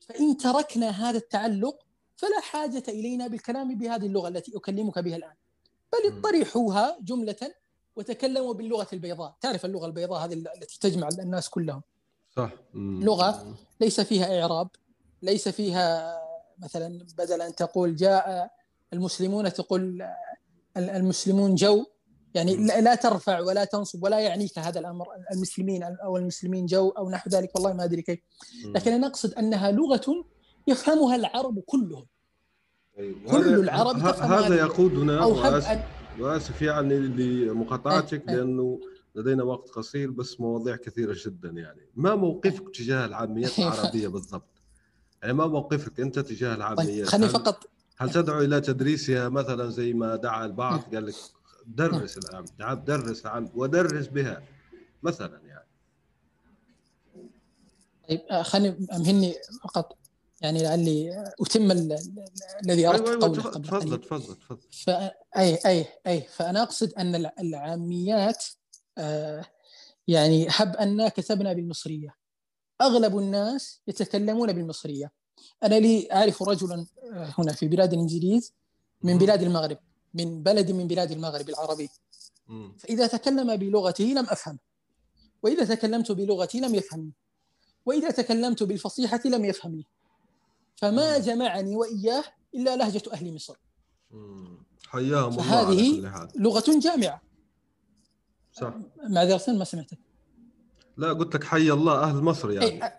فإن 0.00 0.36
تركنا 0.36 0.90
هذا 0.90 1.18
التعلق 1.18 1.86
فلا 2.16 2.40
حاجة 2.40 2.82
إلينا 2.88 3.26
بالكلام 3.26 3.78
بهذه 3.78 4.06
اللغة 4.06 4.28
التي 4.28 4.56
أكلمك 4.56 4.98
بها 4.98 5.16
الآن. 5.16 5.34
بل 5.92 6.18
اطرحوها 6.18 6.98
جملة 7.00 7.54
وتكلموا 7.96 8.54
باللغة 8.54 8.88
البيضاء. 8.92 9.36
تعرف 9.40 9.64
اللغة 9.64 9.86
البيضاء 9.86 10.24
هذه 10.24 10.32
التي 10.32 10.78
تجمع 10.80 11.08
الناس 11.08 11.48
كلهم. 11.48 11.82
صح. 12.36 12.52
لغة 12.74 13.56
ليس 13.80 14.00
فيها 14.00 14.40
إعراب 14.40 14.68
ليس 15.22 15.48
فيها 15.48 16.27
مثلا 16.62 17.06
بدل 17.18 17.42
أن 17.42 17.54
تقول 17.54 17.96
جاء 17.96 18.50
المسلمون 18.92 19.52
تقول 19.52 20.02
المسلمون 20.76 21.54
جو. 21.54 21.84
يعني 22.34 22.56
لا 22.56 22.94
ترفع 22.94 23.40
ولا 23.40 23.64
تنصب 23.64 24.02
ولا 24.02 24.20
يعنيك 24.20 24.58
هذا 24.58 24.80
الأمر. 24.80 25.06
المسلمين 25.32 25.82
أو 25.82 26.16
المسلمين 26.16 26.66
جو 26.66 26.88
أو 26.88 27.10
نحو 27.10 27.30
ذلك. 27.30 27.54
والله 27.54 27.72
ما 27.72 27.84
أدري 27.84 28.02
كيف. 28.02 28.18
لكن 28.64 28.92
أنا 28.92 29.06
أقصد 29.06 29.34
أنها 29.34 29.70
لغة 29.70 30.24
يفهمها 30.66 31.16
العرب 31.16 31.60
كلهم. 31.60 32.06
أيوة. 32.98 33.30
كل 33.30 33.54
العرب 33.54 33.96
هذا 33.96 34.54
يقودنا 34.54 35.22
أو 35.22 35.36
وآسف, 35.36 35.78
وآسف 36.20 36.62
يعني 36.62 36.98
لمقاطعتك 36.98 38.28
أي. 38.28 38.36
لأنه 38.36 38.80
لدينا 39.14 39.42
وقت 39.42 39.68
قصير 39.68 40.10
بس 40.10 40.40
مواضيع 40.40 40.76
كثيرة 40.76 41.16
جدا 41.26 41.48
يعني. 41.48 41.80
ما 41.94 42.14
موقفك 42.14 42.76
تجاه 42.76 43.04
العاميات 43.06 43.58
العربية 43.58 44.08
بالضبط؟ 44.08 44.57
يعني 45.22 45.34
ما 45.34 45.46
موقفك 45.46 46.00
أنت 46.00 46.18
تجاه 46.18 46.54
العاميات 46.54 46.86
طيب 46.86 47.04
خليني 47.04 47.28
فقط 47.28 47.66
هل 47.96 48.10
تدعو 48.10 48.40
إلى 48.40 48.60
تدريسها 48.60 49.28
مثلا 49.28 49.70
زي 49.70 49.92
ما 49.92 50.16
دعا 50.16 50.46
البعض؟ 50.46 50.94
قال 50.94 51.06
لك 51.06 51.14
درس 51.66 52.18
العام. 52.18 52.44
درس 52.84 53.22
العام 53.26 53.50
ودرس 53.54 54.06
بها 54.06 54.42
مثلا 55.02 55.40
يعني. 55.46 55.68
طيب 58.08 58.20
آه، 58.30 58.42
خليني 58.42 58.86
امهني 58.92 59.34
فقط. 59.64 59.98
يعني 60.40 60.62
لعلي 60.62 61.24
أتم 61.40 61.70
الذي 61.70 62.88
أردت 62.88 63.08
أيوة 63.08 63.20
قوله. 63.20 63.42
قبل 63.42 63.62
تفضل 63.68 64.00
تفضل 64.00 64.36
تفضل. 64.36 65.10
اي 65.36 65.58
اي 65.66 65.86
أي. 66.06 66.20
فأنا 66.20 66.62
أقصد 66.62 66.92
أن 66.92 67.30
العاميات 67.40 68.44
آه 68.98 69.44
يعني 70.08 70.46
هب 70.50 70.76
أن 70.76 71.08
كتبنا 71.08 71.52
بالمصرية. 71.52 72.17
أغلب 72.80 73.18
الناس 73.18 73.80
يتكلمون 73.86 74.52
بالمصرية. 74.52 75.12
أنا 75.62 75.74
لي 75.74 76.08
أعرف 76.12 76.42
رجلا 76.42 76.86
آه، 77.12 77.34
هنا 77.38 77.52
في 77.52 77.68
بلاد 77.68 77.92
الإنجليز 77.92 78.52
من 79.02 79.18
بلاد 79.18 79.42
المغرب 79.42 79.78
من 80.14 80.42
بلد 80.42 80.70
من 80.70 80.86
بلاد 80.86 81.10
المغرب 81.10 81.48
العربي. 81.48 81.88
فإذا 82.78 83.06
تكلم 83.06 83.56
بلغته 83.56 84.04
لم 84.04 84.26
أفهم. 84.26 84.58
وإذا 85.42 85.74
تكلمت 85.74 86.12
بلغتي 86.12 86.60
لم 86.60 86.74
يفهمني 86.74 87.12
وإذا 87.86 88.10
تكلمت 88.10 88.62
بالفصيحة 88.62 89.20
لم 89.24 89.44
يفهمني 89.44 89.86
فما 90.76 91.18
جمعني 91.18 91.76
وإياه 91.76 92.24
إلا 92.54 92.76
لهجة 92.76 93.02
أهل 93.12 93.34
مصر. 93.34 93.56
حياهم 94.86 95.32
الله 95.32 95.60
هذه 95.60 96.12
لغة 96.36 96.64
جامعة. 96.68 97.22
صح. 98.52 98.74
معذره 99.08 99.52
ما 99.52 99.64
سمعتك. 99.64 99.98
لا 100.98 101.12
قلت 101.12 101.34
لك 101.34 101.44
حي 101.44 101.70
الله 101.70 102.02
أهل 102.02 102.16
مصر 102.16 102.50
يعني. 102.50 102.84
أي 102.84 102.92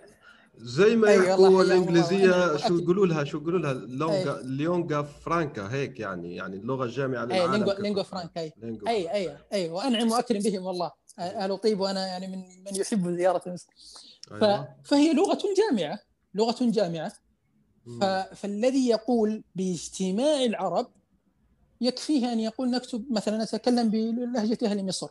زي 0.57 0.95
ما 0.95 1.09
يحكوا 1.09 1.63
الإنجليزية 1.63 2.57
شو 2.57 2.77
يقولوا 2.77 3.07
لها 3.07 3.23
شو 3.23 3.37
يقولوا 3.37 3.59
لها؟ 3.59 3.73
lingua 3.73 4.41
lingua 4.43 5.01
franca 5.01 5.71
هيك 5.71 5.99
يعني 5.99 6.35
يعني 6.35 6.55
اللغة 6.55 6.85
الجامعة 6.85 7.25
للعالم 7.25 7.69
اي 7.69 7.81
lingua 7.81 8.03
franca 8.03 8.41
اي 8.41 8.53
اي 8.87 9.13
اي 9.13 9.37
اي 9.53 9.69
وأنعم 9.69 10.11
وأكرم 10.11 10.39
بهم 10.39 10.65
والله. 10.65 10.91
أهل 11.19 11.57
طيب 11.57 11.79
وأنا 11.79 12.07
يعني 12.07 12.27
من 12.27 12.39
من 12.39 12.75
يحب 12.75 13.17
زيارة 13.17 13.41
مصر. 13.47 13.67
أيوة. 14.31 14.75
فهي 14.83 15.13
لغة 15.13 15.39
جامعة 15.57 15.99
لغة 16.35 16.57
جامعة. 16.61 17.13
فالذي 18.35 18.87
يقول 18.87 19.43
باجتماع 19.55 20.43
العرب 20.43 20.87
يكفيه 21.81 22.33
أن 22.33 22.39
يقول 22.39 22.69
نكتب 22.69 23.05
مثلا 23.11 23.43
نتكلم 23.43 23.89
بلهجة 23.89 24.57
أهل 24.63 24.85
مصر. 24.85 25.07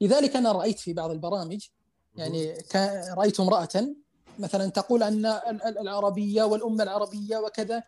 لذلك 0.00 0.36
أنا 0.36 0.52
رأيت 0.52 0.78
في 0.78 0.92
بعض 0.92 1.10
البرامج 1.10 1.66
يعني 2.16 2.54
رأيت 3.16 3.40
امرأة 3.40 3.94
مثلا 4.38 4.70
تقول 4.70 5.02
أن 5.02 5.26
العربية 5.66 6.42
والامه 6.42 6.82
العربية 6.82 7.38
وكذا 7.38 7.82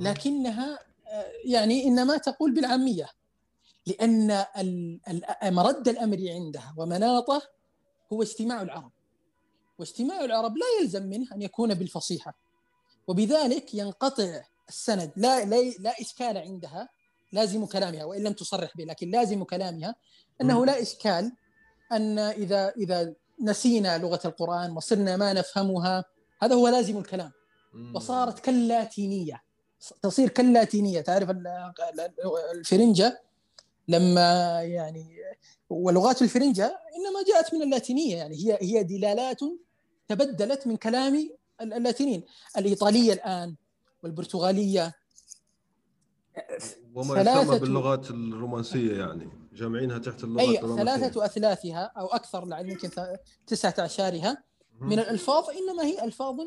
لكنها 0.00 0.78
يعني 1.44 1.84
إنما 1.84 2.16
تقول 2.16 2.54
بالعامية 2.54 3.08
لأن 3.86 4.44
مرد 5.42 5.88
الأمر 5.88 6.18
عندها 6.28 6.74
ومناطه 6.76 7.42
هو 8.12 8.22
اجتماع 8.22 8.62
العرب. 8.62 8.90
واجتماع 9.78 10.24
العرب 10.24 10.56
لا 10.56 10.66
يلزم 10.80 11.02
منه 11.02 11.26
أن 11.34 11.42
يكون 11.42 11.74
بالفصيحة. 11.74 12.38
وبذلك 13.08 13.74
ينقطع 13.74 14.42
السند. 14.68 15.12
لا 15.16 15.44
لا, 15.44 15.56
لا 15.78 16.00
إشكال 16.00 16.38
عندها 16.38 16.88
لازم 17.32 17.66
كلامها 17.66 18.04
وإن 18.04 18.22
لم 18.22 18.32
تصرح 18.32 18.76
به 18.76 18.84
لكن 18.84 19.10
لازم 19.10 19.44
كلامها 19.44 19.94
أنه 20.40 20.66
لا 20.66 20.82
إشكال 20.82 21.32
أن 21.92 22.18
إذا 22.18 22.68
إذا 22.68 23.14
نسينا 23.40 23.98
لغة 23.98 24.20
القرآن 24.24 24.76
وصرنا 24.76 25.16
ما 25.16 25.32
نفهمها 25.32 26.04
هذا 26.42 26.54
هو 26.54 26.68
لازم 26.68 26.98
الكلام. 26.98 27.30
وصارت 27.94 28.38
كاللاتينيه 28.38 29.42
تصير 30.02 30.28
كاللاتينيه 30.28 31.00
تعرف 31.00 31.30
الفرنجة 32.54 33.22
لما 33.88 34.62
يعني 34.62 35.16
ولغات 35.70 36.22
الفرنجة 36.22 36.64
إنما 36.66 37.24
جاءت 37.32 37.54
من 37.54 37.62
اللاتينية. 37.62 38.16
يعني 38.16 38.36
هي 38.36 38.58
هي 38.60 38.82
دلالات 38.82 39.40
تبدلت 40.08 40.66
من 40.66 40.76
كلام 40.76 41.30
اللاتينيين. 41.60 42.24
الإيطالية 42.56 43.12
الآن 43.12 43.54
والبرتغالية. 44.02 44.94
وما 46.94 47.20
يسمى 47.20 47.58
باللغات 47.58 48.10
الرومانسية 48.10 48.98
يعني. 48.98 49.43
جامعينها 49.54 49.98
تحت 49.98 50.24
اللغات 50.24 50.48
أي 50.48 50.76
ثلاثة 50.76 51.24
أثلاثها 51.24 51.92
أو 51.96 52.06
أكثر 52.06 52.44
لعل 52.44 52.70
يمكن 52.70 52.90
تسعة 53.46 53.74
أعشارها 53.78 54.44
من 54.80 54.98
الألفاظ 54.98 55.44
إنما 55.50 55.82
هي 55.84 56.04
ألفاظ 56.04 56.40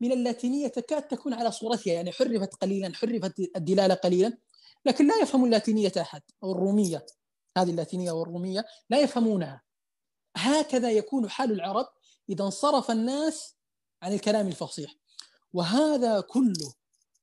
من 0.00 0.12
اللاتينية 0.12 0.68
تكاد 0.68 1.02
تكون 1.02 1.34
على 1.34 1.50
صورتها 1.50 1.92
يعني 1.92 2.12
حرفت 2.12 2.54
قليلا 2.54 2.94
حرفت 2.94 3.38
الدلالة 3.56 3.94
قليلا 3.94 4.38
لكن 4.86 5.06
لا 5.06 5.14
يفهم 5.22 5.44
اللاتينية 5.44 5.92
أحد 6.00 6.22
أو 6.42 6.52
الرومية. 6.52 7.06
هذه 7.56 7.70
اللاتينية 7.70 8.12
والرومية 8.12 8.64
لا 8.90 9.00
يفهمونها. 9.00 9.62
هكذا 10.36 10.90
يكون 10.90 11.30
حال 11.30 11.52
العرب 11.52 11.86
إذا 12.28 12.44
انصرف 12.44 12.90
الناس 12.90 13.56
عن 14.02 14.12
الكلام 14.12 14.48
الفصيح. 14.48 14.94
وهذا 15.52 16.20
كله 16.20 16.72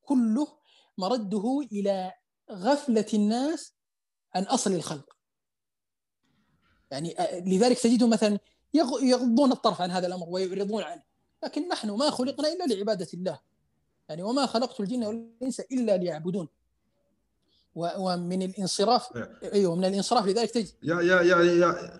كله 0.01 0.47
مرده 0.97 1.59
إلى 1.71 2.13
غفلة 2.51 3.05
الناس 3.13 3.73
عن 4.35 4.43
أصل 4.43 4.73
الخلق. 4.73 5.18
يعني 6.91 7.15
لذلك 7.45 7.79
تجدهم 7.79 8.09
مثلا 8.09 8.39
يغضون 9.03 9.51
الطرف 9.51 9.81
عن 9.81 9.91
هذا 9.91 10.07
الأمر 10.07 10.25
ويعرضون 10.29 10.83
عنه. 10.83 11.01
لكن 11.43 11.67
نحن 11.67 11.91
ما 11.91 12.09
خلقنا 12.09 12.53
إلا 12.53 12.73
لعبادة 12.73 13.07
الله. 13.13 13.39
يعني 14.09 14.23
وما 14.23 14.45
خلقت 14.45 14.79
الجن 14.79 15.03
والإنس 15.03 15.59
إلا 15.59 15.97
ليعبدون. 15.97 16.47
ومن 17.75 18.41
الانصراف. 18.41 19.09
أيوه 19.53 19.75
من 19.75 19.85
الانصراف 19.85 20.25
لذلك 20.25 20.51
تجد. 20.51 20.71
يا 20.83 21.01
يا 21.01 21.21
يا, 21.21 21.37
يا. 21.37 21.99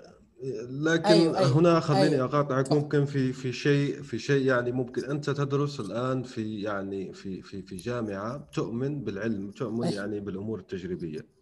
لكن 0.70 1.06
أيوة 1.06 1.40
أيوة. 1.40 1.52
هنا 1.60 1.80
خليني 1.80 2.16
أيوة. 2.16 2.26
أقاطعك. 2.26 2.72
ممكن 2.72 3.06
في 3.06 3.34
في 3.34 3.54
شيء 3.54 4.02
في 4.02 4.20
شيء 4.20 4.46
يعني 4.46 4.72
ممكن 4.72 5.12
أنت 5.12 5.30
تدرس 5.30 5.80
الآن 5.80 6.24
في 6.24 6.62
يعني 6.62 7.14
في 7.14 7.42
في 7.42 7.62
في 7.62 7.76
جامعة 7.76 8.50
تؤمن 8.54 9.04
بالعلم 9.04 9.52
تؤمن 9.52 9.84
أيوة. 9.84 9.96
يعني 9.96 10.20
بالأمور 10.20 10.60
التجريبية. 10.60 11.39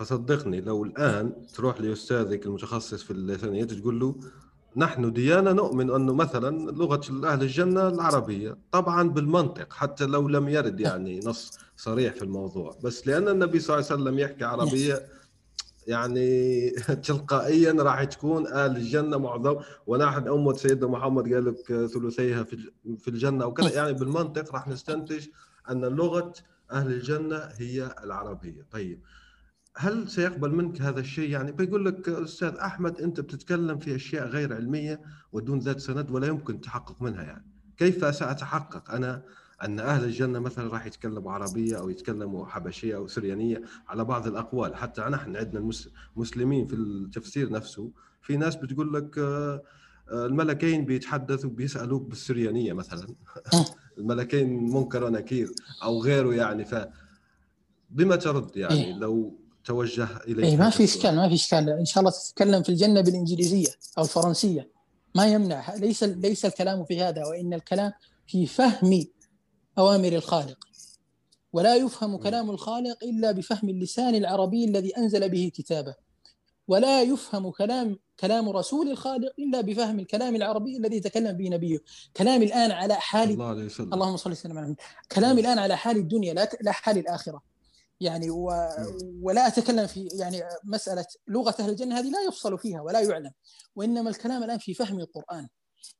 فصدقني 0.00 0.60
لو 0.60 0.84
الآن 0.84 1.32
تروح 1.54 1.80
لأستاذك 1.80 2.46
المتخصص 2.46 3.02
في 3.02 3.10
اللسانيات 3.10 3.72
تقول 3.72 4.00
له 4.00 4.14
نحن 4.76 5.12
ديانة 5.12 5.52
نؤمن 5.52 5.90
أنه 5.90 6.14
مثلا 6.14 6.70
لغة 6.70 7.00
أهل 7.24 7.42
الجنة 7.42 7.88
العربية 7.88 8.56
طبعا 8.72 9.08
بالمنطق 9.08 9.72
حتى 9.72 10.06
لو 10.06 10.28
لم 10.28 10.48
يرد 10.48 10.80
يعني 10.80 11.20
نص 11.24 11.58
صريح 11.76 12.14
في 12.14 12.22
الموضوع. 12.22 12.78
بس 12.84 13.06
لأن 13.06 13.28
النبي 13.28 13.60
صلى 13.60 13.76
الله 13.78 13.90
عليه 13.90 14.02
وسلم 14.02 14.18
يحكي 14.18 14.44
عربية 14.44 15.06
يعني 15.86 16.70
تلقائيا 17.08 17.72
راح 17.72 18.04
تكون 18.04 18.46
أهل 18.46 18.76
الجنة 18.76 19.18
معظم 19.18 19.56
ونحن 19.86 20.28
امه 20.28 20.52
سيدنا 20.52 20.86
محمد 20.86 21.32
قال 21.34 21.44
لك 21.44 21.86
ثلثيها 21.86 22.44
في 22.98 23.08
الجنة 23.08 23.46
وكذا. 23.46 23.74
يعني 23.74 23.92
بالمنطق 23.92 24.52
راح 24.54 24.68
نستنتج 24.68 25.26
أن 25.70 25.84
لغة 25.84 26.32
أهل 26.72 26.92
الجنة 26.92 27.36
هي 27.36 27.94
العربية. 28.04 28.66
طيب. 28.70 29.00
هل 29.76 30.08
سيقبل 30.08 30.54
منك 30.54 30.82
هذا 30.82 31.00
الشيء؟ 31.00 31.30
يعني 31.30 31.52
بيقول 31.52 31.84
لك 31.84 32.08
أستاذ 32.08 32.54
أحمد 32.54 33.00
أنت 33.00 33.20
بتتكلم 33.20 33.78
في 33.78 33.96
أشياء 33.96 34.26
غير 34.26 34.54
علمية 34.54 35.00
ودون 35.32 35.58
ذات 35.58 35.80
سند 35.80 36.10
ولا 36.10 36.26
يمكن 36.26 36.54
التحقق 36.54 37.02
منها 37.02 37.22
يعني. 37.22 37.46
كيف 37.76 38.14
سأتحقق 38.14 38.90
أنا 38.90 39.22
أن 39.62 39.80
أهل 39.80 40.04
الجنة 40.04 40.38
مثلا 40.38 40.68
راح 40.72 40.86
يتكلموا 40.86 41.32
عربية 41.32 41.78
أو 41.78 41.90
يتكلموا 41.90 42.46
حبشية 42.46 42.96
أو 42.96 43.06
سريانية 43.06 43.62
على 43.88 44.04
بعض 44.04 44.26
الأقوال؟ 44.26 44.76
حتى 44.76 45.02
نحن 45.02 45.36
عندنا 45.36 45.70
المسلمين 46.16 46.66
في 46.66 46.74
التفسير 46.74 47.52
نفسه 47.52 47.90
في 48.22 48.36
ناس 48.36 48.56
بتقول 48.56 48.94
لك 48.94 49.18
آه، 49.18 49.62
آه، 50.10 50.26
الملكين 50.26 50.84
بيتحدثوا 50.84 51.50
بيسالوك 51.50 52.02
بالسريانية 52.02 52.72
مثلا. 52.72 53.06
الملكين 53.98 54.72
منكر 54.74 55.04
ونكير 55.04 55.50
أو 55.82 56.02
غيره 56.02 56.34
يعني. 56.34 56.64
ف 56.64 56.74
بما 57.90 58.16
ترد 58.16 58.56
يعني 58.56 58.84
إيه؟ 58.84 58.98
لو 58.98 59.39
توجه 59.70 60.08
إليه. 60.28 60.44
إيه 60.44 60.56
ما 60.56 60.70
في 60.70 60.84
إشكال 60.84 61.16
ما 61.16 61.28
في 61.28 61.34
إشكال. 61.34 61.68
إن 61.68 61.84
شاء 61.84 62.00
الله 62.00 62.10
تتكلم 62.10 62.62
في 62.62 62.68
الجنة 62.68 63.00
بالإنجليزية 63.00 63.68
أو 63.98 64.02
الفرنسية. 64.02 64.70
ما 65.14 65.26
يمنع. 65.26 65.74
ليس 65.74 66.02
ليس 66.04 66.44
الكلام 66.44 66.84
في 66.84 67.02
هذا 67.02 67.24
وإن 67.26 67.54
الكلام 67.54 67.92
في 68.26 68.46
فهم 68.46 69.04
أوامر 69.78 70.12
الخالق. 70.12 70.58
ولا 71.52 71.76
يفهم 71.76 72.16
كلام 72.16 72.50
الخالق 72.50 73.04
إلا 73.04 73.32
بفهم 73.32 73.68
اللسان 73.68 74.14
العربي 74.14 74.64
الذي 74.64 74.96
أنزل 74.96 75.28
به 75.28 75.50
كتابه. 75.54 75.94
ولا 76.68 77.02
يفهم 77.02 77.50
كلام 77.50 77.98
كلام 78.20 78.48
رسول 78.48 78.90
الخالق 78.90 79.32
إلا 79.38 79.60
بفهم 79.60 79.98
الكلام 80.00 80.36
العربي 80.36 80.76
الذي 80.76 81.00
تكلم 81.00 81.36
به 81.36 81.48
نبيه. 81.48 81.78
كلام 82.16 82.42
الآن 82.42 82.70
على 82.70 82.94
حال 82.94 83.30
الله 83.30 83.46
عليه 83.46 83.64
وسلم. 83.64 83.94
اللهم 83.94 84.16
صل 84.16 84.30
وسلم 84.30 84.58
على 84.58 84.74
كلام 85.12 85.38
الآن 85.38 85.58
على 85.58 85.76
حال 85.76 85.96
الدنيا 85.96 86.34
لا 86.34 86.50
لا 86.60 86.72
حال 86.72 86.98
الآخرة. 86.98 87.49
يعني 88.00 88.30
و... 88.30 88.52
ولا 89.22 89.46
أتكلم 89.46 89.86
في 89.86 90.08
يعني 90.12 90.42
مسألة 90.64 91.06
لغة 91.28 91.54
أهل 91.60 91.70
الجنة 91.70 91.98
هذه 91.98 92.10
لا 92.10 92.22
يفصل 92.28 92.58
فيها 92.58 92.80
ولا 92.80 93.00
يعلم 93.00 93.30
وإنما 93.76 94.10
الكلام 94.10 94.42
الآن 94.42 94.58
في 94.58 94.74
فهم 94.74 95.00
القرآن. 95.00 95.48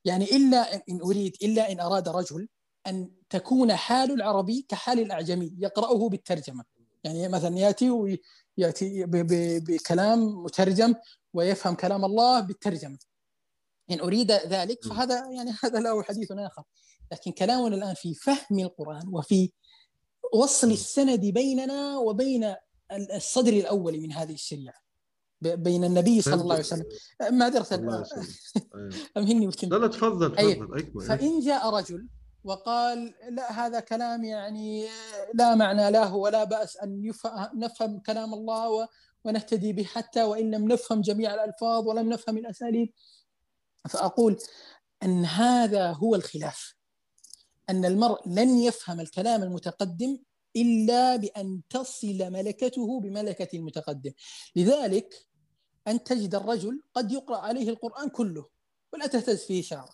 يعني 0.04 0.24
إلا 0.24 0.74
ان 0.74 1.00
أريد 1.04 1.36
إلا 1.42 1.72
إن 1.72 1.80
أراد 1.80 2.08
رجل 2.08 2.48
أن 2.86 3.10
تكون 3.30 3.76
حال 3.76 4.12
العربي 4.12 4.66
كحال 4.68 5.00
الأعجمي 5.00 5.54
يقرأه 5.58 6.08
بالترجمة. 6.08 6.64
يعني 7.04 7.28
مثلا 7.28 7.58
يأتي 7.58 7.90
وياتي 7.90 9.04
ب... 9.06 9.10
ب... 9.10 9.64
بكلام 9.64 10.42
مترجم 10.44 10.94
ويفهم 11.34 11.74
كلام 11.74 12.04
الله 12.04 12.40
بالترجمة. 12.40 12.98
إن 13.90 14.00
أريد 14.00 14.32
ذلك 14.32 14.84
فهذا 14.84 15.30
يعني 15.30 15.50
هذا 15.64 15.80
له 15.80 16.02
حديث 16.02 16.32
آخر. 16.32 16.62
لكن 17.12 17.32
كلامنا 17.32 17.76
الآن 17.76 17.94
في 17.94 18.14
فهم 18.14 18.58
القرآن 18.58 19.08
وفي 19.12 19.52
وصل 20.34 20.70
السند 20.70 21.20
بيننا 21.20 21.98
وبين 21.98 22.54
الصدر 22.92 23.52
الأول 23.52 24.00
من 24.00 24.12
هذه 24.12 24.32
الشريعة. 24.32 24.74
بين 25.40 25.84
النبي 25.84 26.22
صلى 26.22 26.34
الله 26.34 26.54
عليه 26.54 26.64
وسلم. 26.64 26.86
معذره 27.30 27.66
امهني 29.16 29.46
وتم 29.46 29.68
لا 29.68 29.76
لا 29.76 29.86
تفضل 29.86 30.36
تفضل. 30.36 31.06
فإن 31.06 31.40
جاء 31.40 31.70
رجل 31.70 32.08
وقال 32.44 33.14
لا 33.30 33.66
هذا 33.66 33.80
كلام 33.80 34.24
يعني 34.24 34.88
لا 35.34 35.54
معنى 35.54 35.90
له 35.90 36.14
ولا 36.14 36.44
بأس 36.44 36.76
أن 36.76 37.12
نفهم 37.54 37.98
كلام 37.98 38.34
الله 38.34 38.88
ونهتدي 39.24 39.72
به 39.72 39.84
حتى 39.84 40.22
وإن 40.22 40.50
لم 40.50 40.68
نفهم 40.68 41.00
جميع 41.00 41.34
الألفاظ 41.34 41.88
ولم 41.88 42.08
نفهم 42.08 42.38
الأساليب. 42.38 42.92
فأقول 43.88 44.38
أن 45.02 45.24
هذا 45.24 45.92
هو 45.92 46.14
الخلاف. 46.14 46.74
أن 47.70 47.84
المرء 47.84 48.28
لن 48.28 48.58
يفهم 48.58 49.00
الكلام 49.00 49.42
المتقدم 49.42 50.18
إلا 50.56 51.16
بأن 51.16 51.60
تصل 51.70 52.30
ملكته 52.30 53.00
بملكة 53.00 53.56
المتقدم. 53.56 54.12
لذلك 54.56 55.26
أن 55.88 56.04
تجد 56.04 56.34
الرجل 56.34 56.82
قد 56.94 57.12
يقرأ 57.12 57.36
عليه 57.36 57.68
القرآن 57.68 58.08
كله 58.08 58.48
ولا 58.92 59.06
تهتز 59.06 59.44
فيه 59.44 59.62
شعر 59.62 59.90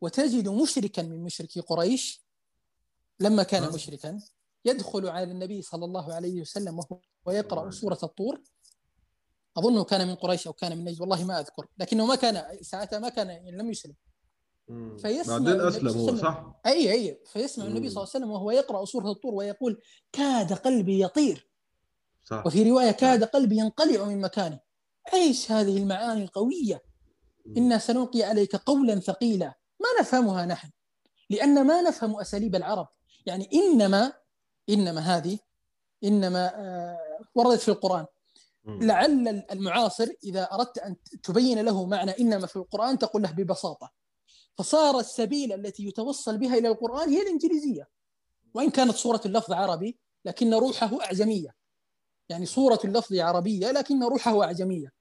وتجد 0.00 0.48
مشركا 0.48 1.02
من 1.02 1.24
مشركي 1.24 1.60
قريش 1.60 2.24
لما 3.20 3.42
كان 3.42 3.72
مشركا 3.72 4.20
يدخل 4.64 5.08
على 5.08 5.32
النبي 5.32 5.62
صلى 5.62 5.84
الله 5.84 6.14
عليه 6.14 6.40
وسلم 6.40 6.78
وهو 6.78 7.00
يقرأ 7.28 7.70
سورة 7.70 7.98
الطور. 8.02 8.42
أظنه 9.56 9.84
كان 9.84 10.08
من 10.08 10.14
قريش 10.14 10.46
أو 10.46 10.52
كان 10.52 10.78
من 10.78 10.84
نجد 10.84 11.00
والله 11.00 11.24
ما 11.24 11.40
أذكر 11.40 11.66
لكنه 11.78 12.06
ما 12.06 12.14
كان 12.14 12.62
ساعتها 12.62 12.98
ما 12.98 13.08
كان 13.08 13.30
يعني 13.30 13.50
لم 13.50 13.70
يسلم. 13.70 13.94
فيسمع 15.02 15.38
بعدين 15.38 15.60
أسلم 15.60 15.88
هو 15.88 16.16
صح؟ 16.16 16.60
أي 16.66 16.92
أي. 16.92 17.20
فيسمع 17.32 17.64
مم. 17.64 17.70
النبي 17.70 17.90
صلى 17.90 18.02
الله 18.02 18.10
عليه 18.14 18.24
وسلم 18.24 18.30
وهو 18.30 18.50
يقرأ 18.50 18.84
سورة 18.84 19.10
الطور 19.10 19.34
ويقول 19.34 19.80
كاد 20.12 20.52
قلبي 20.52 21.00
يطير. 21.04 21.48
صح. 22.24 22.46
وفي 22.46 22.70
رواية 22.70 22.90
كاد 22.90 23.24
قلبي 23.24 23.56
ينقلع 23.56 24.04
من 24.04 24.20
مكانه 24.20 24.60
إيش 25.14 25.52
هذه 25.52 25.78
المعاني 25.78 26.24
القوية؟ 26.24 26.82
إنا 27.56 27.78
سنلقي 27.78 28.22
عليك 28.22 28.56
قولا 28.56 29.00
ثقيلا. 29.00 29.54
ما 29.80 30.00
نفهمها 30.00 30.46
نحن؟ 30.46 30.70
لأن 31.30 31.66
ما 31.66 31.82
نفهم 31.82 32.20
أساليب 32.20 32.54
العرب. 32.54 32.88
يعني 33.26 33.48
إنما 33.52 34.12
إنما 34.68 35.00
هذه 35.00 35.38
إنما 36.04 36.52
آه 36.54 36.98
وردت 37.34 37.60
في 37.60 37.68
القرآن. 37.68 38.06
لعل 38.64 39.42
المعاصر 39.50 40.08
إذا 40.24 40.42
أردت 40.42 40.78
أن 40.78 40.96
تبين 41.22 41.58
له 41.64 41.86
معنى 41.86 42.10
إنما 42.10 42.46
في 42.46 42.56
القرآن 42.56 42.98
تقول 42.98 43.22
له 43.22 43.30
ببساطة. 43.30 43.99
فصار 44.60 44.98
السبيل 44.98 45.52
التي 45.52 45.86
يتوصل 45.86 46.38
بها 46.38 46.58
إلى 46.58 46.68
القرآن 46.68 47.08
هي 47.08 47.22
الإنجليزية. 47.22 47.88
وإن 48.54 48.70
كانت 48.70 48.94
صوره 48.94 49.20
اللفظ 49.26 49.52
عربي 49.52 49.98
لكن 50.24 50.54
روحه 50.54 51.02
أعجمية. 51.02 51.54
يعني 52.28 52.46
صوره 52.46 52.78
اللفظ 52.84 53.16
عربية 53.16 53.70
لكن 53.70 54.02
روحه 54.04 54.44
أعجمية. 54.44 54.92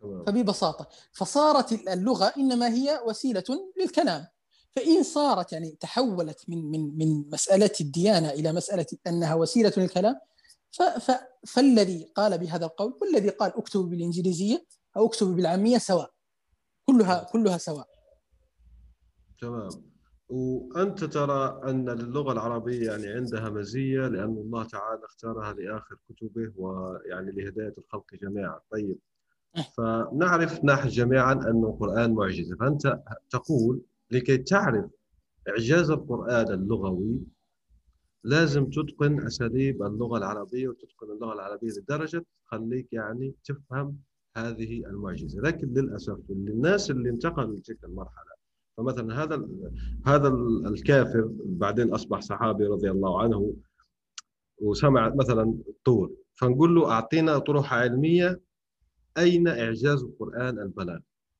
فببساطة. 0.00 0.88
فصارت 1.12 1.72
اللغة 1.72 2.32
إنما 2.36 2.68
هي 2.68 3.00
وسيلة 3.06 3.44
للكلام. 3.80 4.26
فإن 4.76 5.02
صارت 5.02 5.52
يعني 5.52 5.70
تحولت 5.80 6.44
من 6.48 6.70
من 6.70 6.98
من 6.98 7.30
مسألة 7.30 7.72
الديانة 7.80 8.30
إلى 8.30 8.52
مسألة 8.52 8.86
أنها 9.06 9.34
وسيلة 9.34 9.72
للكلام 9.76 10.20
فالذي 11.46 12.12
قال 12.14 12.38
بهذا 12.38 12.66
القول 12.66 12.98
والذي 13.02 13.28
قال 13.28 13.52
اكتب 13.56 13.80
بالإنجليزية 13.80 14.66
أو 14.96 15.06
اكتب 15.06 15.26
بالعامية 15.26 15.78
سواء. 15.78 16.10
كلها 16.86 17.28
كلها 17.32 17.58
سواء. 17.58 17.97
تمام. 19.40 19.68
وأنت 20.28 21.04
ترى 21.04 21.60
أن 21.64 21.88
اللغة 21.88 22.32
العربية 22.32 22.86
يعني 22.90 23.06
عندها 23.08 23.50
مزية 23.50 24.00
لأن 24.08 24.24
الله 24.38 24.64
تعالى 24.64 25.04
اختارها 25.04 25.52
لآخر 25.52 25.96
كتبه 26.08 26.52
ويعني 26.56 27.32
لهداية 27.32 27.74
الخلق 27.78 28.14
جميعا. 28.22 28.60
طيب. 28.70 28.98
إيه. 29.56 29.62
فنعرف 29.76 30.64
نحن 30.64 30.88
جميعا 30.88 31.32
أن 31.32 31.64
القرآن 31.64 32.14
معجزة. 32.14 32.56
فأنت 32.56 33.00
تقول 33.30 33.80
لكي 34.10 34.36
تعرف 34.38 34.90
إعجاز 35.48 35.90
القرآن 35.90 36.52
اللغوي 36.52 37.20
لازم 38.24 38.66
تتقن 38.70 39.26
أساليب 39.26 39.82
اللغة 39.82 40.18
العربية 40.18 40.68
وتتقن 40.68 41.10
اللغة 41.12 41.32
العربية 41.32 41.68
لدرجة 41.68 42.24
تخليك 42.46 42.92
يعني 42.92 43.34
تفهم 43.44 43.98
هذه 44.36 44.86
المعجزة. 44.86 45.40
لكن 45.40 45.68
للأسف 45.68 46.18
للناس 46.30 46.90
اللي 46.90 47.10
انتقلوا 47.10 47.56
لتلك 47.56 47.84
المرحلة 47.84 48.27
فمثلا 48.78 49.22
هذا 49.22 49.48
هذا 50.06 50.28
الكافر 50.66 51.30
بعدين 51.44 51.94
أصبح 51.94 52.20
صحابي 52.20 52.64
رضي 52.64 52.90
الله 52.90 53.22
عنه 53.22 53.54
وسمع 54.60 55.14
مثلا 55.14 55.54
طور 55.84 56.10
فنقول 56.34 56.74
له 56.74 56.90
أعطينا 56.90 57.38
طرح 57.38 57.74
علمية 57.74 58.40
أين 59.18 59.48
إعجاز 59.48 60.02
القرآن 60.02 60.58
البلاغ 60.58 60.98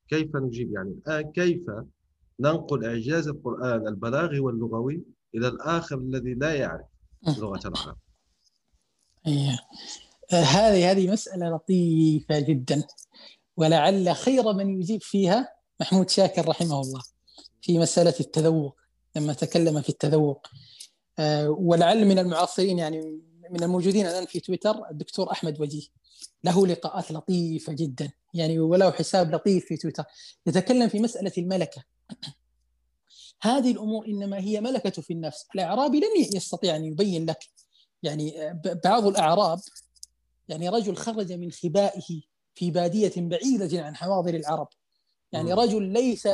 كيف 0.08 0.36
نجيب 0.36 0.72
يعني 0.72 0.90
الآن 0.90 1.32
كيف 1.32 1.62
ننقل 2.40 2.84
إعجاز 2.84 3.28
القرآن 3.28 3.88
البلاغي 3.88 4.40
واللغوي 4.40 5.02
إلى 5.34 5.48
الآخر 5.48 5.98
الذي 5.98 6.34
لا 6.34 6.54
يعرف 6.54 6.86
لغة 7.38 7.68
العرب؟ 7.68 7.96
أيه. 9.26 9.58
هذه 10.30 10.90
هذه 10.90 11.12
مسألة 11.12 11.56
لطيفة 11.56 12.40
جدا 12.40 12.82
ولعل 13.56 14.14
خير 14.14 14.52
من 14.52 14.80
يجيب 14.80 15.02
فيها 15.02 15.48
محمود 15.80 16.10
شاكر 16.10 16.48
رحمه 16.48 16.80
الله. 16.80 17.02
في 17.68 17.78
مسألة 17.78 18.14
التذوق 18.20 18.76
لما 19.16 19.32
تكلم 19.32 19.82
في 19.82 19.88
التذوق. 19.88 20.46
آه، 21.18 21.50
ولعل 21.50 22.04
من 22.04 22.18
المعاصرين 22.18 22.78
يعني 22.78 23.20
من 23.50 23.62
الموجودين 23.62 24.06
الآن 24.06 24.26
في 24.26 24.40
تويتر 24.40 24.90
الدكتور 24.90 25.32
أحمد 25.32 25.60
وجيه. 25.60 25.86
له 26.44 26.66
لقاءات 26.66 27.12
لطيفة 27.12 27.72
جدا. 27.72 28.10
يعني 28.34 28.58
وله 28.58 28.90
حساب 28.90 29.34
لطيف 29.34 29.64
في 29.64 29.76
تويتر. 29.76 30.04
يتكلم 30.46 30.88
في 30.88 30.98
مسألة 31.00 31.32
الملكة. 31.38 31.84
هذه 33.42 33.70
الأمور 33.70 34.06
إنما 34.06 34.38
هي 34.38 34.60
ملكة 34.60 35.02
في 35.02 35.12
النفس. 35.12 35.46
الأعرابي 35.54 35.98
لم 35.98 36.26
يستطيع 36.34 36.76
أن 36.76 36.84
يبين 36.84 37.26
لك. 37.26 37.44
يعني 38.02 38.60
بعض 38.84 39.06
الأعراب 39.06 39.60
يعني 40.48 40.68
رجل 40.68 40.96
خرج 40.96 41.32
من 41.32 41.52
خبائه 41.52 42.20
في 42.54 42.70
بادية 42.70 43.12
بعيدة 43.16 43.82
عن 43.82 43.96
حواضر 43.96 44.34
العرب. 44.34 44.68
يعني 45.32 45.52
رجل 45.52 45.82
ليس 45.82 46.28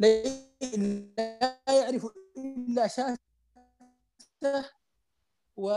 لا 0.00 1.58
يعرف 1.68 2.06
إلا 2.36 2.86
شاشة 2.86 3.18
و 5.56 5.70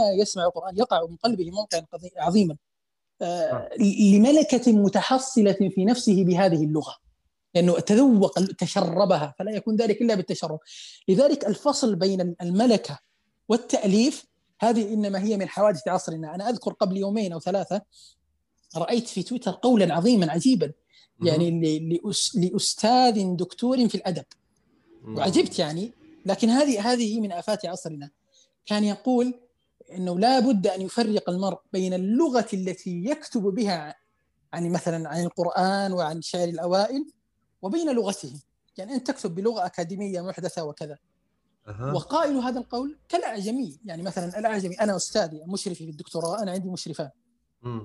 يسمع 0.00 0.44
القرآن 0.44 0.78
يقع 0.78 1.06
من 1.06 1.16
قلبه 1.16 1.50
موقعا 1.50 1.86
عظيما. 2.16 2.56
آه، 3.22 3.52
نعم. 3.52 3.68
لملكة 3.78 4.72
متحصلة 4.72 5.70
في 5.74 5.84
نفسه 5.84 6.24
بهذه 6.24 6.64
اللغة 6.64 6.96
لأنه 7.54 7.80
تذوق 7.80 8.40
تشربها 8.58 9.34
فلا 9.38 9.52
يكون 9.52 9.76
ذلك 9.76 10.02
إلا 10.02 10.14
بالتشرب. 10.14 10.58
لذلك 11.08 11.46
الفصل 11.46 11.96
بين 11.96 12.34
الملكة 12.40 12.98
والتأليف 13.48 14.26
هذه 14.60 14.94
إنما 14.94 15.22
هي 15.22 15.36
من 15.36 15.48
حوادث 15.48 15.88
عصرنا. 15.88 16.34
أنا 16.34 16.48
أذكر 16.48 16.72
قبل 16.72 16.96
يومين 16.96 17.32
أو 17.32 17.40
ثلاثة 17.40 17.82
رأيت 18.76 19.08
في 19.08 19.22
تويتر 19.22 19.52
قولا 19.62 19.94
عظيما 19.94 20.32
عجيبا. 20.32 20.72
يعني 21.20 21.80
لأستاذ 22.34 23.36
دكتور 23.36 23.88
في 23.88 23.94
الأدب. 23.94 24.24
وعجبت 25.04 25.58
يعني. 25.58 25.92
لكن 26.26 26.48
هذه 26.48 26.92
هذه 26.92 27.20
من 27.20 27.32
آفات 27.32 27.66
عصرنا. 27.66 28.10
كان 28.66 28.84
يقول 28.84 29.34
إنه 29.92 30.18
لا 30.18 30.40
بد 30.40 30.66
أن 30.66 30.80
يفرق 30.80 31.30
المرء 31.30 31.58
بين 31.72 31.94
اللغة 31.94 32.46
التي 32.52 33.04
يكتب 33.04 33.42
بها 33.42 33.94
يعني 34.52 34.68
مثلا 34.68 35.08
عن 35.08 35.24
القرآن 35.24 35.92
وعن 35.92 36.22
شعر 36.22 36.48
الأوائل 36.48 37.06
وبين 37.62 37.94
لغته 37.94 38.32
يعني 38.76 38.94
أنت 38.94 39.06
تكتب 39.06 39.34
بلغة 39.34 39.66
أكاديمية 39.66 40.20
محدثة 40.20 40.64
وكذا. 40.64 40.98
أه. 41.68 41.94
وقائل 41.94 42.36
هذا 42.36 42.60
القول 42.60 42.98
كالأعجمي. 43.08 43.78
يعني 43.84 44.02
مثلا 44.02 44.38
الأعجمي 44.38 44.74
أنا 44.74 44.96
أستاذي 44.96 45.42
مشرفي 45.46 45.84
في 45.84 45.90
الدكتوراه 45.90 46.42
أنا 46.42 46.50
عندي 46.50 46.68
مشرفان 46.68 47.10
م. 47.62 47.80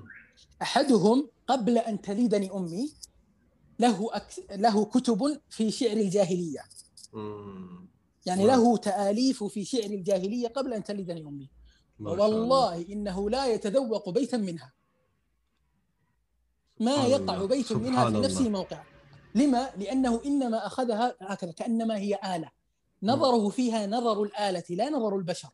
أحدهم 0.62 1.30
قبل 1.46 1.78
أن 1.78 2.00
تلدني 2.00 2.50
أمي 2.52 2.92
له 3.78 4.08
أك... 4.12 4.26
له 4.50 4.84
كتب 4.84 5.40
في 5.50 5.70
شعر 5.70 5.96
الجاهلية. 5.96 6.64
يعني 8.26 8.46
له 8.46 8.76
تآليف 8.76 9.44
في 9.44 9.64
شعر 9.64 9.90
الجاهلية 9.90 10.48
قبل 10.48 10.74
أن 10.74 10.84
تلدني 10.84 11.20
أمي. 11.20 11.50
والله 12.00 12.86
إنه 12.92 13.30
لا 13.30 13.46
يتذوق 13.46 14.08
بيتا 14.08 14.36
منها. 14.36 14.72
ما 16.80 17.06
يقع 17.06 17.44
بيت 17.44 17.72
منها 17.72 18.10
في 18.10 18.16
نفسه 18.16 18.48
موقع 18.48 18.82
لما؟ 19.34 19.70
لأنه 19.76 20.20
إنما 20.26 20.66
أخذها 20.66 21.14
هكذا 21.20 21.52
كأنما 21.52 21.96
هي 21.96 22.18
آلة. 22.36 22.50
نظره 23.02 23.48
فيها 23.48 23.86
نظر 23.86 24.22
الآلة 24.22 24.64
لا 24.70 24.90
نظر 24.90 25.16
البشر. 25.16 25.48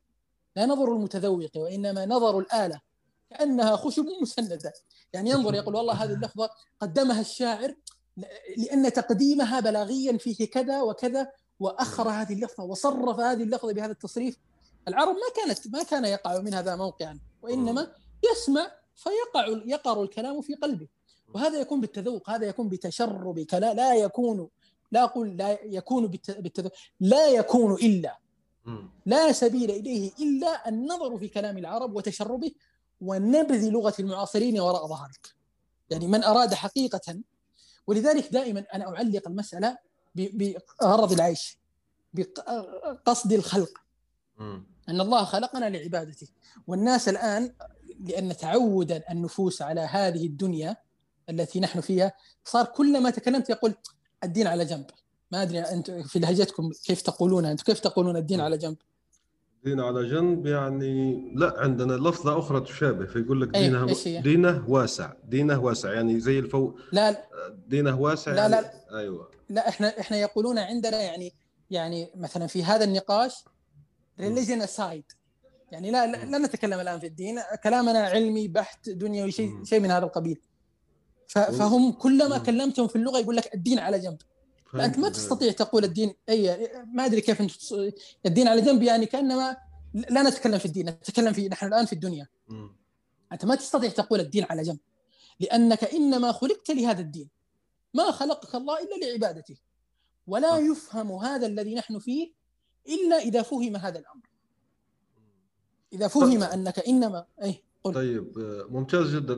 لا 0.57 0.67
نظر 0.67 0.93
المتذوق 0.93 1.57
وإنما 1.57 2.07
نظر 2.07 2.39
الآلة. 2.39 2.81
كأنها 3.31 3.77
خشب 3.77 4.07
مسندة. 4.23 4.73
يعني 5.13 5.31
ينظر 5.31 5.55
يقول 5.55 5.75
والله 5.75 5.95
هذه 5.95 6.13
اللفظة 6.13 6.51
قدمها 6.81 7.21
الشاعر 7.21 7.75
لأن 8.57 8.93
تقديمها 8.93 9.61
بلاغيا 9.61 10.19
فيه 10.19 10.51
كذا 10.51 10.83
وكذا 10.83 11.33
وأخر 11.61 12.09
هذه 12.09 12.33
اللفظة 12.33 12.65
وصرف 12.65 13.21
هذه 13.21 13.43
اللفظة 13.43 13.73
بهذا 13.73 13.93
التصريف. 13.93 14.39
العرب 14.89 15.15
ما 15.15 15.43
كانت 15.45 15.69
ما 15.69 15.83
كان 15.83 16.05
يقع 16.05 16.39
من 16.39 16.55
هذا 16.55 16.77
موقعا 16.77 17.19
وإنما 17.43 17.93
يسمع 18.33 18.73
فيقع 18.95 19.47
يقر 19.67 20.03
الكلام 20.03 20.41
في 20.41 20.55
قلبه. 20.55 20.89
وهذا 21.35 21.61
يكون 21.61 21.81
بالتذوق 21.81 22.31
هذا 22.31 22.47
يكون 22.47 22.69
بتشرب 22.69 23.41
كلام 23.41 23.77
لا 23.77 23.95
يكون 23.95 24.49
لا 24.93 25.05
أقول 25.05 25.37
لا 25.37 25.59
يكون 25.65 26.07
بالتذوق 26.07 26.73
لا 27.01 27.29
يكون 27.29 27.73
إلا. 27.73 28.19
لا 29.07 29.33
سبيل 29.33 29.71
إليه 29.71 30.13
إلا 30.21 30.69
النظر 30.69 31.19
في 31.19 31.29
كلام 31.29 31.59
العرب 31.59 31.97
وتشربه 31.97 32.53
ونبذ 33.01 33.69
لغة 33.71 33.95
المعاصرين 33.99 34.61
وراء 34.61 34.87
ظهرك. 34.87 35.35
يعني 35.91 36.07
من 36.07 36.25
أراد 36.25 36.55
حقيقة 36.55 37.21
ولذلك 37.87 38.33
دائما 38.33 38.65
أنا 38.75 38.89
أعلق 38.89 39.29
المسألة 39.29 39.79
بغرض 40.15 41.13
العيش 41.13 41.59
بقصد 42.15 43.33
الخلق. 43.33 43.79
أن 44.89 45.01
الله 45.01 45.25
خلقنا 45.25 45.71
لعبادته. 45.71 46.29
والناس 46.67 47.09
الآن 47.09 47.55
لأن 48.01 48.37
تعود 48.37 49.03
النفوس 49.11 49.63
على 49.63 49.81
هذه 49.81 50.27
الدنيا 50.27 50.77
التي 51.31 51.61
نحن 51.61 51.81
فيها 51.81 52.13
صار 52.45 52.65
كلما 52.65 53.11
تكلمت 53.11 53.51
يقول 53.51 53.75
الدين 54.25 54.47
على 54.47 54.65
جنب. 54.65 54.87
ما 55.33 55.43
أدري 55.43 55.61
أنت 55.61 55.91
في 55.91 56.19
لهجتكم 56.19 56.71
كيف 56.85 57.03
تقولون 57.03 57.45
أنتم 57.45 57.65
كيف 57.65 57.81
تقولون 57.81 58.17
الدين 58.17 58.41
على 58.41 58.59
جنب؟ 58.59 58.77
دين 59.65 59.81
على 59.81 60.09
جنب 60.09 60.47
يعني 60.47 61.33
لا 61.35 61.55
عندنا 61.57 61.93
لفظة 61.93 62.39
أخرى 62.39 62.61
تشابه 62.61 63.07
فيقول 63.07 63.41
لك 63.41 63.49
دينه 63.49 63.89
أيه 64.07 64.21
دينه 64.21 64.65
واسع 64.69 65.13
دينه 65.25 65.65
واسع 65.65 65.93
يعني 65.93 66.21
زي 66.21 66.39
الفو 66.39 66.73
لا 66.93 67.29
دينه 67.69 68.01
واسع 68.01 68.33
لا 68.33 68.41
يعني 68.41 68.53
لا. 68.53 68.99
أيوة. 68.99 69.31
لا 69.49 69.69
إحنا 69.69 70.01
إحنا 70.01 70.17
يقولون 70.17 70.59
عندنا 70.59 71.03
يعني 71.03 71.33
يعني 71.71 72.11
مثلا 72.15 72.47
في 72.47 72.65
هذا 72.65 72.85
النقاش 72.85 73.45
religion 74.21 74.63
aside 74.63 75.05
يعني 75.73 75.91
لا 75.91 76.07
لا 76.07 76.39
نتكلم 76.39 76.81
الآن 76.81 76.99
في 76.99 77.07
الدين 77.07 77.41
كلامنا 77.65 77.99
علمي 77.99 78.49
بحت 78.49 78.91
دنيوي 78.91 79.31
شيء 79.31 79.65
شيء 79.65 79.81
من 79.81 79.91
هذا 79.91 80.05
القبيل. 80.05 80.41
فهم 81.29 81.93
كلما 81.93 82.39
كلمتهم 82.39 82.89
في 82.89 82.97
اللغة 82.97 83.19
يقول 83.19 83.37
لك 83.37 83.55
الدين 83.55 83.79
على 83.79 83.99
جنب. 83.99 84.19
فانت 84.75 84.99
ما 84.99 85.09
تستطيع 85.09 85.53
تقول 85.53 85.85
الدين 85.85 86.15
أي 86.29 86.71
ما 86.93 87.05
أدري 87.05 87.21
كيف 87.21 87.41
انت 87.41 87.53
الدين 88.27 88.49
على 88.49 88.61
جنب 88.61 88.83
يعني 88.83 89.07
كأنما 89.07 89.57
لا 89.95 90.23
نتكلم 90.23 90.59
في 90.59 90.65
الدين 90.65 90.89
نتكلم 90.89 91.33
في 91.33 91.49
نحن 91.49 91.67
الآن 91.67 91.87
في 91.87 91.93
الدنيا. 91.93 92.29
أنت 93.33 93.45
ما 93.45 93.55
تستطيع 93.55 93.91
تقول 93.91 94.21
الدين 94.21 94.45
على 94.51 94.63
جنب 94.63 94.79
لأنك 95.41 95.85
إنما 95.85 96.33
خلقت 96.33 96.71
لهذا 96.71 97.01
الدين. 97.01 97.29
ما 97.95 98.11
خلقك 98.11 98.55
الله 98.55 98.79
إلا 98.79 99.07
لعبادته. 99.07 99.57
ولا 100.27 100.59
يفهم 100.59 101.13
هذا 101.13 101.47
الذي 101.47 101.75
نحن 101.75 101.99
فيه 101.99 102.33
إلا 102.89 103.17
إذا 103.17 103.43
فهم 103.43 103.77
هذا 103.77 103.99
الأمر. 103.99 104.29
إذا 105.93 106.09
فهم 106.09 106.43
أنك 106.43 106.79
إنما 106.79 107.27
أي. 107.43 107.65
قل. 107.85 107.93
طيب 107.93 108.33
ممتاز 108.71 109.17
جدا. 109.17 109.35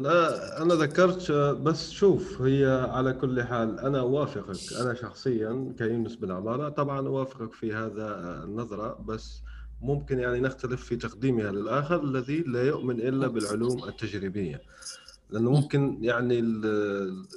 أنا 0.62 0.74
ذكرت 0.74 1.32
بس 1.32 1.90
شوف 1.90 2.42
هي 2.42 2.88
على 2.90 3.12
كل 3.12 3.42
حال 3.42 3.80
أنا 3.80 4.01
أوافقك. 4.01 4.72
أنا 4.80 4.94
شخصيا 4.94 5.74
كيونس 5.78 6.16
بن 6.16 6.30
عمارة 6.30 6.68
طبعا 6.68 7.07
أوافقك 7.07 7.53
في 7.53 7.74
هذا 7.74 8.40
النظرة 8.44 8.99
بس 9.07 9.42
ممكن 9.82 10.18
يعني 10.18 10.40
نختلف 10.40 10.84
في 10.84 10.97
تقديمها 10.97 11.53
للآخر 11.53 12.05
الذي 12.05 12.38
لا 12.42 12.62
يؤمن 12.62 13.01
إلا 13.01 13.26
بالعلوم 13.26 13.84
التجريبية. 13.84 14.62
لأنه 15.30 15.51
ممكن 15.51 15.99
يعني 16.01 16.42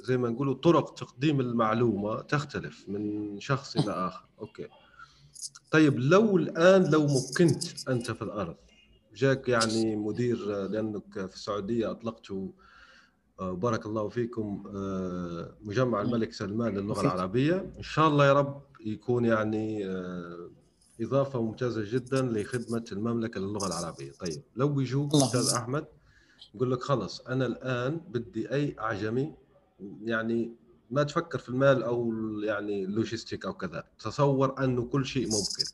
زي 0.04 0.16
ما 0.16 0.28
نقولوا 0.28 0.54
طرق 0.54 0.94
تقديم 0.94 1.40
المعلومة 1.40 2.20
تختلف 2.20 2.84
من 2.88 3.40
شخص 3.40 3.76
إلى 3.76 3.92
آخر. 3.92 4.24
أوكي. 4.40 4.68
طيب 5.70 5.98
لو 5.98 6.36
الآن 6.36 6.90
لو 6.90 7.06
مكنت 7.06 7.88
أنت 7.88 8.10
في 8.10 8.22
الأرض 8.22 8.56
جاك 9.14 9.48
يعني 9.48 9.96
مدير 9.96 10.66
لأنك 10.66 11.12
في 11.12 11.34
السعودية 11.34 11.90
أطلقتوا 11.90 12.48
آه، 13.40 13.52
بارك 13.52 13.86
الله 13.86 14.08
فيكم 14.08 14.64
آه، 14.76 15.54
مجمع 15.62 16.02
الملك 16.02 16.32
سلمان 16.32 16.74
للغة 16.78 17.00
العربية. 17.00 17.72
إن 17.78 17.82
شاء 17.82 18.08
الله 18.08 18.26
يا 18.26 18.32
رب 18.32 18.62
يكون 18.80 19.24
يعني 19.24 19.86
آه، 19.86 20.50
إضافة 21.00 21.42
ممتازة 21.42 21.82
جدا 21.92 22.22
لخدمة 22.22 22.84
المملكة 22.92 23.40
للغة 23.40 23.66
العربية. 23.66 24.12
طيب 24.12 24.42
لو 24.56 24.68
بيجوك 24.68 25.14
أستاذ 25.14 25.54
أحمد 25.54 25.86
يقول 26.54 26.72
لك 26.72 26.82
خلص 26.82 27.20
أنا 27.20 27.46
الآن 27.46 28.00
بدي 28.08 28.52
أي 28.52 28.76
أعجمي 28.80 29.34
يعني 30.02 30.52
ما 30.90 31.02
تفكر 31.02 31.38
في 31.38 31.48
المال 31.48 31.82
أو 31.82 32.12
يعني 32.42 32.86
logistic 32.86 33.46
أو 33.46 33.52
كذا 33.52 33.84
تصور 33.98 34.64
أنه 34.64 34.84
كل 34.84 35.06
شيء 35.06 35.26
ممكن. 35.26 35.64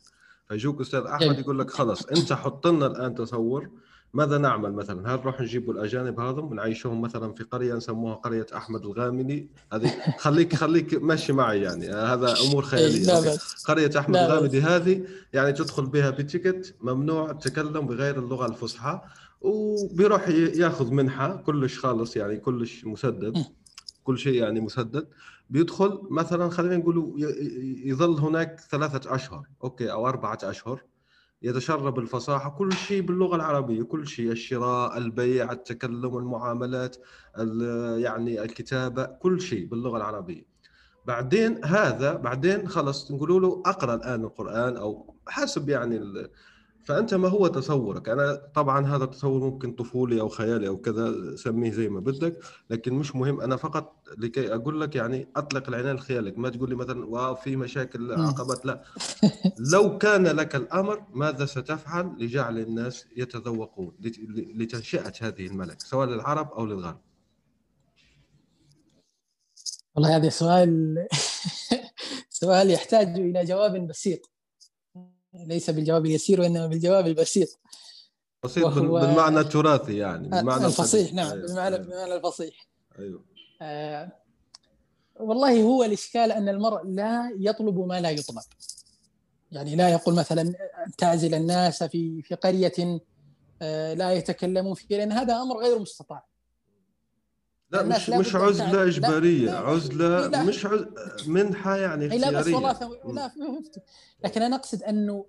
فيجوك 0.49 0.81
أستاذ 0.81 0.99
أحمد 0.99 1.39
يقول 1.39 1.59
لك 1.59 1.69
خلص 1.69 2.05
أنت 2.05 2.33
حط 2.33 2.67
لنا 2.67 2.85
الآن 2.85 3.15
تصور 3.15 3.69
ماذا 4.13 4.37
نعمل 4.37 4.73
مثلا؟ 4.73 5.13
هل 5.13 5.19
نروح 5.19 5.41
نجيب 5.41 5.71
الأجانب 5.71 6.19
هذم 6.19 6.45
ونعيشهم 6.45 7.01
مثلا 7.01 7.33
في 7.33 7.43
قرية 7.43 7.73
نسموها 7.73 8.15
قرية 8.15 8.45
أحمد 8.55 8.85
الغامدي 8.85 9.49
هذه 9.73 9.93
خليك 10.19 10.55
خليك 10.55 10.93
ماشي 10.93 11.33
معي 11.33 11.61
يعني. 11.61 11.89
هذا 11.89 12.35
أمور 12.47 12.63
إيه، 12.63 12.69
خيالية. 12.69 13.37
قرية 13.65 13.91
أحمد 13.97 14.15
الغامدي 14.15 14.61
هذه 14.61 15.03
يعني 15.33 15.53
تدخل 15.53 15.85
بها 15.85 16.09
بتيكت 16.09 16.75
ممنوع 16.81 17.31
التكلم 17.31 17.87
بغير 17.87 18.19
اللغة 18.19 18.45
الفصحى 18.45 19.01
وبيروح 19.41 20.27
ياخذ 20.29 20.91
منحة 20.91 21.35
كلش 21.35 21.79
خالص 21.79 22.17
يعني 22.17 22.37
كلش 22.37 22.85
مسدد. 22.85 23.45
كل 24.03 24.17
شيء 24.17 24.33
يعني 24.33 24.59
مسدد. 24.59 25.07
بيدخل 25.49 26.01
مثلا 26.09 26.49
خلينا 26.49 26.77
نقول 26.77 27.13
يظل 27.85 28.19
هناك 28.19 28.59
ثلاثة 28.59 29.15
أشهر 29.15 29.47
أوكي 29.63 29.91
أو 29.91 30.07
أربعة 30.07 30.37
أشهر 30.43 30.81
يتشرب 31.41 31.99
الفصاحة 31.99 32.49
كل 32.49 32.73
شيء 32.73 33.01
باللغة 33.01 33.35
العربية 33.35 33.83
كل 33.83 34.07
شيء 34.07 34.31
الشراء 34.31 34.97
البيع 34.97 35.51
التكلم 35.51 36.17
المعاملات 36.17 36.97
يعني 37.97 38.43
الكتابة 38.43 39.05
كل 39.05 39.41
شيء 39.41 39.65
باللغة 39.67 39.97
العربية. 39.97 40.43
بعدين 41.05 41.65
هذا 41.65 42.13
بعدين 42.13 42.67
خلص 42.67 43.11
نقول 43.11 43.41
له 43.41 43.63
أقرأ 43.65 43.95
الآن 43.95 44.23
القرآن 44.23 44.77
أو 44.77 45.15
حسب 45.27 45.69
يعني 45.69 46.01
فأنت 46.87 47.13
ما 47.13 47.27
هو 47.27 47.47
تصورك؟ 47.47 48.09
أنا 48.09 48.35
طبعا 48.55 48.95
هذا 48.95 49.03
التصور 49.03 49.39
ممكن 49.49 49.71
طفولي 49.71 50.21
أو 50.21 50.29
خيالي 50.29 50.67
أو 50.67 50.77
كذا 50.77 51.35
سميه 51.35 51.71
زي 51.71 51.89
ما 51.89 51.99
بدك 51.99 52.39
لكن 52.69 52.93
مش 52.93 53.15
مهم. 53.15 53.41
أنا 53.41 53.55
فقط 53.55 53.95
لكي 54.17 54.53
أقول 54.53 54.81
لك 54.81 54.95
يعني 54.95 55.27
أطلق 55.35 55.67
العنان 55.69 55.95
لخيالك 55.95 56.37
ما 56.37 56.49
تقول 56.49 56.69
لي 56.69 56.75
مثلا 56.75 57.05
واو 57.05 57.35
في 57.35 57.55
مشاكل 57.55 58.11
عقبات 58.11 58.65
لا. 58.65 58.83
لو 59.73 59.97
كان 59.97 60.27
لك 60.27 60.55
الأمر 60.55 61.03
ماذا 61.13 61.45
ستفعل؟ 61.45 62.15
لجعل 62.19 62.59
الناس 62.59 63.05
يتذوقون 63.17 63.95
لتنشئة 64.55 65.13
هذه 65.21 65.47
الملك 65.47 65.81
سواء 65.81 66.07
للعرب 66.07 66.51
أو 66.51 66.65
للغرب. 66.65 66.99
والله 69.95 70.15
هذا 70.15 70.29
سؤال 70.29 70.95
سؤال 72.29 72.71
يحتاج 72.71 73.07
إلى 73.07 73.45
جواب 73.45 73.87
بسيط. 73.87 74.36
ليس 75.45 75.69
بالجواب 75.69 76.05
اليسير 76.05 76.41
وإنما 76.41 76.67
بالجواب 76.67 77.07
البسيط. 77.07 77.59
بسيط 78.43 78.67
بالمعنى 78.67 79.39
التراثي 79.39 79.97
يعني 79.97 80.29
بالمعنى 80.29 80.65
الفصيح 80.65 81.13
نعم 81.13 81.31
أيوه. 81.31 81.47
بالمعنى 81.47 81.75
أيوه. 81.75 81.87
بالمعنى 81.87 82.13
الفصيح. 82.13 82.67
أيوه. 82.99 83.23
آه 83.61 84.11
والله 85.19 85.63
هو 85.63 85.83
الإشكال 85.83 86.31
أن 86.31 86.49
المرء 86.49 86.83
لا 86.85 87.31
يطلب 87.39 87.79
ما 87.79 88.01
لا 88.01 88.09
يطلب. 88.09 88.37
يعني 89.51 89.75
لا 89.75 89.89
يقول 89.89 90.15
مثلا 90.15 90.53
تعزل 90.97 91.33
الناس 91.33 91.83
في 91.83 92.21
في 92.21 92.35
قرية 92.35 93.01
آه 93.61 93.93
لا 93.93 94.13
يتكلمون 94.13 94.73
فيه 94.73 94.97
لأن 94.97 95.11
هذا 95.11 95.41
أمر 95.41 95.57
غير 95.57 95.79
مستطاع. 95.79 96.25
لا 97.71 97.83
مش 97.83 98.09
مش 98.09 98.35
عزلة 98.35 98.83
إجبارية. 98.83 99.51
عزلة 99.51 100.27
لا 100.27 100.43
مش 100.43 100.65
عز... 100.65 100.85
منحه 101.27 101.75
يعني 101.75 102.07
اختيارية. 102.07 102.29
لا 102.29 102.39
بس 102.39 102.47
والله 102.47 103.11
لا 103.13 103.31
لكن 104.23 104.41
أنا 104.41 104.55
أقصد 104.55 104.83
أنه 104.83 105.25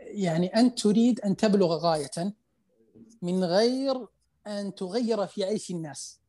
يعني 0.00 0.46
أنت 0.46 0.78
تريد 0.78 1.20
أن 1.20 1.36
تبلغ 1.36 1.76
غاية 1.76 2.34
من 3.22 3.44
غير 3.44 4.06
أن 4.46 4.74
تغير 4.74 5.26
في 5.26 5.44
عيش 5.44 5.70
الناس. 5.70 6.20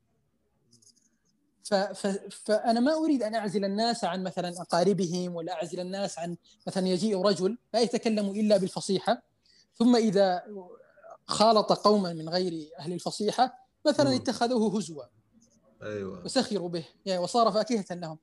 ف... 1.64 1.74
ف... 1.74 2.08
فأنا 2.45 2.80
ما 2.80 2.93
أريد 2.93 3.24
أن 3.24 3.36
أعزل 3.36 3.66
الناس 3.66 4.03
عن 4.03 4.24
مثلا 4.24 4.62
أقاربهم 4.62 5.36
ولا 5.36 5.53
أعزل 5.53 5.80
الناس 5.80 6.20
عن 6.20 6.38
مثلا 6.68 6.88
يجيء 6.88 7.22
رجل 7.22 7.58
لا 7.74 7.80
يتكلم 7.80 8.30
إلا 8.30 8.58
بالفصيحة 8.58 9.24
ثم 9.76 9.95
إذا 9.95 10.43
خالط 11.26 11.72
قوما 11.72 12.14
من 12.14 12.30
غير 12.30 12.70
أهل 12.80 12.93
الفصيحة 12.93 13.68
مثلا 13.88 14.16
اتخذوه 14.16 14.78
هزوا. 14.78 15.03
أيوه. 15.84 16.25
وسخروا 16.25 16.69
به 16.69 16.86
يعني 17.05 17.23
وصار 17.23 17.51
فاكهة 17.51 17.95
لهم. 17.95 18.17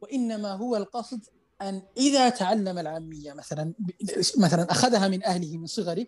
وإنما 0.00 0.52
هو 0.52 0.76
القصد 0.76 1.24
أن 1.62 1.82
إذا 1.96 2.28
تعلم 2.28 2.78
العامية 2.78 3.32
مثلا 3.32 3.74
مثلا 4.38 4.70
أخذها 4.70 5.08
من 5.08 5.24
أهله 5.24 5.58
من 5.58 5.66
صغره 5.66 6.06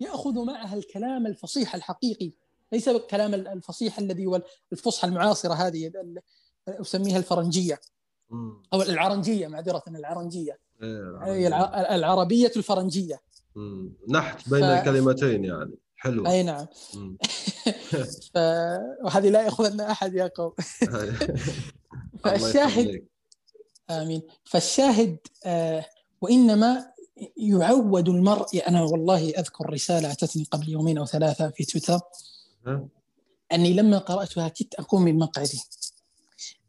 يأخذ 0.00 0.44
معها 0.44 0.76
الكلام 0.76 1.26
الفصيح 1.26 1.74
الحقيقي. 1.74 2.32
ليس 2.72 2.88
الكلام 2.88 3.34
الفصيح 3.34 3.98
الذي 3.98 4.26
هو 4.26 4.42
الفصحى 4.72 5.08
المعاصرة 5.08 5.54
هذه 5.54 5.92
أسميها 6.68 7.18
الفرنجية. 7.18 7.80
أو 8.72 8.82
العرنجية 8.82 9.46
معذرة 9.46 9.82
العرنجية. 9.88 10.58
إيه 10.82 11.46
العربية 11.94 12.52
الفرنجية. 12.56 13.20
نحت 14.08 14.48
بين 14.48 14.60
ف... 14.60 14.64
الكلمتين 14.64 15.44
يعني. 15.44 15.74
حلو. 16.04 16.26
أي 16.26 16.42
نعم. 16.42 16.66
ف... 18.34 18.38
وهذه 19.04 19.28
لا 19.28 19.42
ياخذنا 19.42 19.90
أحد 19.90 20.14
يا 20.14 20.30
قوم. 20.36 20.52
فالشاهد 22.24 23.06
آمين. 23.90 24.22
فالشاهد 24.44 25.18
آه 25.44 25.86
وإنما 26.20 26.94
يعود 27.36 28.08
المرء 28.08 28.68
أنا 28.68 28.82
والله 28.82 29.30
أذكر 29.30 29.70
رسالة 29.70 30.12
اتتني 30.12 30.44
قبل 30.50 30.68
يومين 30.68 30.98
أو 30.98 31.06
ثلاثة 31.06 31.50
في 31.50 31.64
تويتر. 31.64 32.00
أني 33.52 33.72
لما 33.72 33.98
قرأتها 33.98 34.48
كدت 34.48 34.74
أقوم 34.74 35.02
من 35.02 35.18
مقعدي. 35.18 35.60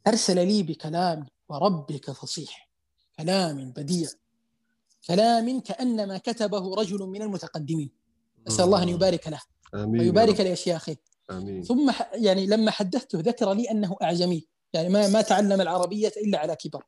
أرسل 0.08 0.48
لي 0.48 0.64
بكلام 0.64 1.26
وربك 1.50 2.12
فصيح. 2.12 2.70
كلام 3.18 3.72
بديع. 3.72 4.10
كلام 5.08 5.60
كأنما 5.60 6.18
كتبه 6.18 6.76
رجل 6.76 7.00
من 7.00 7.22
المتقدمين. 7.22 8.05
أسأل 8.48 8.66
الله 8.66 8.84
أن 8.84 8.90
يبارك 8.90 9.28
له 9.28 9.42
آمين 9.76 10.02
ويبارك 10.02 10.40
لاشياخه 10.40 10.96
آمين. 11.32 11.64
ثم 11.64 11.92
يعني 12.14 12.48
لما 12.48 12.72
حدثته 12.72 13.20
ذكر 13.20 13.54
لي 13.54 13.72
أنه 13.72 13.96
أعجمي. 14.02 14.48
يعني 14.74 14.90
ما 14.90 15.08
ما 15.08 15.22
تعلم 15.22 15.62
العربية 15.62 16.12
إلا 16.18 16.40
على 16.40 16.56
كبر. 16.56 16.84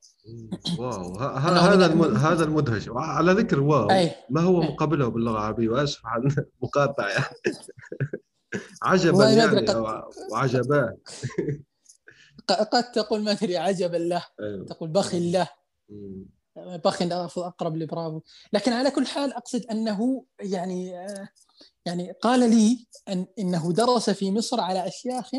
واو. 0.79 1.19
هذا 1.19 1.87
هذا 2.17 2.43
المدهش. 2.43 2.89
على 2.95 3.31
ذكر 3.31 3.59
واو. 3.59 3.91
أي. 3.91 4.11
ما 4.29 4.41
هو 4.41 4.61
مقابله 4.61 5.07
باللغة 5.07 5.33
العربية؟ 5.33 5.69
وأسف 5.69 6.05
عن 6.05 6.21
مقاطعة. 6.63 7.07
يعني. 7.07 7.25
عجبا 8.83 9.29
يعني 9.29 9.65
وعجبا. 10.31 10.97
قد 12.47 12.91
تقول 12.91 13.23
ما 13.23 13.31
أدري 13.31 13.57
عجبا 13.57 13.97
له. 13.97 14.25
أيوه. 14.41 14.65
تقول 14.65 14.89
بخ 14.89 15.15
له. 15.15 15.47
بخ 16.57 17.01
أقرب 17.37 17.77
لبرافو. 17.77 18.21
لكن 18.53 18.73
على 18.73 18.91
كل 18.91 19.05
حال 19.05 19.33
أقصد 19.33 19.65
أنه 19.65 20.25
يعني 20.39 21.07
يعني 21.87 22.11
قال 22.11 22.39
لي 22.49 22.87
أن 23.07 23.25
إنه 23.39 23.73
درس 23.73 24.09
في 24.09 24.31
مصر 24.31 24.61
على 24.61 24.87
أشياخ 24.87 25.31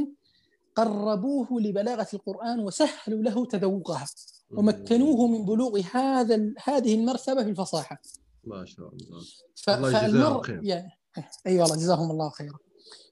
قربوه 0.75 1.61
لبلاغة 1.61 2.09
القرآن 2.15 2.61
وسهلوا 2.61 3.23
له 3.23 3.47
تذوقها 3.47 4.07
ومكنوه 4.51 5.27
من 5.27 5.45
بلوغ 5.45 5.81
هذا 5.93 6.53
هذه 6.65 6.95
المرتبة 6.95 7.45
في 7.45 7.51
الفصاحة. 7.51 8.03
ما 8.45 8.65
شاء 8.65 8.89
الله. 8.89 9.21
ف... 9.57 9.71
الله 9.71 10.05
يجزاهم 10.05 10.43
خير. 10.43 10.61
يعني 10.63 10.91
اي 11.19 11.25
أيوة 11.47 11.63
والله 11.63 11.77
جزاهم 11.77 12.11
الله 12.11 12.31
خيرا 12.31 12.59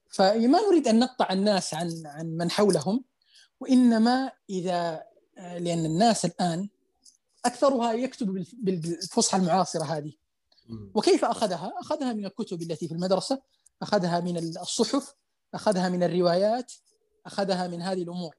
فما 0.08 0.60
نريد 0.68 0.88
أن 0.88 0.98
نقطع 0.98 1.32
الناس 1.32 1.74
عن 1.74 2.02
عن 2.06 2.26
من 2.26 2.50
حولهم 2.50 3.04
وإنما 3.60 4.32
إذا 4.50 5.02
لأن 5.36 5.84
الناس 5.86 6.24
الآن 6.24 6.68
أكثرها 7.44 7.92
يكتب 7.92 8.44
بالفصحى 8.52 9.38
المعاصرة 9.38 9.84
هذه. 9.84 10.12
وكيف 10.94 11.24
أخذها؟ 11.24 11.72
أخذها 11.80 12.12
من 12.12 12.24
الكتب 12.24 12.62
التي 12.62 12.88
في 12.88 12.94
المدرسة، 12.94 13.42
أخذها 13.82 14.20
من 14.20 14.38
الصحف، 14.38 15.14
أخذها 15.54 15.88
من 15.88 16.02
الروايات، 16.02 16.72
أخذها 17.26 17.66
من 17.66 17.82
هذه 17.82 18.02
الأمور. 18.02 18.36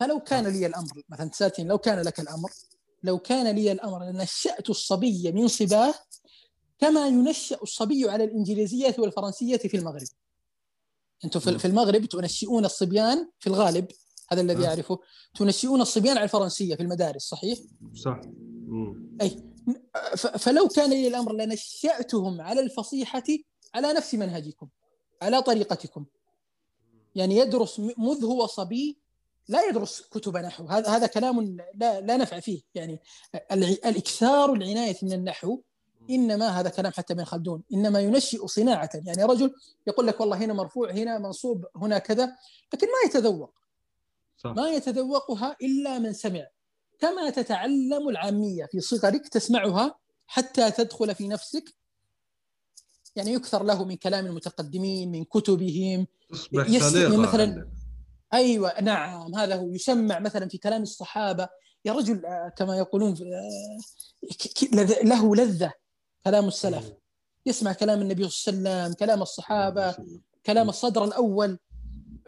فلو 0.00 0.20
كان 0.20 0.46
لي 0.46 0.66
الأمر 0.66 1.02
مثلا 1.08 1.28
تسالتني 1.28 1.64
لو 1.68 1.78
كان 1.78 2.00
لك 2.00 2.20
الأمر 2.20 2.50
لو 3.02 3.18
كان 3.18 3.54
لي 3.54 3.72
الأمر 3.72 4.08
أن 4.08 4.16
نشأت 4.16 4.70
الصبي 4.70 5.32
من 5.32 5.48
صباه 5.48 5.94
كما 6.78 7.06
ينشأ 7.06 7.58
الصبي 7.62 8.10
على 8.10 8.24
الإنجليزية 8.24 8.94
والفرنسية 8.98 9.56
في 9.56 9.76
المغرب 9.76 10.06
أنتم 11.24 11.40
في 11.40 11.64
المغرب 11.64 12.04
تنشئون 12.04 12.64
الصبيان 12.64 13.30
في 13.38 13.46
الغالب 13.46 13.86
هذا 14.32 14.40
الذي 14.40 14.66
أعرفه 14.66 14.98
تنشئون 15.34 15.80
الصبيان 15.80 16.16
على 16.16 16.24
الفرنسية 16.24 16.74
في 16.74 16.82
المدارس 16.82 17.22
صحيح؟ 17.22 17.58
صح 17.94 18.20
أي 19.20 19.55
فلو 20.16 20.68
كان 20.68 20.90
لي 20.90 21.08
الأمر 21.08 21.32
لنشأتهم 21.32 22.40
على 22.40 22.60
الفصيحة 22.60 23.24
على 23.74 23.92
نفس 23.92 24.14
منهجكم 24.14 24.68
على 25.22 25.42
طريقتكم. 25.42 26.04
يعني 27.14 27.36
يدرس 27.36 27.80
مذ 27.80 28.24
هو 28.24 28.46
صبي 28.46 28.98
لا 29.48 29.68
يدرس 29.68 30.00
كتب 30.00 30.36
نحو. 30.36 30.66
هذا 30.66 30.88
هذا 30.88 31.06
كلام 31.06 31.56
لا, 31.74 32.00
لا 32.00 32.16
نفع 32.16 32.40
فيه. 32.40 32.60
يعني 32.74 33.00
الإكثار 33.54 34.52
العناية 34.52 34.96
من 35.02 35.12
النحو 35.12 35.60
إنما 36.10 36.48
هذا 36.60 36.68
كلام 36.68 36.92
حتى 36.92 37.12
ابن 37.12 37.24
خلدون 37.24 37.62
إنما 37.72 38.00
ينشئ 38.00 38.46
صناعة. 38.46 38.90
يعني 38.94 39.24
رجل 39.24 39.54
يقول 39.86 40.06
لك 40.06 40.20
والله 40.20 40.36
هنا 40.36 40.52
مرفوع 40.52 40.90
هنا 40.90 41.18
منصوب 41.18 41.66
هنا 41.76 41.98
كذا 41.98 42.36
لكن 42.74 42.86
ما 42.86 42.98
يتذوق. 43.06 43.54
صح. 44.36 44.50
ما 44.50 44.70
يتذوقها 44.70 45.56
إلا 45.62 45.98
من 45.98 46.12
سمع. 46.12 46.46
كما 46.98 47.30
تتعلم 47.30 48.08
العامية 48.08 48.64
في 48.64 48.80
صغرك 48.80 49.28
تسمعها 49.28 49.98
حتى 50.26 50.70
تدخل 50.70 51.14
في 51.14 51.28
نفسك. 51.28 51.74
يعني 53.16 53.32
يكثر 53.32 53.62
له 53.62 53.84
من 53.84 53.96
كلام 53.96 54.26
المتقدمين 54.26 55.10
من 55.10 55.24
كتبهم. 55.24 56.06
يسمع 56.52 57.16
مثلا 57.16 57.70
أيوه 58.34 58.80
نعم 58.80 59.34
هذا 59.34 59.56
هو. 59.56 59.74
يسمع 59.74 60.18
مثلا 60.18 60.48
في 60.48 60.58
كلام 60.58 60.82
الصحابة 60.82 61.48
يا 61.84 61.92
رجل 61.92 62.26
آه، 62.26 62.52
كما 62.56 62.76
يقولون 62.78 63.10
آه، 63.12 63.78
له 65.04 65.36
لذة 65.36 65.72
كلام 66.24 66.48
السلف. 66.48 66.92
يسمع 67.46 67.72
كلام 67.72 68.02
النبي 68.02 68.28
صلى 68.28 68.54
الله 68.54 68.70
عليه 68.70 68.80
وسلم 68.82 68.94
كلام 68.94 69.22
الصحابة 69.22 69.96
كلام 70.46 70.68
الصدر 70.68 71.04
الأول. 71.04 71.58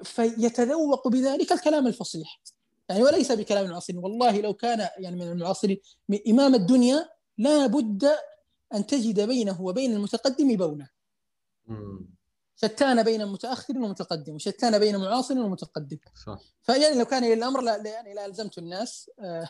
فيتذوق 0.02 1.08
بذلك 1.08 1.52
الكلام 1.52 1.86
الفصيح. 1.86 2.40
يعني 2.88 3.02
وليس 3.02 3.32
بكلام 3.32 3.64
المعاصرين. 3.64 3.98
والله 3.98 4.40
لو 4.40 4.54
كان 4.54 4.88
يعني 4.98 5.16
من 5.16 5.32
المعاصرين 5.32 5.80
إمام 6.28 6.54
الدنيا 6.54 7.08
لا 7.38 7.66
بد 7.66 8.04
أن 8.74 8.86
تجد 8.86 9.20
بينه 9.20 9.62
وبين 9.62 9.92
المتقدم 9.92 10.56
بونه 10.56 10.88
شتان 12.56 13.02
بين 13.02 13.26
متأخر 13.26 13.78
ومتقدم 13.78 14.34
وشتان 14.34 14.78
بين 14.78 14.96
معاصر 14.96 15.38
ومتقدم. 15.38 15.98
صح. 16.26 16.40
فيعني 16.62 16.98
لو 16.98 17.04
كان 17.04 17.24
الأمر 17.24 17.60
لا 17.60 17.76
يعني 17.86 18.14
لا 18.14 18.26
ألزمت 18.26 18.58
الناس 18.58 19.10
آه، 19.20 19.48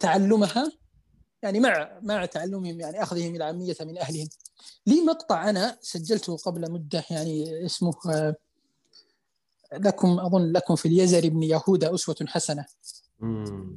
تعلمها 0.00 0.72
يعني 1.42 1.60
مع 1.60 1.98
مع 2.02 2.26
تعلمهم 2.26 2.80
يعني 2.80 3.02
أخذهم 3.02 3.34
العاميه 3.34 3.76
من 3.80 3.98
أهلهم. 3.98 4.28
لي 4.86 5.00
مقطع 5.00 5.50
أنا 5.50 5.78
سجلته 5.80 6.36
قبل 6.36 6.72
مدة 6.72 7.04
يعني 7.10 7.66
اسمه 7.66 7.94
آه، 8.10 8.34
لكم 9.78 10.18
أظن 10.20 10.52
لكم 10.52 10.76
في 10.76 10.88
اليزر 10.88 11.28
بن 11.28 11.42
يهوذا 11.42 11.94
أسوة 11.94 12.16
حسنة. 12.26 12.64
امم 13.22 13.76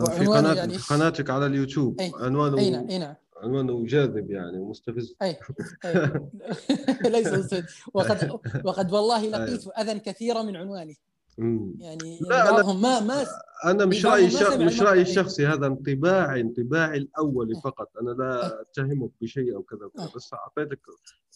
في 0.00 0.26
قناه 0.26 0.54
يعني 0.54 0.78
في 0.78 0.94
قناتك 0.94 1.30
على 1.30 1.46
اليوتيوب. 1.46 2.00
عنوانه 2.14 2.58
أي 2.58 2.70
نعم 2.70 2.88
أي 2.88 2.98
نعم. 2.98 3.14
عنوانه 3.36 3.86
جاذب 3.86 4.30
يعني 4.30 4.58
ومستفز 4.58 5.14
أي, 5.22 5.38
أي. 5.84 6.10
ليس 7.10 7.32
مستفز. 7.32 7.64
وقد 7.94 8.40
وقد 8.64 8.92
والله 8.92 9.28
لقيت 9.28 9.66
أذى 9.66 9.98
كثيرا 9.98 10.42
من 10.42 10.56
عنوانه 10.56 10.94
يعني 11.38 12.18
لا 12.20 12.50
بعضهم 12.50 12.82
ما 12.82 13.00
ما 13.00 13.26
أنا 13.64 13.84
مش 13.84 14.06
رأيي 14.06 14.30
شخ... 14.30 14.56
مش 14.56 14.82
رأيي 14.82 15.02
الشخصي 15.02 15.46
هذا 15.46 15.66
انطباعي 15.66 16.40
انطباعي 16.40 16.98
الاولي 16.98 17.60
فقط. 17.64 17.90
أنا 18.00 18.10
لا 18.10 18.60
أتهمك 18.60 19.10
بشيء 19.20 19.56
أو 19.56 19.62
كذا 19.62 20.10
بس 20.16 20.34
أعطيتك 20.34 20.80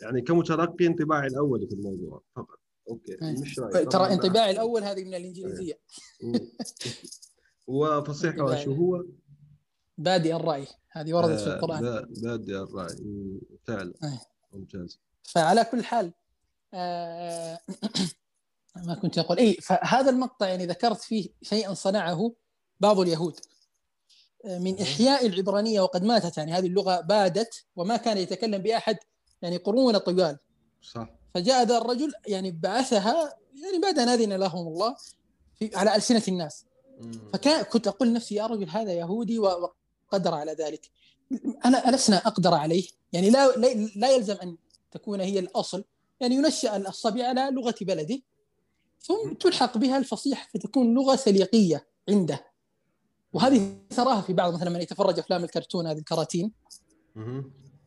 يعني 0.03 0.23
كمتلقي 0.23 0.87
انطباعي 0.87 1.27
الاولي 1.27 1.67
في 1.67 1.75
الموضوع 1.75 2.23
فقط. 2.37 2.59
أوكي 2.89 3.17
مش 3.23 3.59
رأيي 3.59 3.87
ترى 3.87 4.13
انطباعي 4.13 4.51
الأول 4.51 4.85
هذه 4.85 5.05
من 5.05 5.15
الإنجليزية. 5.15 5.81
وفصيحة 7.67 8.57
شو 8.57 8.75
هو؟ 8.75 9.05
بادئ 9.99 10.37
الرأي. 10.37 10.67
هذه 10.91 11.15
وردت 11.15 11.41
في 11.41 11.47
القرآن. 11.47 12.07
بادئ 12.23 12.57
الرأي. 12.57 12.97
فعلا. 13.65 13.95
ممتاز. 14.53 15.01
فعلى 15.23 15.65
كل 15.65 15.85
حال 15.85 16.13
آه 16.75 17.61
ما 18.87 18.95
كنت 18.95 19.19
أقول. 19.19 19.39
اي 19.39 19.55
فهذا 19.55 20.11
المقطع 20.11 20.49
يعني 20.49 20.67
ذكرت 20.67 21.01
فيه 21.01 21.29
شيئا 21.43 21.75
صنعه 21.75 22.33
بعض 22.81 23.01
اليهود. 23.01 23.41
آه، 24.45 24.59
من 24.59 24.81
إحياء 24.81 25.27
العبرانية 25.27 25.81
وقد 25.81 26.05
ماتت 26.05 26.39
يعني 26.39 26.53
هذه 26.53 26.67
اللغة 26.67 27.01
بادت 27.01 27.65
وما 27.77 27.97
كان 27.97 28.19
يتكلم 28.19 28.63
بأحد 28.63 28.97
يعني 29.43 29.57
قرون 29.57 29.99
طوال. 29.99 30.39
صح. 30.83 31.09
فجاء 31.37 31.65
ذا 31.65 31.79
الرجل 31.79 32.13
يعني 32.27 32.51
بعثها 32.51 33.37
يعني 33.65 33.79
بعد 33.83 33.99
أن 33.99 34.09
أذن 34.09 34.33
لهم 34.33 34.67
الله 34.67 34.97
في 35.59 35.77
على 35.77 35.97
ألسنة 35.97 36.23
الناس. 36.29 36.65
فكان 37.33 37.63
كنت 37.63 37.89
أقول 37.89 38.09
لنفسي 38.09 38.35
يا 38.35 38.47
رجل 38.47 38.69
هذا 38.69 38.93
يهودي 38.93 39.39
وقدر 39.39 40.35
على 40.35 40.53
ذلك. 40.53 40.91
أنا 41.65 41.97
لسنا 41.97 42.17
أقدر 42.17 42.55
عليه. 42.55 42.89
يعني 43.13 43.31
لا 43.31 43.57
لا 43.97 44.11
يلزم 44.11 44.37
أن 44.43 44.57
تكون 44.91 45.21
هي 45.21 45.39
الأصل. 45.39 45.85
يعني 46.21 46.35
ينشأ 46.35 46.77
الصبي 46.77 47.23
على 47.23 47.51
لغة 47.53 47.75
بلده 47.81 48.19
ثم 49.01 49.33
تلحق 49.41 49.79
بها 49.79 49.99
الفصيحه 49.99 50.49
فتكون 50.55 50.95
لغة 50.95 51.17
سليقية 51.17 51.87
عنده. 52.09 52.47
وهذه 53.33 53.77
تراها 53.97 54.21
في 54.21 54.33
بعض 54.33 54.55
مثلا 54.55 54.71
من 54.71 54.81
يتفرج 54.81 55.19
أفلام 55.19 55.45
الكرتون 55.45 55.87
هذه 55.87 55.99
الكراتين. 55.99 56.53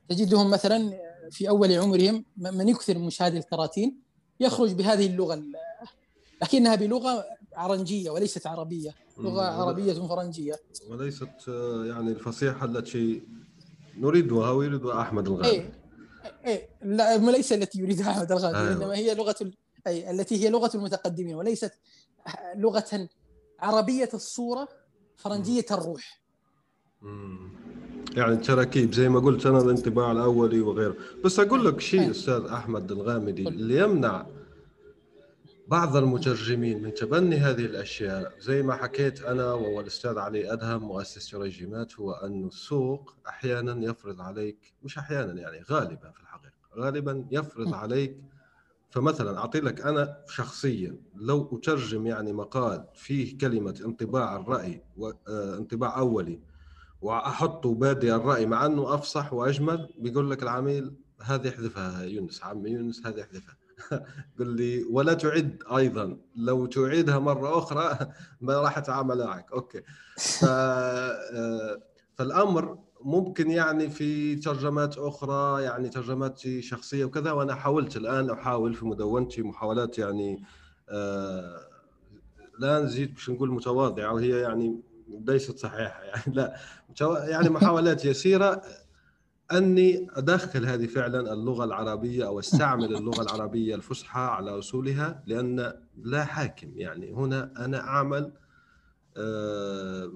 تجدهم 0.09 0.49
مثلا 0.49 1.08
في 1.31 1.49
أول 1.49 1.71
عمرهم 1.71 2.25
من 2.37 2.69
يكثر 2.69 2.97
من 2.97 3.05
مشاهدة 3.05 3.37
الكراتين 3.37 3.99
يخرج 4.39 4.71
بهذه 4.71 5.05
اللغة 5.05 5.43
لكنها 6.41 6.75
بلغة 6.75 7.25
عرنجية 7.53 8.09
وليست 8.09 8.47
عربية 8.47 8.95
لغة 9.17 9.41
عربية 9.41 9.93
فرنجية. 9.93 10.55
وليست 10.89 11.29
آه، 11.49 11.85
يعني 11.85 12.11
الفصيحة 12.11 12.65
التي 12.65 13.21
نريدها 13.97 14.51
ويريدها 14.51 15.01
أحمد 15.01 15.27
الغالي. 15.27 15.49
اي 15.49 15.71
اي 16.47 16.69
لا 16.81 17.17
ليس 17.17 17.53
التي 17.53 17.79
يريدها 17.79 18.11
أحمد 18.11 18.31
الغالي 18.31 18.57
أيوة. 18.57 18.71
إنما 18.71 18.95
هي 18.95 19.15
لغة 19.15 19.35
أي 19.87 20.11
التي 20.11 20.43
هي 20.45 20.49
لغة 20.49 20.71
المتقدمين 20.75 21.35
وليست 21.35 21.73
لغة 22.55 23.09
عربية 23.59 24.09
الصورة 24.13 24.67
فرنجية 25.17 25.65
الروح. 25.71 26.21
يعني 28.17 28.37
تراكيب 28.37 28.93
زي 28.93 29.09
ما 29.09 29.19
قلت 29.19 29.45
أنا 29.45 29.61
الانطباع 29.61 30.11
الأولي 30.11 30.61
وغيره. 30.61 30.95
بس 31.25 31.39
أقول 31.39 31.65
لك 31.65 31.79
شيء 31.79 32.11
أستاذ 32.11 32.45
أحمد 32.45 32.91
الغامدي 32.91 33.47
اللي 33.47 33.83
يمنع 33.83 34.25
بعض 35.67 35.95
المترجمين 35.95 36.83
من 36.83 36.93
تبني 36.93 37.35
هذه 37.35 37.65
الأشياء 37.65 38.33
زي 38.39 38.63
ما 38.63 38.75
حكيت 38.75 39.21
أنا 39.21 39.53
والاستاذ 39.53 40.17
علي 40.17 40.53
أدهم 40.53 40.83
مؤسس 40.83 41.29
ترجمات 41.29 41.99
هو 41.99 42.11
أن 42.11 42.47
السوق 42.47 43.15
أحيانا 43.27 43.85
يفرض 43.85 44.21
عليك 44.21 44.73
مش 44.83 44.97
أحيانا 44.97 45.33
يعني 45.41 45.63
غالبا 45.71 46.11
في 46.11 46.21
الحقيقة 46.21 46.53
غالبا 46.77 47.25
يفرض 47.31 47.73
عليك. 47.73 48.17
فمثلا 48.89 49.37
أعطي 49.37 49.59
لك 49.59 49.81
أنا 49.81 50.17
شخصيا 50.27 50.97
لو 51.15 51.49
أترجم 51.57 52.07
يعني 52.07 52.33
مقال 52.33 52.85
فيه 52.93 53.37
كلمة 53.37 53.81
انطباع 53.85 54.35
الرأي 54.35 54.83
وانطباع 54.97 55.97
آه، 55.97 55.99
أولي 55.99 56.39
واحطه 57.01 57.73
بادئ 57.75 58.15
الرأي 58.15 58.45
مع 58.45 58.65
أنه 58.65 58.93
أفصح 58.93 59.33
وأجمل. 59.33 59.89
بيقول 59.97 60.31
لك 60.31 60.43
العميل 60.43 60.95
هذه 61.21 61.49
احذفها 61.49 62.03
يونس 62.03 62.43
عمي 62.43 62.69
يونس 62.69 63.05
هذه 63.05 63.21
احذفها 63.21 63.57
قل 64.39 64.47
لي 64.47 64.83
ولا 64.83 65.13
تعد 65.13 65.63
أيضا 65.77 66.17
لو 66.35 66.65
تعيدها 66.65 67.19
مرة 67.19 67.57
أخرى 67.57 67.97
ما 68.41 68.61
راح 68.61 68.77
أتعامل 68.77 69.25
معك. 69.25 69.51
okay. 69.51 69.81
ف... 70.17 70.45
آه، 70.45 71.81
فالأمر 72.15 72.77
ممكن 73.01 73.51
يعني 73.51 73.89
في 73.89 74.35
ترجمات 74.35 74.97
أخرى 74.97 75.63
يعني 75.63 75.89
ترجمات 75.89 76.39
شخصية 76.59 77.05
وكذا 77.05 77.31
وأنا 77.31 77.55
حاولت 77.55 77.97
الآن 77.97 78.29
أحاول 78.29 78.73
في 78.73 78.85
مدونتي 78.85 79.41
محاولات 79.41 79.97
يعني 79.97 80.43
آه 80.89 81.69
لا 82.59 82.79
نزيد 82.79 83.13
باش 83.13 83.29
نقول 83.29 83.51
متواضعة 83.51 84.13
وهي 84.13 84.39
يعني 84.39 84.81
ليست 85.27 85.57
صحيحة 85.57 86.03
يعني. 86.03 86.23
لا 86.37 86.55
يعني 87.01 87.49
محاولات 87.49 88.05
يسيرة. 88.05 88.61
أني 89.51 90.07
أدخل 90.13 90.65
هذه 90.65 90.87
فعلا 90.87 91.33
اللغة 91.33 91.63
العربية 91.63 92.27
أو 92.27 92.39
أستعمل 92.39 92.95
اللغة 92.95 93.21
العربية 93.21 93.75
الفصحى 93.75 94.19
على 94.19 94.59
أصولها 94.59 95.23
لأن 95.27 95.73
لا 95.97 96.25
حاكم 96.25 96.77
يعني. 96.77 97.13
هنا 97.13 97.65
أنا 97.65 97.79
أعمل 97.79 98.33
آه 99.17 100.11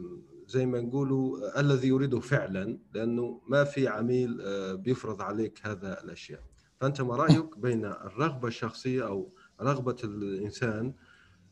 زي 0.47 0.65
ما 0.65 0.81
نقولوا 0.81 1.59
الذي 1.59 1.87
يريده 1.87 2.19
فعلا 2.19 2.77
لأنه 2.93 3.41
ما 3.47 3.63
في 3.63 3.87
عميل 3.87 4.41
آه، 4.41 4.73
بيفرض 4.73 5.21
عليك 5.21 5.59
هذا 5.63 6.03
الأشياء. 6.03 6.39
فأنت 6.81 7.01
ما 7.01 7.15
رأيك 7.15 7.57
بين 7.57 7.85
الرغبة 7.85 8.47
الشخصية 8.47 9.07
أو 9.07 9.33
رغبة 9.61 9.95
الإنسان 10.03 10.93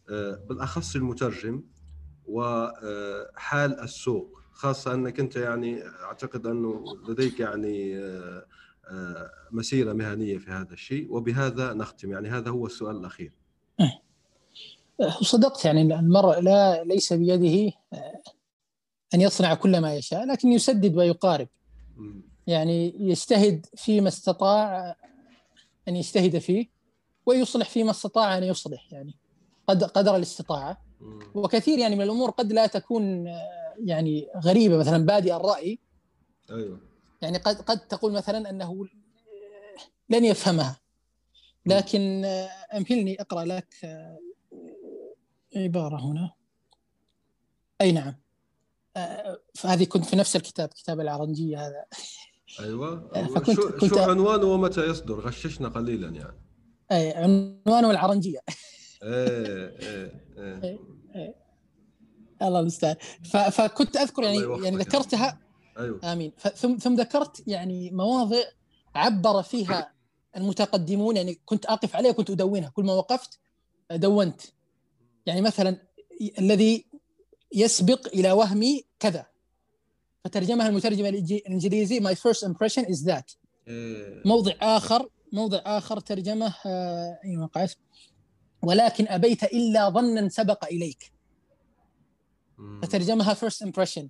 آه، 0.10 0.46
بالأخص 0.50 0.96
المترجم 0.96 1.64
وحال 2.28 3.80
السوق 3.80 4.42
خاصة 4.52 4.94
أنك 4.94 5.20
أنت 5.20 5.36
يعني 5.36 5.84
أعتقد 5.84 6.48
أنه 6.48 6.86
لديك 7.10 7.40
يعني 7.40 7.98
آه، 7.98 9.30
مسيرة 9.52 9.94
مهنية 9.94 10.38
في 10.38 10.52
هذا 10.52 10.74
الشيء 10.74 11.14
وبهذا 11.14 11.74
نختم. 11.74 12.12
يعني 12.12 12.30
هذا 12.30 12.50
هو 12.50 12.66
السؤال 12.66 12.96
الأخير. 12.96 13.34
صدقت 15.22 15.66
يعني 15.66 15.82
المرء 15.82 16.40
لا 16.40 16.84
ليس 16.84 17.14
بيده 17.14 17.72
أن 19.14 19.22
يصنع 19.22 19.54
كل 19.54 19.82
ما 19.82 19.96
يشاء 19.96 20.26
لكن 20.26 20.48
يسدد 20.48 20.96
ويقارب. 20.96 21.48
يعني 22.48 22.96
يجتهد 23.10 23.66
فيما 23.76 24.08
استطاع 24.08 24.96
أن 25.88 25.96
يجتهد 25.96 26.38
فيه 26.38 26.70
ويصلح 27.26 27.70
فيما 27.70 27.92
استطاع 27.92 28.38
أن 28.38 28.44
يصلح. 28.44 28.94
يعني 28.94 29.16
قدر 29.68 30.16
الاستطاعة. 30.16 30.91
وكثير 31.34 31.80
يعني 31.80 31.96
من 31.96 32.02
الأمور 32.02 32.30
قد 32.30 32.54
لا 32.54 32.68
تكون 32.68 33.28
يعني 33.78 34.28
غريبة. 34.44 34.78
مثلا 34.78 35.06
بادئ 35.06 35.36
الرأي 35.36 35.80
أيوه. 36.52 36.80
يعني 37.22 37.38
قد 37.38 37.56
قد 37.56 37.88
تقول 37.88 38.12
مثلا 38.12 38.50
أنه 38.50 38.86
لن 40.10 40.26
يفهمها. 40.26 40.80
لكن 41.66 42.26
أمهلني 42.74 43.22
أقرأ 43.22 43.46
لك 43.46 43.68
عبارة 45.56 46.02
هنا. 46.02 46.34
أي 47.82 47.92
نعم. 47.92 48.16
فهذه 49.56 49.84
كنت 49.84 50.06
في 50.06 50.16
نفس 50.16 50.36
الكتاب 50.36 50.70
كتاب 50.70 51.00
العرنجية 51.00 51.68
هذا. 51.68 51.86
أيوه. 52.60 53.10
فكنت 53.28 53.56
شو, 53.56 53.70
كنت 53.70 53.94
شو 53.94 54.00
عنوانه 54.00 54.46
ومتى 54.46 54.86
يصدر؟ 54.86 55.20
غششنا 55.20 55.70
قليلا 55.70 56.10
يعني. 56.10 56.42
أي 56.92 57.12
عنوانه 57.12 57.92
العرنجية. 57.92 58.40
إيه 59.04 59.80
إيه 60.64 60.80
إيه. 61.16 61.36
الله 62.42 62.60
المستعان. 62.60 62.96
فكنت 63.52 63.98
أذكر 63.98 64.24
يعني 64.24 64.38
يعني 64.64 64.78
ذكرتها 64.78 65.40
أيوه. 65.78 66.14
آمين. 66.14 66.32
ثم 66.56 66.78
ثم 66.78 66.96
ذكرت 66.96 67.48
يعني 67.48 67.92
مواضع 67.92 68.44
عبر 68.96 69.44
فيها 69.44 69.92
المتقدمون 70.38 71.18
يعني 71.18 71.40
كنت 71.46 71.66
أقف 71.66 71.96
عليها 71.96 72.12
كنت 72.12 72.30
أدونها. 72.30 72.70
كل 72.70 72.84
ما 72.84 72.94
وقفت 72.94 73.40
دونت. 73.92 74.42
يعني 75.26 75.42
مثلا 75.42 75.78
الذي 76.40 76.86
يسبق 77.56 78.08
إلى 78.08 78.32
وهمي 78.32 78.84
كذا. 79.00 79.26
فترجمها 80.24 80.68
المترجم 80.68 81.06
الانجليزي 81.06 82.00
my 82.00 82.16
first 82.16 82.48
impression 82.48 82.86
is 82.86 83.06
that. 83.06 83.36
إيه. 83.68 84.22
موضع 84.26 84.54
اخر 84.62 85.10
موضع 85.34 85.62
آخر 85.66 86.00
ترجمة 86.00 86.54
آه، 86.66 87.20
اي 87.26 87.36
موقع 87.36 87.68
ولكن 88.64 89.08
أبيت 89.08 89.44
إلا 89.44 89.90
ظنا 89.90 90.30
سبق 90.30 90.66
إليك. 90.66 91.12
فترجمها 92.82 93.34
first 93.34 93.66
impression. 93.68 94.04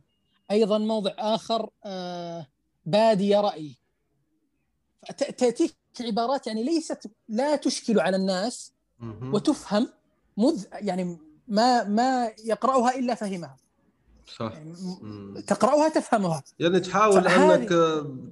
أيضا 0.51 0.77
موضع 0.77 1.11
آخر 1.17 1.69
آه، 1.85 2.47
بادي 2.85 3.35
رأي. 3.35 3.75
تأتيك 5.17 5.75
عبارات 6.01 6.47
يعني 6.47 6.63
ليست 6.63 7.11
لا 7.29 7.55
تشكل 7.55 7.99
على 7.99 8.17
الناس 8.17 8.73
وتفهم 9.33 9.89
مذ 10.37 10.65
يعني 10.73 11.17
ما 11.47 11.83
ما 11.83 12.31
يقرأها 12.45 12.95
إلا 12.99 13.15
فهمها. 13.15 13.57
صح. 14.37 14.53
يعني 14.53 15.41
تقرأها 15.41 15.89
تفهمها. 15.89 16.43
يعني 16.59 16.79
تحاول 16.79 17.27
أنك 17.27 17.69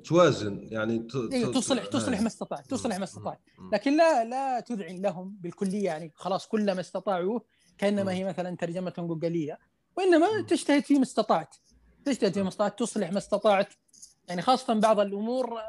توازن 0.05 0.67
يعني 0.71 1.07
إيه، 1.31 1.45
تصلح 1.45 1.85
تصلح 1.85 2.21
ما 2.21 2.27
استطعت 2.27 2.69
تصلح 2.69 2.97
ما 2.97 3.03
استطعت 3.03 3.39
لكن 3.73 3.97
لا 3.97 4.25
لا 4.25 4.59
تذعن 4.59 5.01
لهم 5.01 5.37
بالكلية 5.41 5.85
يعني 5.85 6.11
خلاص 6.15 6.47
كل 6.47 6.71
ما 6.71 6.81
استطاعوا 6.81 7.39
كأنما 7.77 8.11
هي 8.11 8.23
مثلا 8.23 8.55
ترجمة 8.55 8.93
جوجلية 8.97 9.59
وإنما 9.97 10.27
تجتهد 10.41 10.83
فيما 10.83 11.03
استطعت 11.03 11.55
تجتهد 12.05 12.33
فيما 12.33 12.47
استطعت 12.47 12.79
تصلح 12.79 13.11
ما 13.11 13.17
استطعت 13.17 13.73
يعني 14.27 14.41
خاصة 14.41 14.73
بعض 14.73 14.99
الأمور 14.99 15.59
آه، 15.59 15.63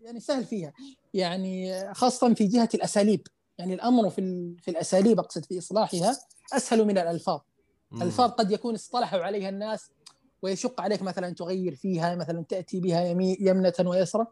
يعني 0.00 0.20
سهل 0.20 0.44
فيها. 0.44 0.72
يعني 1.14 1.84
خاصة 1.94 2.34
في 2.34 2.46
جهة 2.46 2.68
الأساليب. 2.74 3.26
يعني 3.58 3.74
الأمر 3.74 4.10
في 4.10 4.54
في 4.62 4.70
الأساليب 4.70 5.18
أقصد 5.18 5.44
في 5.44 5.58
إصلاحها 5.58 6.16
أسهل 6.52 6.84
من 6.84 6.98
الألفاظ. 6.98 7.40
الفاظ 8.02 8.30
قد 8.30 8.50
يكون 8.50 8.74
اصطلحوا 8.74 9.20
عليها 9.20 9.48
الناس 9.48 9.90
ويشق 10.42 10.80
عليك 10.80 11.02
مثلا 11.02 11.30
تغير 11.30 11.74
فيها 11.74 12.14
مثلا 12.14 12.44
تأتي 12.48 12.80
بها 12.80 13.04
يمنة 13.40 13.74
ويسرى 13.80 14.26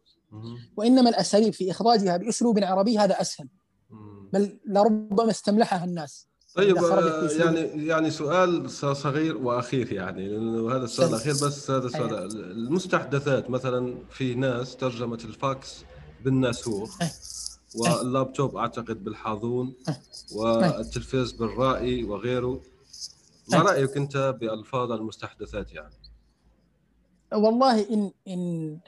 وإنما 0.77 1.11
الأساليب 1.11 1.53
في 1.53 1.71
إخراجها 1.71 2.17
بأسلوب 2.17 2.59
عربي 2.65 2.99
هذا 2.99 3.21
أسهل. 3.21 3.49
بل 4.33 4.59
لربما 4.67 5.31
استملحها 5.31 5.85
الناس. 5.85 6.29
طيب 6.55 6.77
آه، 6.77 7.29
يعني 7.31 7.87
يعني 7.87 8.11
سؤال 8.11 8.71
صغير 8.71 9.37
وأخير 9.37 9.93
يعني 9.93 10.29
لأنه 10.29 10.77
هذا 10.77 10.85
السؤال 10.85 11.09
الأخير 11.09 11.33
بس 11.33 11.71
هذا 11.71 11.87
السؤال. 11.87 12.15
المستحدثات 12.51 13.51
مثلا 13.51 13.95
في 14.11 14.35
ناس 14.35 14.77
ترجمت 14.77 15.25
الفاكس 15.25 15.85
بالناسوخ 16.25 16.99
واللابتوب 17.75 18.57
أعتقد 18.57 19.05
بالحاضون 19.05 19.75
والتلفاز 20.35 21.33
بالرائي 21.33 22.05
وغيره. 22.05 22.61
ما 23.55 23.63
رأيك 23.63 23.97
أنت 23.97 24.37
بألفاظ 24.41 24.93
المستحدثات 24.93 25.73
يعني؟ 25.73 25.95
والله 27.33 27.91
ان 27.91 28.11
ان 28.29 28.79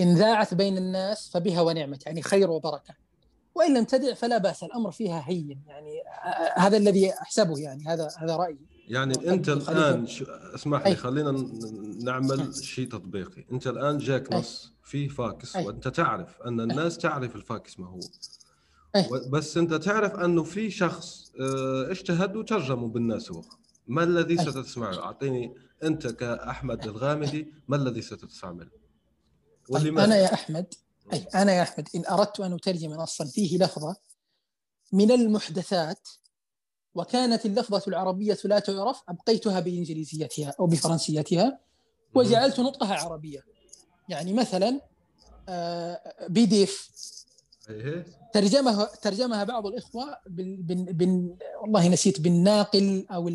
إن 0.00 0.14
ذاعت 0.14 0.54
بين 0.54 0.78
الناس 0.78 1.30
فبها 1.30 1.60
ونعمت 1.60 2.06
يعني 2.06 2.22
خير 2.22 2.50
وبركة. 2.50 2.94
وإن 3.54 3.76
لم 3.76 3.84
تذع 3.84 4.14
فلا 4.14 4.38
بأس 4.38 4.62
الأمر 4.62 4.90
فيها 4.90 5.24
هين 5.26 5.62
يعني 5.66 6.02
هذا 6.56 6.76
الذي 6.76 7.12
أحسبه 7.12 7.58
يعني 7.58 7.84
هذا 7.86 8.08
هذا 8.18 8.36
رأيي. 8.36 8.58
يعني 8.88 9.30
أنت 9.30 9.48
الآن 9.48 10.06
اسمح 10.54 10.86
لي 10.86 10.94
خلينا 10.94 11.48
نعمل 12.04 12.54
شيء 12.54 12.88
تطبيقي. 12.88 13.44
أنت 13.52 13.66
الآن 13.66 13.98
جاك 13.98 14.32
نص 14.32 14.72
فيه 14.84 15.08
فاكس 15.08 15.56
وأنت 15.56 15.88
تعرف 15.88 16.42
أن 16.42 16.60
الناس 16.60 16.98
تعرف 16.98 17.36
الفاكس 17.36 17.80
ما 17.80 17.86
هو. 17.86 18.00
بس 19.30 19.56
أنت 19.56 19.74
تعرف 19.74 20.14
أنه 20.14 20.42
في 20.42 20.70
شخص 20.70 21.32
آه، 21.40 21.90
اجتهد 21.90 22.36
وترجمه 22.36 22.88
بالناسوخ 22.88 23.59
ما 23.90 24.04
الذي 24.04 24.36
ستسمعه؟ 24.36 24.98
أعطيني 24.98 25.54
أنت 25.82 26.06
كأحمد 26.06 26.86
الغامدي 26.86 27.54
ما 27.68 27.76
الذي 27.76 28.02
ستستعمله؟ 28.02 28.70
طيب 29.72 29.98
أنا 29.98 30.16
يا 30.16 30.34
أحمد 30.34 30.74
أي 31.12 31.18
أنا 31.34 31.52
يا 31.52 31.62
أحمد 31.62 31.88
إن 31.94 32.06
أردت 32.06 32.40
أن 32.40 32.52
أترجم 32.52 32.90
نصا 32.90 33.24
فيه 33.24 33.58
لفظة 33.58 33.96
من 34.92 35.10
المحدثات 35.10 36.08
وكانت 36.94 37.46
اللفظة 37.46 37.82
العربية 37.88 38.38
لا 38.44 38.58
تعرف 38.58 39.02
أبقيتها 39.08 39.60
بإنجليزيتها 39.60 40.54
أو 40.60 40.66
بفرنسيتها 40.66 41.60
وجعلت 42.14 42.60
نطقها 42.60 42.94
عربية. 42.94 43.44
يعني 44.08 44.32
مثلا 44.32 44.80
بي 46.28 46.46
ترجمها 48.32 48.84
ترجمها 48.84 49.44
بعض 49.44 49.66
الإخوة 49.66 50.18
بن 50.26 50.56
بن 50.56 50.84
بن 50.84 51.36
والله 51.62 51.88
نسيت 51.88 52.20
بالناقل 52.20 53.06
أو 53.10 53.30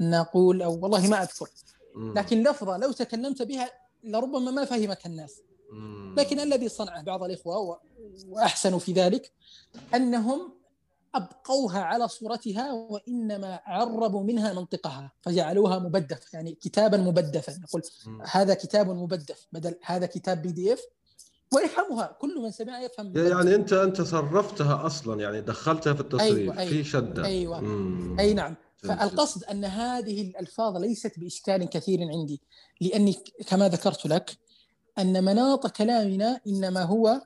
الناقول 0.00 0.62
أو 0.62 0.78
والله 0.80 1.08
ما 1.08 1.22
أذكر. 1.22 1.48
لكن 1.96 2.42
لفظة 2.42 2.76
لو 2.76 2.92
تكلمت 2.92 3.42
بها 3.42 3.70
لربما 4.04 4.50
ما 4.50 4.64
فهمتها 4.64 5.06
الناس. 5.10 5.40
لكن 6.16 6.40
الذي 6.40 6.68
صنعه 6.68 7.02
بعض 7.02 7.22
الإخوة 7.22 7.80
واحسنوا 8.28 8.78
في 8.78 8.92
ذلك 8.92 9.32
أنهم 9.94 10.52
أبقوها 11.14 11.80
على 11.80 12.08
صورتها 12.08 12.72
وإنما 12.72 13.60
عربوا 13.66 14.22
منها 14.22 14.52
منطقها 14.52 15.12
فجعلوها 15.20 15.78
مبدف 15.78 16.34
يعني 16.34 16.52
كتابا 16.52 16.96
مبدفا. 16.96 17.58
نقول 17.58 17.82
هذا 18.30 18.54
كتاب 18.54 18.90
مبدف 18.90 19.46
بدل 19.52 19.74
هذا 19.84 20.06
كتاب 20.06 20.42
بي 20.42 20.52
دي 20.52 20.72
إف 20.72 20.82
ويفهمها 21.54 22.16
كل 22.20 22.40
من 22.42 22.50
سمعها 22.50 22.82
يفهم 22.82 23.16
يعني 23.16 23.54
انت 23.54 23.72
أنت 23.72 24.02
صرفتها 24.02 24.86
أصلا 24.86 25.20
يعني 25.20 25.40
دخلتها 25.40 25.94
في 25.94 26.00
التصريف 26.00 26.36
أيوة 26.38 26.58
أيوة. 26.58 26.70
في 26.70 26.84
شدة. 26.84 27.24
أيوه. 27.24 27.60
مم. 27.60 28.20
أي 28.20 28.34
نعم. 28.34 28.56
فالقصد 28.76 29.44
أن 29.44 29.64
هذه 29.64 30.22
الألفاظ 30.22 30.76
ليست 30.76 31.18
بإشكال 31.18 31.68
كثير 31.68 31.98
عندي 32.00 32.40
لأني 32.80 33.16
كما 33.46 33.68
ذكرت 33.68 34.06
لك 34.06 34.38
أن 34.98 35.24
مناط 35.24 35.66
كلامنا 35.66 36.40
إنما 36.46 36.82
هو 36.82 37.20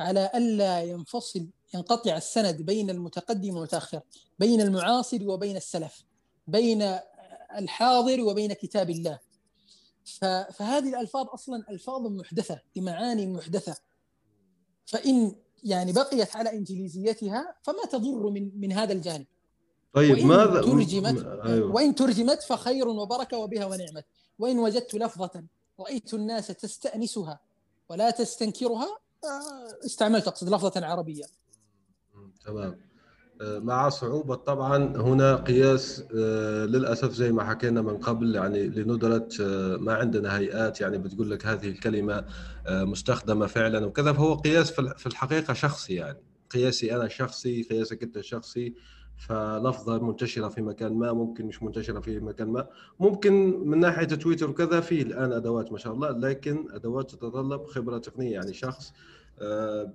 على 0.00 0.30
ألا 0.34 0.82
ينفصل 0.82 1.46
ينقطع 1.74 2.16
السند 2.16 2.62
بين 2.62 2.90
المتقدم 2.90 3.54
والمتأخر 3.54 4.00
بين 4.38 4.60
المعاصر 4.60 5.28
وبين 5.28 5.56
السلف 5.56 6.04
بين 6.46 6.98
الحاضر 7.58 8.20
وبين 8.20 8.52
كتاب 8.52 8.90
الله. 8.90 9.18
فهذه 10.52 10.88
الألفاظ 10.88 11.26
أصلا 11.28 11.64
ألفاظ 11.70 12.06
محدثة 12.06 12.60
بمعاني 12.76 13.26
محدثة. 13.26 13.76
فإن 14.86 15.34
يعني 15.64 15.92
بقيت 15.92 16.36
على 16.36 16.52
إنجليزيتها 16.52 17.54
فما 17.62 17.84
تضر 17.90 18.30
من 18.30 18.60
من 18.60 18.72
هذا 18.72 18.92
الجانب. 18.92 19.26
طيب 19.92 20.10
وإن 20.10 20.26
ماذا 20.26 20.62
ترجمت 20.62 21.26
أيوه. 21.44 21.74
وإن 21.74 21.94
ترجمت 21.94 22.42
فخير 22.42 22.88
وبركة 22.88 23.36
وبها 23.36 23.66
ونعمت. 23.66 24.04
وإن 24.38 24.58
وجدت 24.58 24.94
لفظة 24.94 25.44
رأيت 25.80 26.14
الناس 26.14 26.46
تستأنسها 26.46 27.40
ولا 27.88 28.10
تستنكرها 28.10 28.98
آه، 29.24 29.86
استعملت 29.86 30.28
أقصد 30.28 30.48
لفظة 30.48 30.86
عربية. 30.86 31.24
تمام. 32.44 32.91
مع 33.42 33.88
صعوبة 33.88 34.34
طبعا 34.34 34.76
هنا 34.96 35.36
قياس 35.36 36.04
آه، 36.16 36.64
للأسف 36.64 37.12
زي 37.12 37.32
ما 37.32 37.44
حكينا 37.44 37.82
من 37.82 37.96
قبل 37.96 38.34
يعني 38.34 38.66
لندرة 38.66 39.28
آه، 39.40 39.76
ما 39.76 39.94
عندنا 39.94 40.38
هيئات 40.38 40.80
يعني 40.80 40.98
بتقول 40.98 41.30
لك 41.30 41.46
هذه 41.46 41.68
الكلمة 41.68 42.24
آه، 42.66 42.84
مستخدمة 42.84 43.46
فعلا 43.46 43.86
وكذا. 43.86 44.12
فهو 44.12 44.34
قياس 44.34 44.70
في 44.72 45.06
الحقيقة 45.06 45.54
شخصي 45.54 45.94
يعني. 45.94 46.18
قياسي 46.50 46.96
أنا 46.96 47.08
شخصي 47.08 47.62
قياسك 47.62 48.02
أنت 48.02 48.20
شخصي 48.20 48.74
فلفظة 49.16 49.98
منتشرة 49.98 50.48
في 50.48 50.62
مكان 50.62 50.92
ما 50.92 51.12
ممكن 51.12 51.46
مش 51.46 51.62
منتشرة 51.62 52.00
في 52.00 52.20
مكان 52.20 52.48
ما. 52.48 52.68
ممكن 53.00 53.60
من 53.68 53.80
ناحية 53.80 54.04
تويتر 54.06 54.50
وكذا 54.50 54.80
في 54.80 55.02
الآن 55.02 55.32
أدوات 55.32 55.72
ما 55.72 55.78
شاء 55.78 55.92
الله 55.92 56.10
لكن 56.10 56.68
أدوات 56.70 57.10
تتطلب 57.10 57.66
خبرة 57.66 57.98
تقنية 57.98 58.32
يعني 58.32 58.54
شخص 58.54 58.92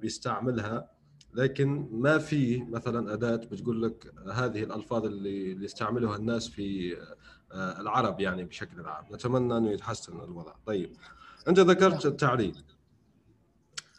بيستعملها 0.01 0.96
لكن 1.33 1.87
ما 1.91 2.17
في 2.17 2.63
مثلا 2.63 3.13
أداة 3.13 3.35
بتقول 3.35 3.83
لك 3.83 4.13
هذه 4.31 4.63
الألفاظ 4.63 5.05
اللي, 5.05 5.51
اللي 5.51 5.65
يستعملها 5.65 6.15
الناس 6.15 6.47
في 6.47 6.97
آه، 7.51 7.81
العرب 7.81 8.19
يعني 8.19 8.43
بشكل 8.43 8.85
عام. 8.85 9.05
نتمنى 9.13 9.57
أنه 9.57 9.71
يتحسن 9.71 10.19
الوضع. 10.19 10.53
طيب 10.65 10.91
أنت 11.47 11.59
ذكرت 11.59 12.05
نعم. 12.05 12.13
التعريب 12.13 12.55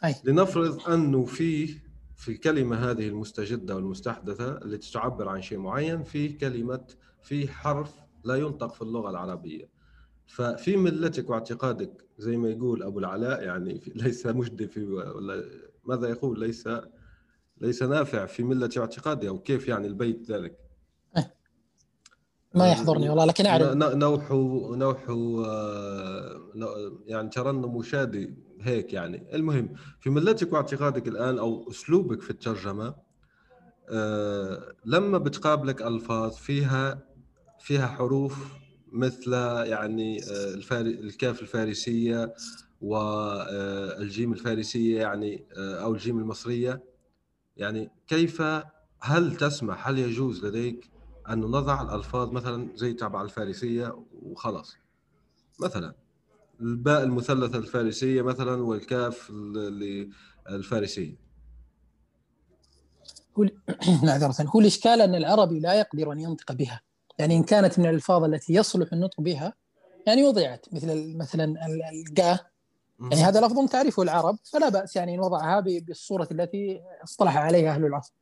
أي. 0.03 0.15
لنفرض 0.23 0.89
أنه 0.89 1.25
في 1.25 1.79
في 2.15 2.31
الكلمة 2.31 2.91
هذه 2.91 3.07
المستجدة 3.07 3.75
والمستحدثة 3.75 4.57
التي 4.57 4.91
تعبر 4.91 5.29
عن 5.29 5.41
شيء 5.41 5.57
معين 5.57 6.03
في 6.03 6.29
كلمة 6.29 6.85
في 7.21 7.47
حرف 7.47 7.93
لا 8.23 8.35
ينطق 8.35 8.73
في 8.73 8.81
اللغة 8.81 9.09
العربية. 9.09 9.69
ففي 10.27 10.77
ملتك 10.77 11.29
واعتقادك 11.29 12.05
زي 12.17 12.37
ما 12.37 12.49
يقول 12.49 12.83
أبو 12.83 12.99
العلاء 12.99 13.43
يعني 13.43 13.81
ليس 13.95 14.25
مجدي 14.25 14.67
في 14.67 14.85
ولا 14.85 15.43
ماذا 15.85 16.09
يقول؟ 16.09 16.39
ليس 16.39 16.69
ليس 17.61 17.83
نافع 17.83 18.25
في 18.25 18.43
ملة 18.43 18.69
اعتقادي 18.77 19.29
أو 19.29 19.39
كيف 19.39 19.67
يعني 19.67 19.87
البيت 19.87 20.31
ذلك؟ 20.31 20.57
إيه. 21.17 21.33
ما 22.55 22.71
يحضرني 22.71 23.09
والله 23.09 23.25
لكن 23.25 23.45
أعرف. 23.45 23.73
نوح 23.75 24.31
نوح 24.77 25.09
آه، 25.09 26.41
يعني 27.05 27.29
ترنم 27.29 27.83
شادي 27.83 28.35
هيك 28.61 28.93
يعني. 28.93 29.35
المهم 29.35 29.73
في 29.99 30.09
ملتك 30.09 30.53
واعتقادك 30.53 31.07
الآن 31.07 31.39
أو 31.39 31.69
أسلوبك 31.69 32.21
في 32.21 32.29
الترجمة 32.29 32.95
آه، 33.89 34.75
لما 34.85 35.17
بتقابلك 35.17 35.81
ألفاظ 35.81 36.35
فيها 36.35 37.03
فيها 37.59 37.87
حروف 37.87 38.47
مثل 38.91 39.33
يعني 39.65 40.23
آه، 40.23 40.53
الكاف 40.81 41.41
الفارسية 41.41 42.33
والجيم 42.81 44.33
الفارسية 44.33 45.01
يعني 45.01 45.45
أو 45.57 45.93
الجيم 45.93 46.19
المصرية 46.19 46.83
يعني 47.59 47.89
كيف 48.07 48.41
هل 48.99 49.35
تسمح 49.35 49.87
هل 49.87 49.99
يجوز 49.99 50.45
لديك 50.45 50.89
أن 51.29 51.39
نضع 51.39 51.81
الألفاظ 51.81 52.31
مثلا 52.31 52.69
زي 52.75 52.93
تبع 52.93 53.21
الفارسية 53.21 54.05
وخلاص؟ 54.21 54.77
مثلا 55.59 55.95
الباء 56.61 57.03
المثلثة 57.03 57.57
الفارسية 57.57 58.21
مثلا 58.21 58.61
والكاف 58.63 59.31
الفارسية. 60.49 61.29
معذرة 64.03 64.45
هو 64.55 64.59
الإشكال 64.59 65.01
أن 65.01 65.15
العربي 65.15 65.59
لا 65.59 65.73
يقدر 65.73 66.11
أن 66.11 66.19
ينطق 66.19 66.51
بها. 66.51 66.81
يعني 67.19 67.37
إن 67.37 67.43
كانت 67.43 67.79
من 67.79 67.85
الألفاظ 67.85 68.23
التي 68.23 68.53
يصلح 68.53 68.93
النطق 68.93 69.21
بها 69.21 69.53
يعني 70.07 70.23
وضعت 70.23 70.65
مثل 70.71 71.17
مثلا 71.17 71.55
القاء 71.91 72.48
يعني 73.01 73.23
هذا 73.23 73.41
لفظ 73.41 73.69
تعرفه 73.69 74.03
العرب 74.03 74.37
فلا 74.43 74.69
بأس 74.69 74.95
يعني 74.95 75.15
إن 75.15 75.19
وضعها 75.19 75.59
بالصورة 75.59 76.27
التي 76.31 76.81
اصطلح 77.03 77.37
عليها 77.37 77.75
أهل 77.75 77.85
العصر. 77.85 78.13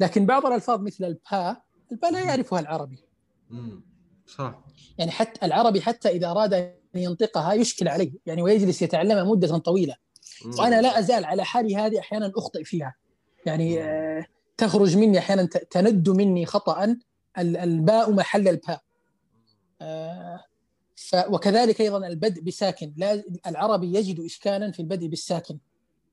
لكن 0.00 0.26
بعض 0.26 0.46
الألفاظ 0.46 0.80
مثل 0.80 1.04
الباء 1.04 1.62
الباء 1.92 2.12
لا 2.12 2.20
يعرفها 2.20 2.60
العربي. 2.60 2.98
صح. 4.26 4.60
يعني 4.98 5.10
حتى 5.10 5.46
العربي 5.46 5.80
حتى 5.80 6.08
إذا 6.08 6.30
أراد 6.30 6.54
أن 6.54 6.74
ينطقها 6.94 7.52
يشكل 7.52 7.88
عليه 7.88 8.12
يعني 8.26 8.42
ويجلس 8.42 8.82
يتعلمها 8.82 9.24
مدة 9.24 9.58
طويلة. 9.58 9.96
وأنا 10.58 10.80
لا 10.80 10.98
أزال 10.98 11.24
على 11.24 11.44
حالي 11.44 11.76
هذه 11.76 11.98
أحيانا 11.98 12.32
أخطئ 12.36 12.64
فيها. 12.64 12.94
يعني 13.46 13.82
آه 13.82 14.26
تخرج 14.56 14.96
مني 14.96 15.18
أحيانا 15.18 15.44
تند 15.44 16.08
مني 16.08 16.46
خطأ 16.46 16.96
الباء 17.38 18.12
محل 18.12 18.48
الباء. 18.48 18.80
آه 19.80 20.44
ف 20.96 21.16
وكذلك 21.28 21.80
أيضا 21.80 22.06
البدء 22.06 22.42
بساكن. 22.42 22.94
لا 22.96 23.24
العربي 23.46 23.94
يجد 23.94 24.20
اشكالا 24.20 24.72
في 24.72 24.80
البدء 24.80 25.06
بالساكن. 25.06 25.58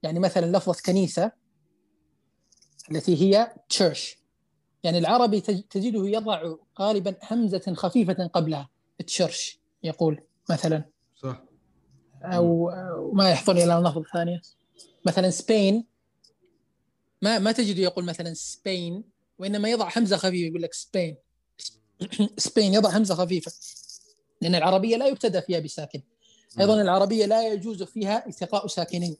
يعني 0.03 0.19
مثلا 0.19 0.57
لفظة 0.57 0.81
كنيسة 0.85 1.31
التي 2.91 3.21
هي 3.21 3.55
تشيرش 3.69 4.17
يعني 4.83 4.97
العربي 4.97 5.41
تجده 5.41 6.07
يضع 6.07 6.55
غالبا 6.79 7.15
همزة 7.31 7.73
خفيفة 7.73 8.27
قبلها. 8.27 8.69
تشيرش 9.07 9.59
يقول 9.83 10.23
مثلا. 10.49 10.83
صح. 11.15 11.43
أو 12.23 12.71
ما 13.13 13.31
يحضرني 13.31 13.63
الا 13.63 13.79
لفظ 13.79 14.03
ثانية. 14.13 14.41
مثلا 15.05 15.29
سبين 15.29 15.85
ما 17.21 17.39
ما 17.39 17.51
تجده 17.51 17.81
يقول 17.81 18.05
مثلا 18.05 18.33
سبين 18.33 19.03
وإنما 19.39 19.69
يضع 19.69 19.89
همزة 19.97 20.17
خفيفة 20.17 20.47
يقول 20.47 20.61
لك 20.61 20.73
سبين 20.73 21.17
سبين 22.37 22.73
يضع 22.77 22.97
همزة 22.97 23.15
خفيفة. 23.15 23.51
لأن 24.41 24.55
العربية 24.55 24.97
لا 24.97 25.07
يبتدأ 25.07 25.39
فيها 25.39 25.59
بساكن. 25.59 26.01
أيضا 26.59 26.81
العربية 26.81 27.25
لا 27.25 27.47
يجوز 27.47 27.83
فيها 27.83 28.27
التقاء 28.27 28.67
ساكنين. 28.67 29.17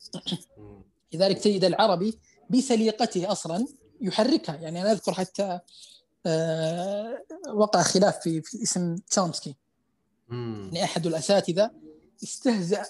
لذلك 1.13 1.39
تجد 1.39 1.63
العربي 1.63 2.19
بسليقته 2.49 3.31
أصلا 3.31 3.67
يحركها. 4.01 4.55
يعني 4.55 4.81
أنا 4.81 4.91
أذكر 4.91 5.13
حتى 5.13 5.59
آه، 6.25 7.23
وقع 7.53 7.81
خلاف 7.81 8.19
في, 8.19 8.41
في 8.41 8.63
اسم 8.63 8.95
تشومسكي 8.95 9.55
يعني 10.31 10.83
أحد 10.83 11.07
الأساتذة 11.07 11.71
استهزأ 12.23 12.85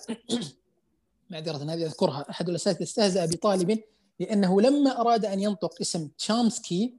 معذرة 1.29 1.57
هذه 1.57 1.85
أذكرها. 1.85 2.25
أحد 2.29 2.49
الأساتذة 2.49 2.83
استهزأ 2.83 3.25
بطالب 3.25 3.83
لأنه 4.19 4.61
لما 4.61 5.01
أراد 5.01 5.25
أن 5.25 5.39
ينطق 5.39 5.81
اسم 5.81 6.07
تشامسكي 6.17 6.93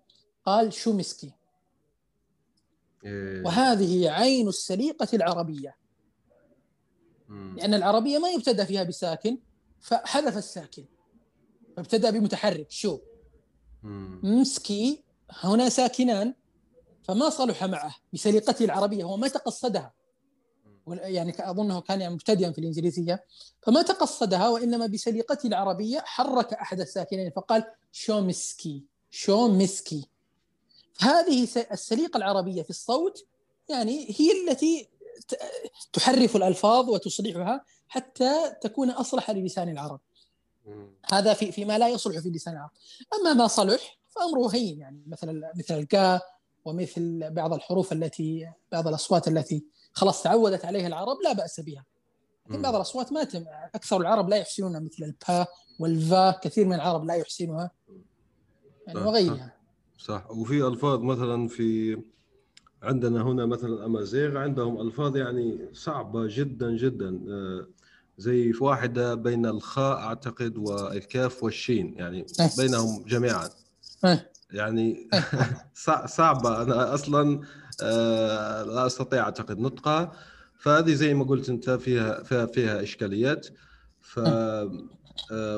قال 0.47 0.73
شومسكي. 0.73 1.33
وهذه 3.45 4.11
عين 4.11 4.49
السليقة 4.49 5.09
العربية. 5.15 5.77
لأن 7.29 7.75
العربية 7.75 8.19
ما 8.19 8.31
يبتدأ 8.31 8.65
فيها 8.65 8.83
بساكن 8.83 9.39
فحذف 9.81 10.37
الساكن. 10.37 10.85
فابتدأ 11.77 12.11
بمتحرك 12.11 12.71
شو؟ 12.71 12.99
مسكي 14.23 15.05
هنا 15.31 15.69
ساكنان. 15.69 16.35
فما 17.03 17.31
صلح 17.31 17.65
معه 17.65 17.95
بسليقته 18.13 18.65
العربية 18.65 19.05
هو 19.05 19.17
ما 19.17 19.29
تقصدها. 19.29 19.93
يعني 20.87 21.51
أظنه 21.51 21.81
كان 21.81 22.01
يعني 22.01 22.15
مبتدئا 22.15 22.53
في 22.53 22.59
الإنجليزية. 22.59 23.25
فما 23.63 23.83
تقصدها 23.83 24.49
وإنما 24.49 24.87
بسليقته 24.87 25.47
العربية 25.47 26.01
حرك 26.07 26.53
أحد 26.53 26.81
الساكنين. 26.81 27.31
فقال 27.31 27.65
شومسكي 27.93 28.85
شومسكي 29.11 30.09
هذه 31.01 31.49
السليقة 31.73 32.17
العربية 32.17 32.63
في 32.63 32.71
الصوت 32.71 33.27
يعني 33.69 34.17
هي 34.19 34.51
التي 34.51 34.89
تحرف 35.93 36.37
الألفاظ 36.37 36.91
وتصلحها 36.91 37.65
حتى 37.89 38.53
تكون 38.61 38.91
أصلح 38.91 39.31
للسان 39.31 39.69
العرب. 39.69 40.01
هذا 41.13 41.35
في 41.35 41.53
فيما 41.53 41.79
لا 41.79 41.89
يصلح 41.89 42.19
في 42.19 42.29
لسان 42.29 42.55
العرب. 42.55 42.71
أما 43.21 43.35
ما 43.35 43.47
صلح 43.47 43.99
فأمره 44.09 44.55
هين 44.55 44.79
يعني 44.79 45.03
مثل 45.07 45.43
مثل 45.55 45.75
الكاء 45.75 46.23
ومثل 46.65 47.31
بعض 47.31 47.55
الحروف 47.55 47.93
التي 47.93 48.51
بعض 48.73 48.89
الأصوات 48.89 49.29
التي 49.29 49.65
خلاص 49.93 50.23
تعودت 50.23 50.65
عليها 50.65 50.87
العرب 50.87 51.17
لا 51.25 51.33
بأس 51.33 51.61
بها. 51.61 51.85
لكن 52.47 52.63
بعض 52.63 52.75
الأصوات 52.75 53.13
ما 53.13 53.25
تم 53.25 53.45
أكثر 53.75 53.97
العرب 54.01 54.29
لا 54.29 54.37
يحسنونها 54.37 54.81
مثل 54.81 55.05
الباء 55.05 55.49
والفا 55.79 56.31
كثير 56.31 56.67
من 56.67 56.75
العرب 56.75 57.05
لا 57.05 57.15
يحسنها 57.15 57.71
يعني 58.87 59.01
وغيرها. 59.01 59.62
صح. 60.03 60.31
وفي 60.31 60.67
ألفاظ 60.67 61.01
مثلا 61.01 61.49
في 61.49 61.99
عندنا 62.83 63.23
هنا 63.23 63.47
مثلا 63.47 63.87
أمازيغ 63.87 64.37
عندهم 64.37 64.81
ألفاظ 64.81 65.17
يعني 65.17 65.69
صعبة 65.73 66.27
جدا 66.31 66.77
جدا. 66.77 67.21
آه، 67.29 67.67
زي 68.19 68.53
في 68.53 68.65
واحدة 68.65 69.15
بين 69.15 69.47
الخاء 69.47 69.99
أعتقد 69.99 70.59
والكاف 70.59 71.45
والشين 71.45 71.95
يعني 71.97 72.27
بينهم 72.59 73.05
جميعا. 73.07 73.49
يعني 74.53 75.11
صعبة. 76.07 76.63
أنا 76.63 76.95
أصلا 76.95 77.41
آه، 77.83 78.63
لا 78.63 78.87
أستطيع 78.87 79.23
أعتقد 79.23 79.59
نطقها. 79.59 80.13
فهذه 80.59 80.95
زي 80.95 81.15
ما 81.15 81.25
قلت 81.25 81.49
أنت 81.49 81.71
فيها 81.71 82.23
فيها, 82.23 82.47
فيها 82.47 82.83
إشكاليات. 82.83 83.49
ف 84.01 84.21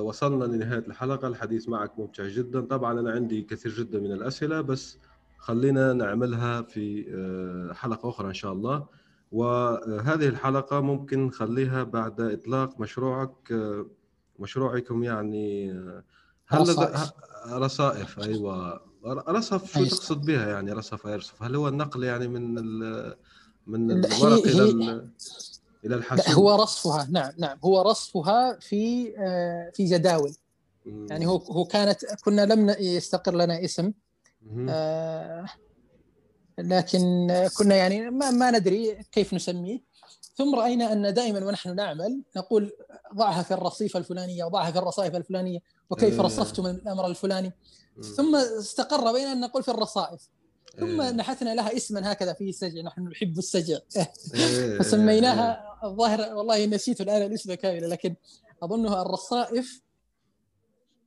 وصلنا 0.01 0.45
لنهاية 0.45 0.79
الحلقة. 0.89 1.29
الحديث 1.29 1.69
معك 1.69 1.99
ممتع 1.99 2.29
جدا. 2.29 2.61
طبعا 2.61 3.01
أنا 3.01 3.13
عندي 3.13 3.43
كثير 3.43 3.73
جدا 3.73 4.01
من 4.01 4.13
الأسئلة 4.13 4.61
بس 4.61 4.99
خلينا 5.39 5.93
نعملها 5.93 6.63
في 6.63 7.07
آه، 7.15 7.73
حلقة 7.73 8.09
أخرى 8.09 8.29
إن 8.29 8.35
شاء 8.35 8.53
الله. 8.53 8.87
وهذه 9.33 10.29
الحلقة 10.29 10.81
ممكن 10.81 11.27
نخليها 11.27 11.83
بعد 11.83 12.21
إطلاق 12.21 12.81
مشروعك 12.81 13.53
آه، 13.53 13.87
مشروعكم 14.39 15.03
يعني 15.03 15.73
هل 16.47 16.61
رصائف. 16.61 17.13
رصائف. 17.53 18.19
أيوة. 18.21 18.81
رصف 19.29 19.73
شو 19.75 19.85
تقصد 19.85 20.27
بها 20.27 20.49
يعني 20.49 20.73
رصف 20.73 21.05
يرصف 21.05 21.43
هل 21.43 21.57
هو 21.57 21.69
النقل 21.69 22.05
يعني 22.05 22.29
من 22.29 22.55
من 23.67 23.91
الورق 23.91 24.47
إلى 24.47 25.09
إلى 25.85 25.94
الحاسوب. 25.94 26.35
هو 26.35 26.55
رصفها. 26.62 27.09
نعم 27.11 27.32
نعم. 27.39 27.59
هو 27.65 27.82
رصفها 27.82 28.59
في 28.61 29.15
آه، 29.19 29.70
في 29.74 29.85
جداول. 29.85 30.35
يعني 30.86 31.27
هو 31.27 31.36
هو 31.36 31.65
كانت 31.65 32.05
كنا 32.24 32.47
لم 32.47 32.77
يستقر 32.78 33.35
لنا 33.35 33.65
اسم. 33.65 33.93
آه 34.69 35.47
لكن 36.59 37.28
كنا 37.59 37.74
يعني 37.74 38.11
ما, 38.11 38.31
ما 38.31 38.51
ندري 38.51 38.98
كيف 39.12 39.35
نسميه. 39.35 39.94
ثم 40.36 40.55
رأينا 40.55 40.93
أن 40.93 41.15
دائما 41.15 41.47
ونحن 41.47 41.74
نعمل 41.74 42.23
نقول 42.36 42.73
ضعها 43.15 43.43
في 43.43 43.55
الرصيف 43.55 43.97
الفلانية 43.97 44.44
وضعها 44.44 44.70
في 44.70 44.78
الرصائف 44.78 45.16
الفلانية 45.16 45.59
وكيف 45.90 46.15
إيه. 46.15 46.20
رصفتم 46.20 46.66
الأمر 46.66 47.06
الفلاني. 47.06 47.52
ثم 48.16 48.36
استقر 48.36 49.12
بين 49.12 49.27
أن 49.27 49.40
نقول 49.40 49.62
في 49.62 49.70
الرصائف. 49.70 50.28
ثم 50.81 51.01
إيه. 51.01 51.11
نحثنا 51.11 51.55
لها 51.55 51.77
اسما 51.77 52.12
هكذا 52.12 52.32
فيه 52.32 52.52
سجع 52.52 52.82
نحن 52.82 53.09
نحب 53.09 53.39
السجع. 53.39 53.78
إيه. 53.97 54.12
فسميناها 54.78 55.74
الظاهر 55.85 56.35
والله 56.35 56.66
نسيت 56.66 57.01
الآن 57.01 57.23
الاسم 57.23 57.55
كاملا 57.55 57.86
لكن 57.86 58.15
اظنها 58.62 59.02
الرصائف 59.02 59.82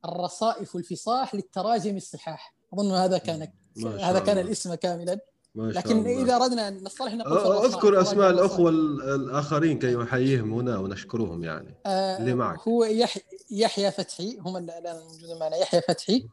الرصائف 0.05 0.75
الفصاح 0.75 1.35
للتراجم 1.35 1.97
الصحاح 1.97 2.55
أظن 2.73 2.91
هذا 2.91 3.17
كان 3.17 3.47
هذا 3.85 4.19
كان 4.19 4.37
الاسم 4.37 4.73
كاملا. 4.73 5.19
لكن 5.55 5.99
الله. 5.99 6.21
إذا 6.23 6.35
أردنا 6.35 6.67
أن 6.67 6.83
نصطلح 6.83 7.13
نقول 7.13 7.65
أذكر 7.65 8.01
أسماء 8.01 8.29
الأخوة 8.29 8.69
الآخرين 8.69 9.79
كي 9.79 9.95
نحييهم 9.95 10.53
هنا 10.53 10.77
ونشكرهم 10.77 11.43
يعني. 11.43 11.75
آه 11.85 12.17
اللي 12.17 12.33
معك. 12.33 12.67
هو 12.67 12.83
يحيى 12.83 13.23
يحيى 13.51 13.91
فتحي 13.91 14.37
هم 14.39 14.57
الآن 14.57 15.03
موجودين 15.03 15.39
معنا. 15.39 15.55
يحيى 15.55 15.81
فتحي 15.81 16.27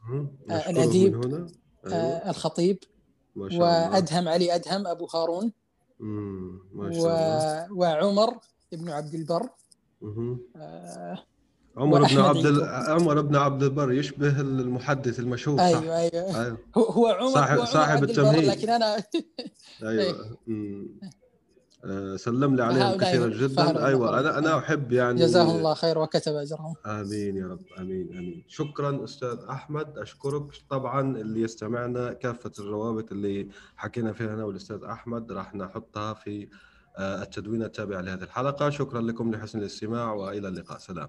آه 0.51 0.71
الأديب 0.71 1.25
هنا. 1.25 1.47
أيوه. 1.87 1.97
آه 1.97 2.31
الخطيب 2.31 2.79
وأدهم. 3.37 4.29
علي 4.29 4.55
أدهم 4.55 4.87
أبو 4.87 5.07
هارون. 5.15 5.53
ما 6.01 6.93
شاء 6.93 7.03
الله. 7.03 7.73
وعمر 7.73 8.39
ابن 8.73 8.91
عبد 8.91 9.15
البر. 9.15 9.49
آه 10.57 11.19
عمر 11.77 12.03
بن 12.03 12.19
عبد 12.19 12.47
ال... 12.47 12.65
عمر 12.65 13.21
بن 13.21 13.37
عبد 13.37 13.63
البر 13.63 13.93
يشبه 13.93 14.41
المحدث 14.41 15.21
المشهور 15.21 15.59
صح؟ 15.59 15.65
أيوه 15.65 15.99
أيوه, 15.99 16.45
أيوه. 16.45 16.59
هو 16.77 17.07
عمر 17.07 17.35
صاحب, 17.35 17.57
هو 17.57 17.61
عمر 17.61 17.73
صاحب 17.73 18.05
التمهيد. 18.05 18.45
لكن 18.45 18.71
أنا 18.71 19.05
أيوه. 19.83 20.11
آه 20.49 21.24
سلم 22.17 22.57
لي 22.57 22.63
عليهم 22.63 22.99
كثيرا 22.99 23.27
جدا. 23.29 23.87
أيوه 23.87 24.21
أنا 24.21 24.39
أنا 24.39 24.59
أحب 24.59 24.93
يعني 24.93 25.21
جزاهم 25.21 25.57
الله 25.57 25.75
خير 25.75 25.99
وكتب 25.99 26.35
أجرهم. 26.35 26.75
آمين 26.87 27.37
يا 27.37 27.47
رب 27.47 27.61
آمين 27.79 28.09
آمين. 28.19 28.45
شكرا 28.49 29.05
أستاذ 29.05 29.39
أحمد 29.51 29.99
أشكرك 29.99 30.43
طبعا 30.71 31.17
اللي 31.17 31.41
يستمعنا 31.41 32.13
كافة 32.13 32.53
الروابط 32.59 33.13
اللي 33.13 33.49
حكينا 33.77 34.13
فيها 34.13 34.35
أنا 34.35 34.45
والأستاذ 34.45 34.85
أحمد 34.85 35.33
راح 35.33 35.55
نحطها 35.55 36.15
في 36.15 36.49
آه، 36.97 37.23
التدوين 37.23 37.63
التابع 37.63 38.01
لهذه 38.01 38.23
الحلقة. 38.23 38.71
شكرا 38.71 39.01
لكم 39.01 39.31
لحسن 39.31 39.59
الاستماع 39.59 40.13
وإلى 40.13 40.49
اللقاء 40.49 40.79
سلام. 40.79 41.09